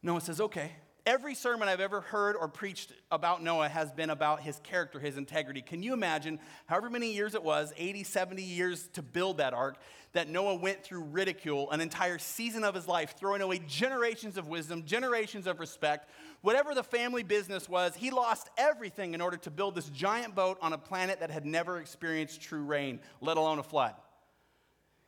Noah 0.03 0.21
says, 0.21 0.41
Okay. 0.41 0.73
Every 1.11 1.35
sermon 1.35 1.67
I've 1.67 1.81
ever 1.81 2.03
heard 2.03 2.37
or 2.37 2.47
preached 2.47 2.93
about 3.11 3.43
Noah 3.43 3.69
has 3.69 3.91
been 3.91 4.11
about 4.11 4.43
his 4.43 4.61
character, 4.63 5.01
his 5.01 5.17
integrity. 5.17 5.61
Can 5.61 5.83
you 5.83 5.93
imagine 5.93 6.39
however 6.67 6.89
many 6.89 7.13
years 7.13 7.35
it 7.35 7.43
was, 7.43 7.73
80, 7.77 8.05
70 8.05 8.45
years 8.45 8.89
to 8.93 9.03
build 9.03 9.39
that 9.39 9.53
ark, 9.53 9.79
that 10.13 10.29
Noah 10.29 10.55
went 10.55 10.85
through 10.85 11.03
ridicule, 11.03 11.69
an 11.73 11.81
entire 11.81 12.19
season 12.19 12.63
of 12.63 12.77
his 12.77 12.87
life, 12.87 13.17
throwing 13.19 13.43
away 13.43 13.61
generations 13.67 14.37
of 14.37 14.47
wisdom, 14.47 14.85
generations 14.85 15.49
of 15.49 15.59
respect, 15.59 16.09
whatever 16.43 16.77
the 16.77 16.85
family 16.85 17.25
business 17.25 17.69
was, 17.69 17.97
he 17.97 18.13
lost 18.13 18.49
everything 18.57 19.13
in 19.13 19.21
order 19.21 19.37
to 19.39 19.51
build 19.51 19.75
this 19.75 19.89
giant 19.89 20.37
boat 20.37 20.59
on 20.63 20.73
a 20.73 20.79
planet 20.79 21.19
that 21.19 21.33
had 21.33 21.45
never 21.45 21.81
experienced 21.81 22.41
true 22.41 22.63
rain, 22.63 23.01
let 23.21 23.37
alone 23.37 23.59
a 23.59 23.65
flood. 23.65 23.97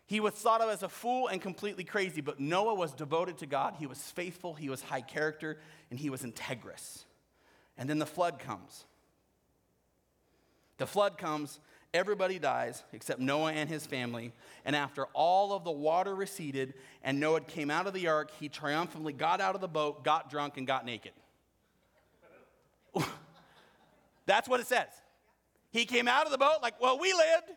He 0.07 0.21
was 0.21 0.35
thought 0.35 0.61
of 0.61 0.69
as 0.69 0.83
a 0.83 0.89
fool 0.89 1.29
and 1.29 1.41
completely 1.41 1.85
crazy, 1.85 2.21
but 2.21 2.41
Noah 2.41 2.75
was 2.75 2.93
devoted 2.93 3.39
to 3.39 3.47
God. 3.47 3.77
He 3.79 3.87
was 3.87 3.99
faithful, 3.99 4.55
he 4.55 4.69
was 4.69 4.83
high 4.83 5.01
character, 5.01 5.59
and 5.91 5.99
he 5.99 6.11
was 6.11 6.23
integrous. 6.23 7.05
And 7.79 7.89
then 7.89 7.99
the 7.99 8.07
flood 8.07 8.39
comes. 8.39 8.85
The 10.79 10.87
flood 10.87 11.17
comes, 11.17 11.61
everybody 11.95 12.39
dies 12.39 12.83
except 12.93 13.21
Noah 13.21 13.53
and 13.53 13.69
his 13.69 13.87
family. 13.87 14.33
And 14.65 14.75
after 14.75 15.07
all 15.13 15.53
of 15.53 15.65
the 15.65 15.71
water 15.71 16.15
receded 16.15 16.75
and 17.03 17.21
Noah 17.21 17.41
came 17.41 17.71
out 17.71 17.87
of 17.87 17.95
the 17.95 18.09
ark, 18.09 18.31
he 18.39 18.49
triumphantly 18.49 19.13
got 19.13 19.41
out 19.41 19.55
of 19.55 19.61
the 19.61 19.69
boat, 19.69 20.05
got 20.05 20.31
drunk, 20.31 20.57
and 20.57 20.67
got 20.67 20.85
naked. 20.85 21.13
That's 24.27 24.49
what 24.49 24.61
it 24.61 24.67
says. 24.67 24.89
He 25.71 25.85
came 25.85 26.09
out 26.09 26.27
of 26.27 26.33
the 26.33 26.39
boat 26.39 26.57
like, 26.63 26.81
well, 26.81 26.99
we 26.99 27.13
lived, 27.13 27.51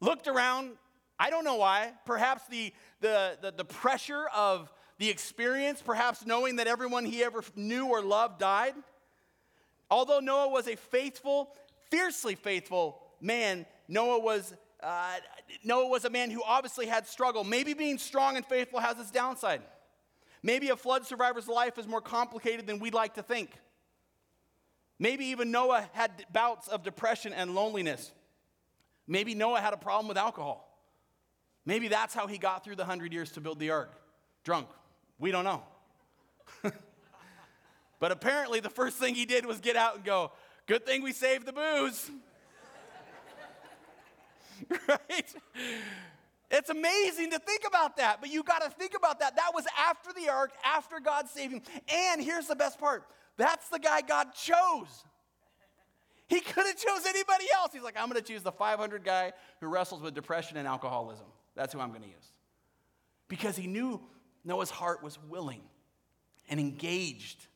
looked 0.00 0.28
around, 0.28 0.72
I 1.18 1.30
don't 1.30 1.44
know 1.44 1.56
why. 1.56 1.92
Perhaps 2.04 2.46
the, 2.48 2.72
the, 3.00 3.36
the, 3.40 3.50
the, 3.50 3.64
pressure 3.64 4.26
of 4.34 4.72
the 4.98 5.08
experience, 5.10 5.82
perhaps 5.82 6.24
knowing 6.24 6.56
that 6.56 6.66
everyone 6.66 7.04
he 7.04 7.24
ever 7.24 7.42
knew 7.56 7.86
or 7.86 8.02
loved 8.02 8.38
died. 8.38 8.74
Although 9.90 10.20
Noah 10.20 10.48
was 10.48 10.68
a 10.68 10.76
faithful, 10.76 11.54
fiercely 11.90 12.34
faithful 12.34 13.00
man, 13.20 13.66
Noah 13.88 14.20
was, 14.20 14.54
uh, 14.82 15.16
Noah 15.64 15.88
was 15.88 16.04
a 16.04 16.10
man 16.10 16.30
who 16.30 16.42
obviously 16.44 16.86
had 16.86 17.06
struggle. 17.06 17.42
Maybe 17.42 17.74
being 17.74 17.98
strong 17.98 18.36
and 18.36 18.44
faithful 18.46 18.80
has 18.80 18.98
its 18.98 19.10
downside. 19.10 19.62
Maybe 20.42 20.68
a 20.68 20.76
flood 20.76 21.04
survivor's 21.04 21.48
life 21.48 21.78
is 21.78 21.86
more 21.86 22.00
complicated 22.00 22.66
than 22.66 22.78
we'd 22.78 22.94
like 22.94 23.14
to 23.14 23.22
think. 23.22 23.50
Maybe 25.00 25.26
even 25.26 25.50
Noah 25.50 25.88
had 25.92 26.10
bouts 26.32 26.68
of 26.68 26.82
depression 26.82 27.32
and 27.32 27.54
loneliness. 27.54 28.12
Maybe 29.06 29.34
Noah 29.34 29.60
had 29.60 29.72
a 29.72 29.76
problem 29.76 30.08
with 30.08 30.16
alcohol. 30.16 30.67
Maybe 31.68 31.88
that's 31.88 32.14
how 32.14 32.26
he 32.26 32.38
got 32.38 32.64
through 32.64 32.76
the 32.76 32.86
hundred 32.86 33.12
years 33.12 33.30
to 33.32 33.42
build 33.42 33.58
the 33.58 33.68
ark. 33.68 33.92
Drunk. 34.42 34.68
We 35.18 35.30
don't 35.30 35.44
know. 35.44 35.62
but 38.00 38.10
apparently, 38.10 38.60
the 38.60 38.70
first 38.70 38.96
thing 38.96 39.14
he 39.14 39.26
did 39.26 39.44
was 39.44 39.60
get 39.60 39.76
out 39.76 39.96
and 39.96 40.02
go, 40.02 40.32
Good 40.66 40.86
thing 40.86 41.02
we 41.02 41.12
saved 41.12 41.44
the 41.44 41.52
booze. 41.52 42.10
right? 44.88 45.34
It's 46.50 46.70
amazing 46.70 47.32
to 47.32 47.38
think 47.38 47.64
about 47.66 47.98
that, 47.98 48.22
but 48.22 48.30
you 48.30 48.42
got 48.42 48.62
to 48.62 48.70
think 48.70 48.94
about 48.96 49.20
that. 49.20 49.36
That 49.36 49.50
was 49.54 49.66
after 49.78 50.14
the 50.18 50.30
ark, 50.30 50.52
after 50.64 51.00
God 51.00 51.28
saved 51.28 51.52
him. 51.52 51.60
And 51.86 52.22
here's 52.22 52.46
the 52.46 52.56
best 52.56 52.80
part 52.80 53.04
that's 53.36 53.68
the 53.68 53.78
guy 53.78 54.00
God 54.00 54.28
chose. 54.32 55.04
He 56.28 56.40
could 56.40 56.64
have 56.64 56.76
chose 56.78 57.04
anybody 57.06 57.44
else. 57.54 57.74
He's 57.74 57.82
like, 57.82 57.96
I'm 57.98 58.08
going 58.08 58.22
to 58.22 58.26
choose 58.26 58.42
the 58.42 58.52
500 58.52 59.04
guy 59.04 59.32
who 59.60 59.66
wrestles 59.66 60.00
with 60.00 60.14
depression 60.14 60.56
and 60.56 60.66
alcoholism. 60.66 61.26
That's 61.58 61.72
who 61.72 61.80
I'm 61.80 61.88
going 61.90 62.02
to 62.02 62.08
use. 62.08 62.32
Because 63.26 63.56
he 63.56 63.66
knew 63.66 64.00
Noah's 64.44 64.70
heart 64.70 65.02
was 65.02 65.18
willing 65.28 65.60
and 66.48 66.60
engaged 66.60 67.48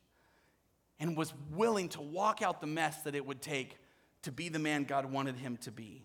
and 0.99 1.17
was 1.17 1.33
willing 1.55 1.89
to 1.91 2.03
walk 2.03 2.43
out 2.43 2.61
the 2.61 2.67
mess 2.67 3.03
that 3.03 3.15
it 3.15 3.25
would 3.25 3.41
take 3.41 3.79
to 4.23 4.33
be 4.33 4.49
the 4.49 4.59
man 4.59 4.85
God 4.85 5.07
wanted 5.07 5.37
him 5.37 5.57
to 5.59 5.71
be. 5.71 6.05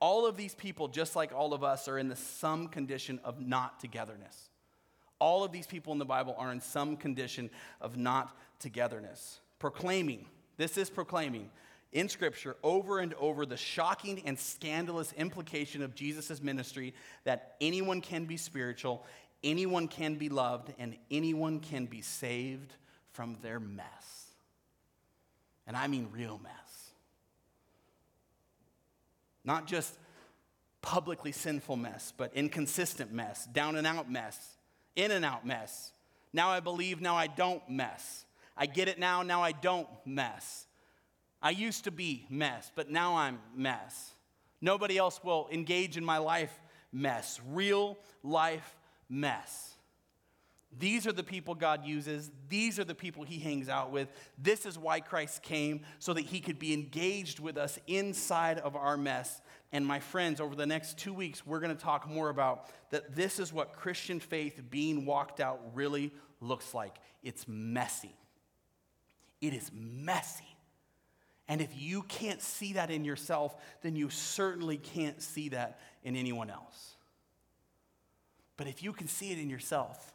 All 0.00 0.26
of 0.26 0.36
these 0.36 0.54
people, 0.54 0.86
just 0.86 1.16
like 1.16 1.32
all 1.32 1.54
of 1.54 1.64
us, 1.64 1.88
are 1.88 1.98
in 1.98 2.08
the 2.08 2.14
some 2.14 2.68
condition 2.68 3.18
of 3.24 3.40
not 3.40 3.80
togetherness. 3.80 4.50
All 5.18 5.42
of 5.42 5.50
these 5.50 5.66
people 5.66 5.94
in 5.94 5.98
the 5.98 6.04
Bible 6.04 6.34
are 6.38 6.52
in 6.52 6.60
some 6.60 6.96
condition 6.96 7.48
of 7.80 7.96
not 7.96 8.36
togetherness. 8.60 9.40
Proclaiming, 9.58 10.26
this 10.58 10.76
is 10.76 10.90
proclaiming 10.90 11.50
in 11.92 12.08
Scripture 12.08 12.56
over 12.62 12.98
and 12.98 13.14
over 13.14 13.46
the 13.46 13.56
shocking 13.56 14.22
and 14.26 14.38
scandalous 14.38 15.12
implication 15.14 15.82
of 15.82 15.94
Jesus' 15.94 16.42
ministry 16.42 16.94
that 17.24 17.56
anyone 17.60 18.00
can 18.00 18.26
be 18.26 18.36
spiritual, 18.36 19.04
anyone 19.42 19.88
can 19.88 20.16
be 20.16 20.28
loved, 20.28 20.72
and 20.78 20.96
anyone 21.10 21.60
can 21.60 21.86
be 21.86 22.02
saved 22.02 22.74
from 23.12 23.38
their 23.42 23.58
mess. 23.58 24.26
And 25.66 25.76
I 25.76 25.86
mean 25.86 26.08
real 26.12 26.40
mess. 26.42 26.52
Not 29.44 29.66
just 29.66 29.94
publicly 30.82 31.32
sinful 31.32 31.76
mess, 31.76 32.12
but 32.16 32.32
inconsistent 32.34 33.12
mess, 33.12 33.46
down 33.46 33.76
and 33.76 33.86
out 33.86 34.10
mess, 34.10 34.56
in 34.94 35.10
and 35.10 35.24
out 35.24 35.46
mess. 35.46 35.92
Now 36.32 36.50
I 36.50 36.60
believe, 36.60 37.00
now 37.00 37.16
I 37.16 37.26
don't 37.26 37.66
mess. 37.68 38.24
I 38.56 38.66
get 38.66 38.88
it 38.88 38.98
now, 38.98 39.22
now 39.22 39.42
I 39.42 39.52
don't 39.52 39.88
mess. 40.04 40.67
I 41.40 41.50
used 41.50 41.84
to 41.84 41.90
be 41.90 42.26
mess, 42.28 42.70
but 42.74 42.90
now 42.90 43.16
I'm 43.16 43.38
mess. 43.54 44.14
Nobody 44.60 44.98
else 44.98 45.22
will 45.22 45.48
engage 45.52 45.96
in 45.96 46.04
my 46.04 46.18
life 46.18 46.52
mess, 46.92 47.40
real 47.52 47.98
life 48.22 48.76
mess. 49.08 49.74
These 50.76 51.06
are 51.06 51.12
the 51.12 51.24
people 51.24 51.54
God 51.54 51.86
uses. 51.86 52.30
These 52.48 52.78
are 52.78 52.84
the 52.84 52.94
people 52.94 53.24
he 53.24 53.38
hangs 53.38 53.68
out 53.68 53.90
with. 53.90 54.08
This 54.36 54.66
is 54.66 54.78
why 54.78 55.00
Christ 55.00 55.42
came, 55.42 55.80
so 55.98 56.12
that 56.12 56.26
he 56.26 56.40
could 56.40 56.58
be 56.58 56.74
engaged 56.74 57.40
with 57.40 57.56
us 57.56 57.78
inside 57.86 58.58
of 58.58 58.76
our 58.76 58.96
mess. 58.96 59.40
And 59.72 59.86
my 59.86 59.98
friends, 59.98 60.40
over 60.40 60.54
the 60.54 60.66
next 60.66 60.98
two 60.98 61.14
weeks, 61.14 61.46
we're 61.46 61.60
going 61.60 61.74
to 61.74 61.82
talk 61.82 62.08
more 62.08 62.28
about 62.28 62.66
that 62.90 63.14
this 63.16 63.38
is 63.38 63.52
what 63.52 63.72
Christian 63.72 64.20
faith 64.20 64.60
being 64.68 65.06
walked 65.06 65.40
out 65.40 65.60
really 65.72 66.12
looks 66.40 66.74
like. 66.74 66.98
It's 67.22 67.46
messy. 67.48 68.14
It 69.40 69.54
is 69.54 69.70
messy. 69.72 70.47
And 71.48 71.60
if 71.60 71.70
you 71.74 72.02
can't 72.02 72.42
see 72.42 72.74
that 72.74 72.90
in 72.90 73.04
yourself, 73.04 73.56
then 73.82 73.96
you 73.96 74.10
certainly 74.10 74.76
can't 74.76 75.22
see 75.22 75.48
that 75.50 75.80
in 76.04 76.14
anyone 76.14 76.50
else. 76.50 76.96
But 78.58 78.66
if 78.66 78.82
you 78.82 78.92
can 78.92 79.08
see 79.08 79.30
it 79.30 79.38
in 79.38 79.48
yourself, 79.48 80.12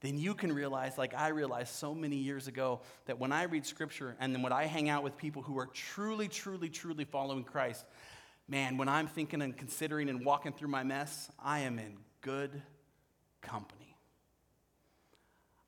then 0.00 0.18
you 0.18 0.34
can 0.34 0.52
realize, 0.52 0.96
like 0.96 1.14
I 1.14 1.28
realized 1.28 1.74
so 1.74 1.94
many 1.94 2.16
years 2.16 2.48
ago, 2.48 2.80
that 3.04 3.18
when 3.18 3.32
I 3.32 3.44
read 3.44 3.66
scripture 3.66 4.16
and 4.18 4.34
then 4.34 4.42
when 4.42 4.52
I 4.52 4.64
hang 4.64 4.88
out 4.88 5.02
with 5.02 5.16
people 5.16 5.42
who 5.42 5.58
are 5.58 5.66
truly, 5.66 6.26
truly, 6.26 6.70
truly 6.70 7.04
following 7.04 7.44
Christ, 7.44 7.84
man, 8.48 8.78
when 8.78 8.88
I'm 8.88 9.06
thinking 9.06 9.42
and 9.42 9.56
considering 9.56 10.08
and 10.08 10.24
walking 10.24 10.52
through 10.52 10.68
my 10.68 10.82
mess, 10.82 11.30
I 11.38 11.60
am 11.60 11.78
in 11.78 11.98
good 12.22 12.62
company. 13.42 13.79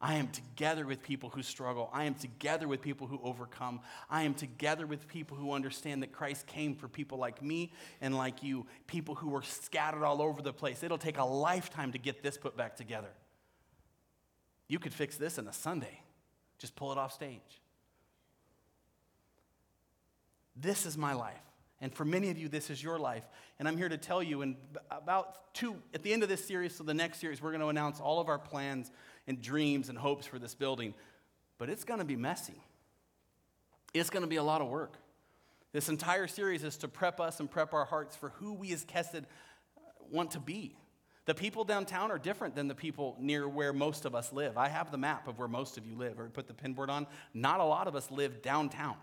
I 0.04 0.14
am 0.14 0.26
together 0.28 0.84
with 0.84 1.00
people 1.00 1.30
who 1.30 1.44
struggle. 1.44 1.88
I 1.92 2.04
am 2.04 2.14
together 2.14 2.66
with 2.66 2.82
people 2.82 3.06
who 3.06 3.20
overcome. 3.22 3.80
I 4.10 4.24
am 4.24 4.34
together 4.34 4.84
with 4.84 5.06
people 5.06 5.36
who 5.36 5.52
understand 5.52 6.02
that 6.02 6.10
Christ 6.10 6.48
came 6.48 6.74
for 6.74 6.88
people 6.88 7.18
like 7.18 7.40
me 7.40 7.72
and 8.00 8.16
like 8.16 8.42
you, 8.42 8.66
people 8.88 9.14
who 9.14 9.28
were 9.28 9.42
scattered 9.42 10.04
all 10.04 10.20
over 10.20 10.42
the 10.42 10.52
place. 10.52 10.82
It'll 10.82 10.98
take 10.98 11.18
a 11.18 11.24
lifetime 11.24 11.92
to 11.92 11.98
get 11.98 12.20
this 12.20 12.36
put 12.36 12.56
back 12.56 12.76
together. 12.76 13.10
You 14.66 14.80
could 14.80 14.92
fix 14.92 15.16
this 15.16 15.38
in 15.38 15.46
a 15.46 15.52
Sunday, 15.52 16.00
just 16.58 16.74
pull 16.74 16.90
it 16.90 16.98
off 16.98 17.12
stage. 17.12 17.60
This 20.56 20.84
is 20.84 20.98
my 20.98 21.12
life. 21.12 21.38
And 21.80 21.92
for 21.92 22.04
many 22.04 22.30
of 22.30 22.38
you, 22.38 22.48
this 22.48 22.70
is 22.70 22.82
your 22.82 22.98
life. 22.98 23.24
And 23.58 23.66
I'm 23.66 23.76
here 23.76 23.88
to 23.88 23.98
tell 23.98 24.22
you, 24.22 24.42
in 24.42 24.56
about 24.90 25.52
two, 25.52 25.76
at 25.92 26.02
the 26.02 26.12
end 26.12 26.22
of 26.22 26.28
this 26.28 26.44
series, 26.44 26.76
so 26.76 26.84
the 26.84 26.94
next 26.94 27.18
series, 27.18 27.42
we're 27.42 27.50
going 27.50 27.60
to 27.60 27.68
announce 27.68 28.00
all 28.00 28.20
of 28.20 28.28
our 28.28 28.38
plans 28.38 28.92
and 29.26 29.40
dreams 29.40 29.88
and 29.88 29.96
hopes 29.96 30.26
for 30.26 30.38
this 30.38 30.54
building, 30.54 30.94
but 31.58 31.68
it's 31.68 31.84
going 31.84 32.00
to 32.00 32.04
be 32.04 32.16
messy. 32.16 32.60
It's 33.94 34.10
going 34.10 34.22
to 34.22 34.28
be 34.28 34.36
a 34.36 34.42
lot 34.42 34.60
of 34.60 34.68
work. 34.68 34.96
This 35.72 35.88
entire 35.88 36.26
series 36.26 36.64
is 36.64 36.76
to 36.78 36.88
prep 36.88 37.20
us 37.20 37.40
and 37.40 37.50
prep 37.50 37.72
our 37.72 37.84
hearts 37.84 38.16
for 38.16 38.30
who 38.30 38.52
we 38.52 38.72
as 38.72 38.84
Kesed 38.84 39.24
want 40.10 40.32
to 40.32 40.40
be. 40.40 40.76
The 41.24 41.34
people 41.34 41.64
downtown 41.64 42.10
are 42.10 42.18
different 42.18 42.56
than 42.56 42.68
the 42.68 42.74
people 42.74 43.16
near 43.18 43.48
where 43.48 43.72
most 43.72 44.04
of 44.04 44.14
us 44.14 44.32
live. 44.32 44.58
I 44.58 44.68
have 44.68 44.90
the 44.90 44.98
map 44.98 45.28
of 45.28 45.38
where 45.38 45.48
most 45.48 45.78
of 45.78 45.86
you 45.86 45.94
live, 45.94 46.18
or 46.18 46.28
put 46.28 46.48
the 46.48 46.52
pinboard 46.52 46.88
on. 46.88 47.06
Not 47.32 47.60
a 47.60 47.64
lot 47.64 47.86
of 47.86 47.94
us 47.94 48.10
live 48.10 48.42
downtown. 48.42 48.96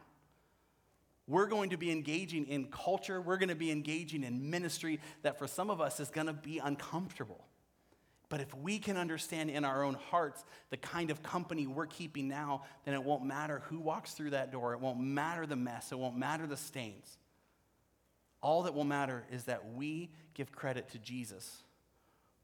We're 1.28 1.48
going 1.48 1.70
to 1.70 1.78
be 1.78 1.92
engaging 1.92 2.48
in 2.48 2.66
culture, 2.66 3.22
we're 3.22 3.38
going 3.38 3.50
to 3.50 3.56
be 3.56 3.72
engaging 3.72 4.24
in 4.24 4.50
ministry 4.50 5.00
that 5.22 5.38
for 5.38 5.48
some 5.48 5.70
of 5.70 5.80
us 5.80 6.00
is 6.00 6.10
going 6.10 6.28
to 6.28 6.34
be 6.34 6.58
uncomfortable. 6.58 7.46
But 8.30 8.42
if 8.42 8.56
we 8.56 8.78
can 8.78 8.96
understand 8.96 9.50
in 9.50 9.66
our 9.66 9.84
own 9.84 9.96
hearts 9.96 10.46
the 10.70 10.78
kind 10.78 11.10
of 11.10 11.24
company 11.24 11.66
we're 11.66 11.88
keeping 11.88 12.28
now, 12.28 12.64
then 12.86 12.94
it 12.94 13.04
won't 13.04 13.26
matter 13.26 13.64
who 13.66 13.80
walks 13.80 14.14
through 14.14 14.30
that 14.30 14.52
door. 14.52 14.74
It 14.74 14.80
won't 14.80 15.00
matter 15.00 15.48
the 15.48 15.56
mess. 15.56 15.92
It 15.92 15.98
won't 15.98 16.16
matter 16.16 16.46
the 16.46 16.56
stains. 16.56 17.18
All 18.42 18.64
that 18.64 18.76
will 18.76 18.84
matter 18.84 19.26
is 19.32 19.46
that 19.46 19.74
we 19.74 20.12
give 20.36 20.52
credit 20.52 20.90
to 20.90 21.00
Jesus 21.00 21.64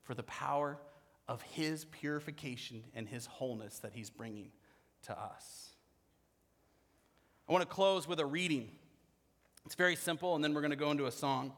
for 0.02 0.16
the 0.16 0.24
power 0.24 0.80
of 1.28 1.42
his 1.44 1.86
purification 1.86 2.84
and 2.96 3.08
his 3.08 3.28
wholeness 3.28 3.80
that 3.80 3.94
he's 3.94 4.10
bringing 4.10 4.52
to 5.04 5.18
us. 5.18 5.70
I 7.48 7.52
want 7.52 7.62
to 7.62 7.74
close 7.74 8.08
with 8.08 8.20
a 8.20 8.26
reading. 8.26 8.72
It's 9.66 9.76
very 9.76 9.96
simple, 9.96 10.36
and 10.36 10.44
then 10.44 10.54
we're 10.54 10.62
going 10.62 10.72
to 10.72 10.78
go 10.78 10.92
into 10.92 11.06
a 11.06 11.12
song. 11.12 11.54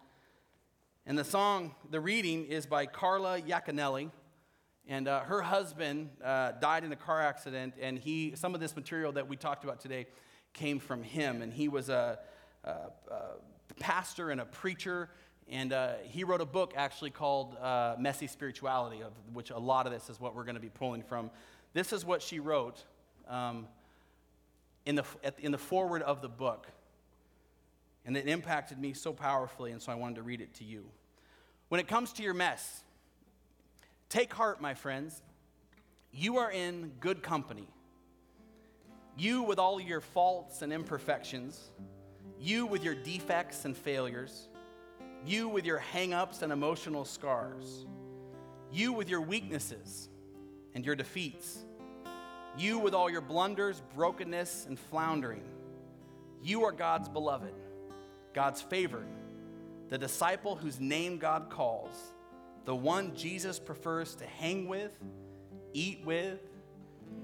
And 1.09 1.17
the 1.17 1.23
song, 1.23 1.73
the 1.89 2.01
reading 2.01 2.47
is 2.47 2.65
by 2.65 2.85
Karla 2.85 3.39
Yaconelli. 3.39 4.11
And 4.89 5.07
uh, 5.07 5.21
her 5.21 5.41
husband 5.41 6.09
uh, 6.21 6.51
died 6.59 6.83
in 6.83 6.91
a 6.91 6.97
car 6.97 7.21
accident, 7.21 7.75
and 7.79 7.97
he, 7.97 8.33
some 8.35 8.53
of 8.53 8.59
this 8.59 8.75
material 8.75 9.13
that 9.13 9.25
we 9.25 9.37
talked 9.37 9.63
about 9.63 9.79
today 9.79 10.07
came 10.51 10.79
from 10.79 11.03
him. 11.03 11.41
And 11.41 11.53
he 11.53 11.69
was 11.69 11.87
a, 11.87 12.19
a, 12.65 12.71
a 13.09 13.19
pastor 13.79 14.31
and 14.31 14.41
a 14.41 14.45
preacher, 14.45 15.09
and 15.47 15.71
uh, 15.71 15.93
he 16.03 16.25
wrote 16.25 16.41
a 16.41 16.45
book 16.45 16.73
actually 16.75 17.11
called 17.11 17.55
uh, 17.55 17.95
Messy 17.97 18.27
Spirituality, 18.27 19.01
of 19.01 19.13
which 19.31 19.49
a 19.49 19.57
lot 19.57 19.85
of 19.85 19.93
this 19.93 20.09
is 20.09 20.19
what 20.19 20.35
we're 20.35 20.43
going 20.43 20.55
to 20.55 20.61
be 20.61 20.67
pulling 20.67 21.03
from. 21.03 21.31
This 21.71 21.93
is 21.93 22.03
what 22.03 22.21
she 22.21 22.41
wrote 22.41 22.83
um, 23.29 23.65
in, 24.85 24.95
the, 24.95 25.05
in 25.39 25.53
the 25.53 25.57
forward 25.57 26.01
of 26.01 26.21
the 26.21 26.29
book. 26.29 26.67
And 28.07 28.15
it 28.15 28.27
impacted 28.27 28.79
me 28.79 28.93
so 28.93 29.11
powerfully, 29.13 29.71
and 29.71 29.81
so 29.81 29.91
I 29.91 29.95
wanted 29.95 30.15
to 30.15 30.23
read 30.23 30.39
it 30.39 30.53
to 30.55 30.63
you. 30.63 30.85
When 31.67 31.81
it 31.81 31.87
comes 31.87 32.13
to 32.13 32.23
your 32.23 32.33
mess, 32.33 32.81
take 34.07 34.33
heart, 34.33 34.61
my 34.61 34.73
friends. 34.73 35.21
You 36.13 36.37
are 36.37 36.49
in 36.49 36.93
good 37.01 37.21
company. 37.21 37.67
You, 39.17 39.43
with 39.43 39.59
all 39.59 39.79
your 39.79 39.99
faults 39.99 40.61
and 40.61 40.71
imperfections, 40.71 41.59
you, 42.39 42.65
with 42.65 42.83
your 42.83 42.95
defects 42.95 43.65
and 43.65 43.75
failures, 43.75 44.47
you, 45.25 45.49
with 45.49 45.65
your 45.65 45.79
hang 45.79 46.13
ups 46.13 46.43
and 46.43 46.53
emotional 46.53 47.03
scars, 47.03 47.85
you, 48.71 48.93
with 48.93 49.09
your 49.09 49.21
weaknesses 49.21 50.07
and 50.75 50.85
your 50.85 50.95
defeats, 50.95 51.65
you, 52.57 52.79
with 52.79 52.93
all 52.93 53.09
your 53.09 53.21
blunders, 53.21 53.81
brokenness, 53.95 54.65
and 54.67 54.79
floundering, 54.79 55.43
you 56.41 56.63
are 56.63 56.71
God's 56.71 57.09
beloved, 57.09 57.53
God's 58.37 58.61
favored 58.61 59.07
the 59.89 59.97
disciple 59.97 60.55
whose 60.55 60.79
name 60.79 61.17
God 61.17 61.49
calls, 61.49 61.95
the 62.65 62.75
one 62.75 63.15
Jesus 63.15 63.57
prefers 63.57 64.13
to 64.13 64.27
hang 64.27 64.67
with, 64.67 64.91
eat 65.73 66.01
with, 66.05 66.37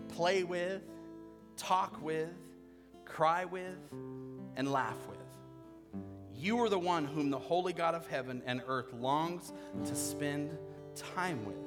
play 0.08 0.44
with, 0.44 0.82
talk 1.56 2.02
with, 2.02 2.34
cry 3.06 3.46
with, 3.46 3.78
and 4.56 4.72
laugh 4.72 4.98
with. 5.08 6.02
You 6.34 6.60
are 6.62 6.70
the 6.70 6.80
one 6.80 7.06
whom 7.06 7.30
the 7.30 7.38
holy 7.38 7.74
God 7.74 7.94
of 7.94 8.08
heaven 8.08 8.42
and 8.48 8.64
earth 8.66 8.92
longs 8.92 9.54
to 9.86 9.96
spend 9.96 10.58
time 10.96 11.46
with. 11.46 11.64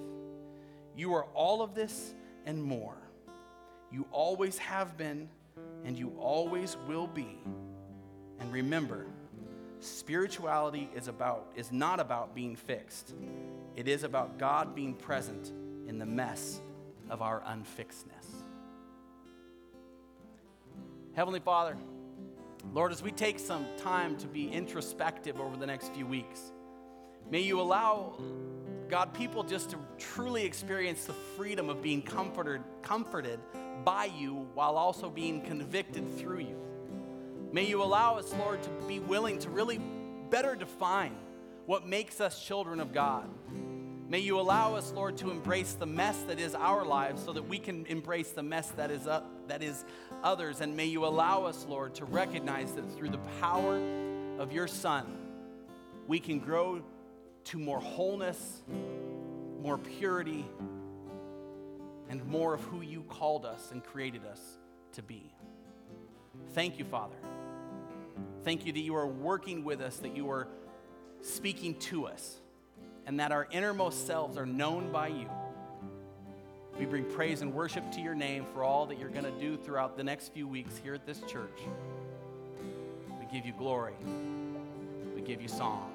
You 0.97 1.15
are 1.15 1.27
all 1.35 1.63
of 1.63 1.73
this 1.73 2.15
and 2.47 2.61
more. 2.61 2.97
You 3.93 4.09
always 4.11 4.59
have 4.59 4.97
been, 4.97 5.29
and 5.85 5.97
you 5.97 6.17
always 6.19 6.77
will 6.89 7.07
be. 7.07 7.39
And 8.41 8.53
remember, 8.53 9.07
Spirituality 9.87 10.91
is 10.95 11.07
about 11.07 11.53
is 11.55 11.71
not 11.71 12.01
about 12.01 12.35
being 12.35 12.57
fixed. 12.57 13.15
It 13.77 13.87
is 13.87 14.03
about 14.03 14.39
God 14.39 14.75
being 14.75 14.95
present 14.95 15.53
in 15.87 15.99
the 15.99 16.07
mess 16.07 16.61
of 17.09 17.23
our 17.23 17.41
unfixedness. 17.43 18.43
Heavenly 21.15 21.41
Father, 21.41 21.77
Lord, 22.75 22.91
as 22.91 23.03
we 23.03 23.13
take 23.13 23.39
some 23.39 23.65
time 23.79 24.17
to 24.19 24.27
be 24.27 24.49
introspective 24.49 25.41
over 25.41 25.57
the 25.57 25.67
next 25.67 25.93
few 25.95 26.07
weeks, 26.07 26.53
may 27.31 27.41
you 27.41 27.61
allow 27.61 28.19
God 28.89 29.15
people 29.15 29.45
just 29.45 29.71
to 29.71 29.79
truly 29.99 30.45
experience 30.45 31.05
the 31.05 31.13
freedom 31.13 31.71
of 31.71 31.81
being 31.81 32.03
comforted, 32.03 32.63
comforted 32.83 33.39
by 33.85 34.07
you 34.07 34.49
while 34.55 34.77
also 34.77 35.09
being 35.09 35.43
convicted 35.43 36.19
through 36.19 36.41
you. 36.41 36.66
May 37.57 37.65
you 37.65 37.83
allow 37.83 38.19
us, 38.19 38.35
Lord, 38.35 38.63
to 38.65 38.69
be 38.87 39.01
willing 39.01 39.39
to 39.39 39.49
really 39.49 39.81
better 40.29 40.55
define 40.55 41.17
what 41.65 41.87
makes 41.87 42.21
us 42.21 42.45
children 42.45 42.81
of 42.81 42.93
God. 42.93 43.31
May 44.11 44.19
you 44.19 44.39
allow 44.39 44.75
us, 44.75 44.93
Lord, 44.93 45.17
to 45.17 45.31
embrace 45.31 45.73
the 45.73 45.87
mess 45.87 46.21
that 46.29 46.39
is 46.39 46.55
our 46.55 46.85
lives 46.85 47.25
so 47.25 47.33
that 47.33 47.49
we 47.49 47.59
can 47.59 47.87
embrace 47.87 48.33
the 48.33 48.43
mess 48.43 48.69
that 48.73 48.91
is, 48.91 49.07
up, 49.07 49.49
that 49.49 49.63
is 49.63 49.87
others. 50.23 50.61
And 50.61 50.77
may 50.77 50.85
you 50.85 51.07
allow 51.07 51.47
us, 51.47 51.65
Lord, 51.67 51.95
to 51.95 52.05
recognize 52.05 52.73
that 52.73 52.95
through 52.95 53.09
the 53.09 53.23
power 53.41 53.81
of 54.39 54.53
your 54.53 54.69
Son, 54.69 55.07
we 56.07 56.21
can 56.21 56.41
grow 56.41 56.83
to 57.45 57.59
more 57.59 57.81
wholeness, 57.81 58.65
more 59.63 59.79
purity, 59.79 60.45
and 62.11 62.23
more 62.27 62.53
of 62.53 62.61
who 62.65 62.83
you 62.83 63.03
called 63.05 63.47
us 63.47 63.71
and 63.73 63.83
created 63.83 64.27
us 64.27 64.43
to 64.93 65.03
be. 65.03 65.33
Thank 66.53 66.79
you, 66.79 66.85
Father. 66.85 67.17
Thank 68.45 68.67
you 68.67 68.73
that 68.73 68.81
you 68.81 68.95
are 68.97 69.07
working 69.07 69.65
with 69.65 69.81
us, 69.81 69.97
that 69.99 70.17
you 70.17 70.31
are 70.31 70.49
speaking 71.21 71.75
to 71.81 72.07
us, 72.07 72.37
and 73.07 73.21
that 73.21 73.33
our 73.33 73.49
innermost 73.51 74.07
selves 74.07 74.37
are 74.37 74.47
known 74.47 74.93
by 74.93 75.09
you. 75.09 75.29
We 76.79 76.85
bring 76.85 77.05
praise 77.05 77.43
and 77.43 77.55
worship 77.55 77.91
to 77.93 78.01
your 78.01 78.15
name 78.15 78.45
for 78.53 78.63
all 78.63 78.87
that 78.87 78.99
you're 78.99 79.09
going 79.09 79.25
to 79.25 79.41
do 79.41 79.57
throughout 79.57 79.97
the 79.97 80.05
next 80.05 80.33
few 80.33 80.47
weeks 80.47 80.79
here 80.83 80.95
at 80.95 81.07
this 81.07 81.21
church. 81.23 81.61
We 83.19 83.27
give 83.33 83.47
you 83.47 83.55
glory. 83.57 83.95
We 85.15 85.23
give 85.23 85.41
you 85.41 85.49
song. 85.49 85.93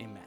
Amen. 0.00 0.18